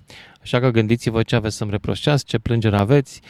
[0.43, 3.21] Așa că gândiți-vă ce aveți să-mi reproșați, ce plângere aveți.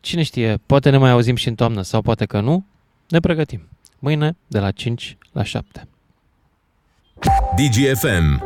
[0.00, 2.64] Cine știe, poate ne mai auzim și în toamnă sau poate că nu.
[3.08, 3.68] Ne pregătim.
[3.98, 5.88] Mâine de la 5 la 7.
[7.56, 8.36] DGFM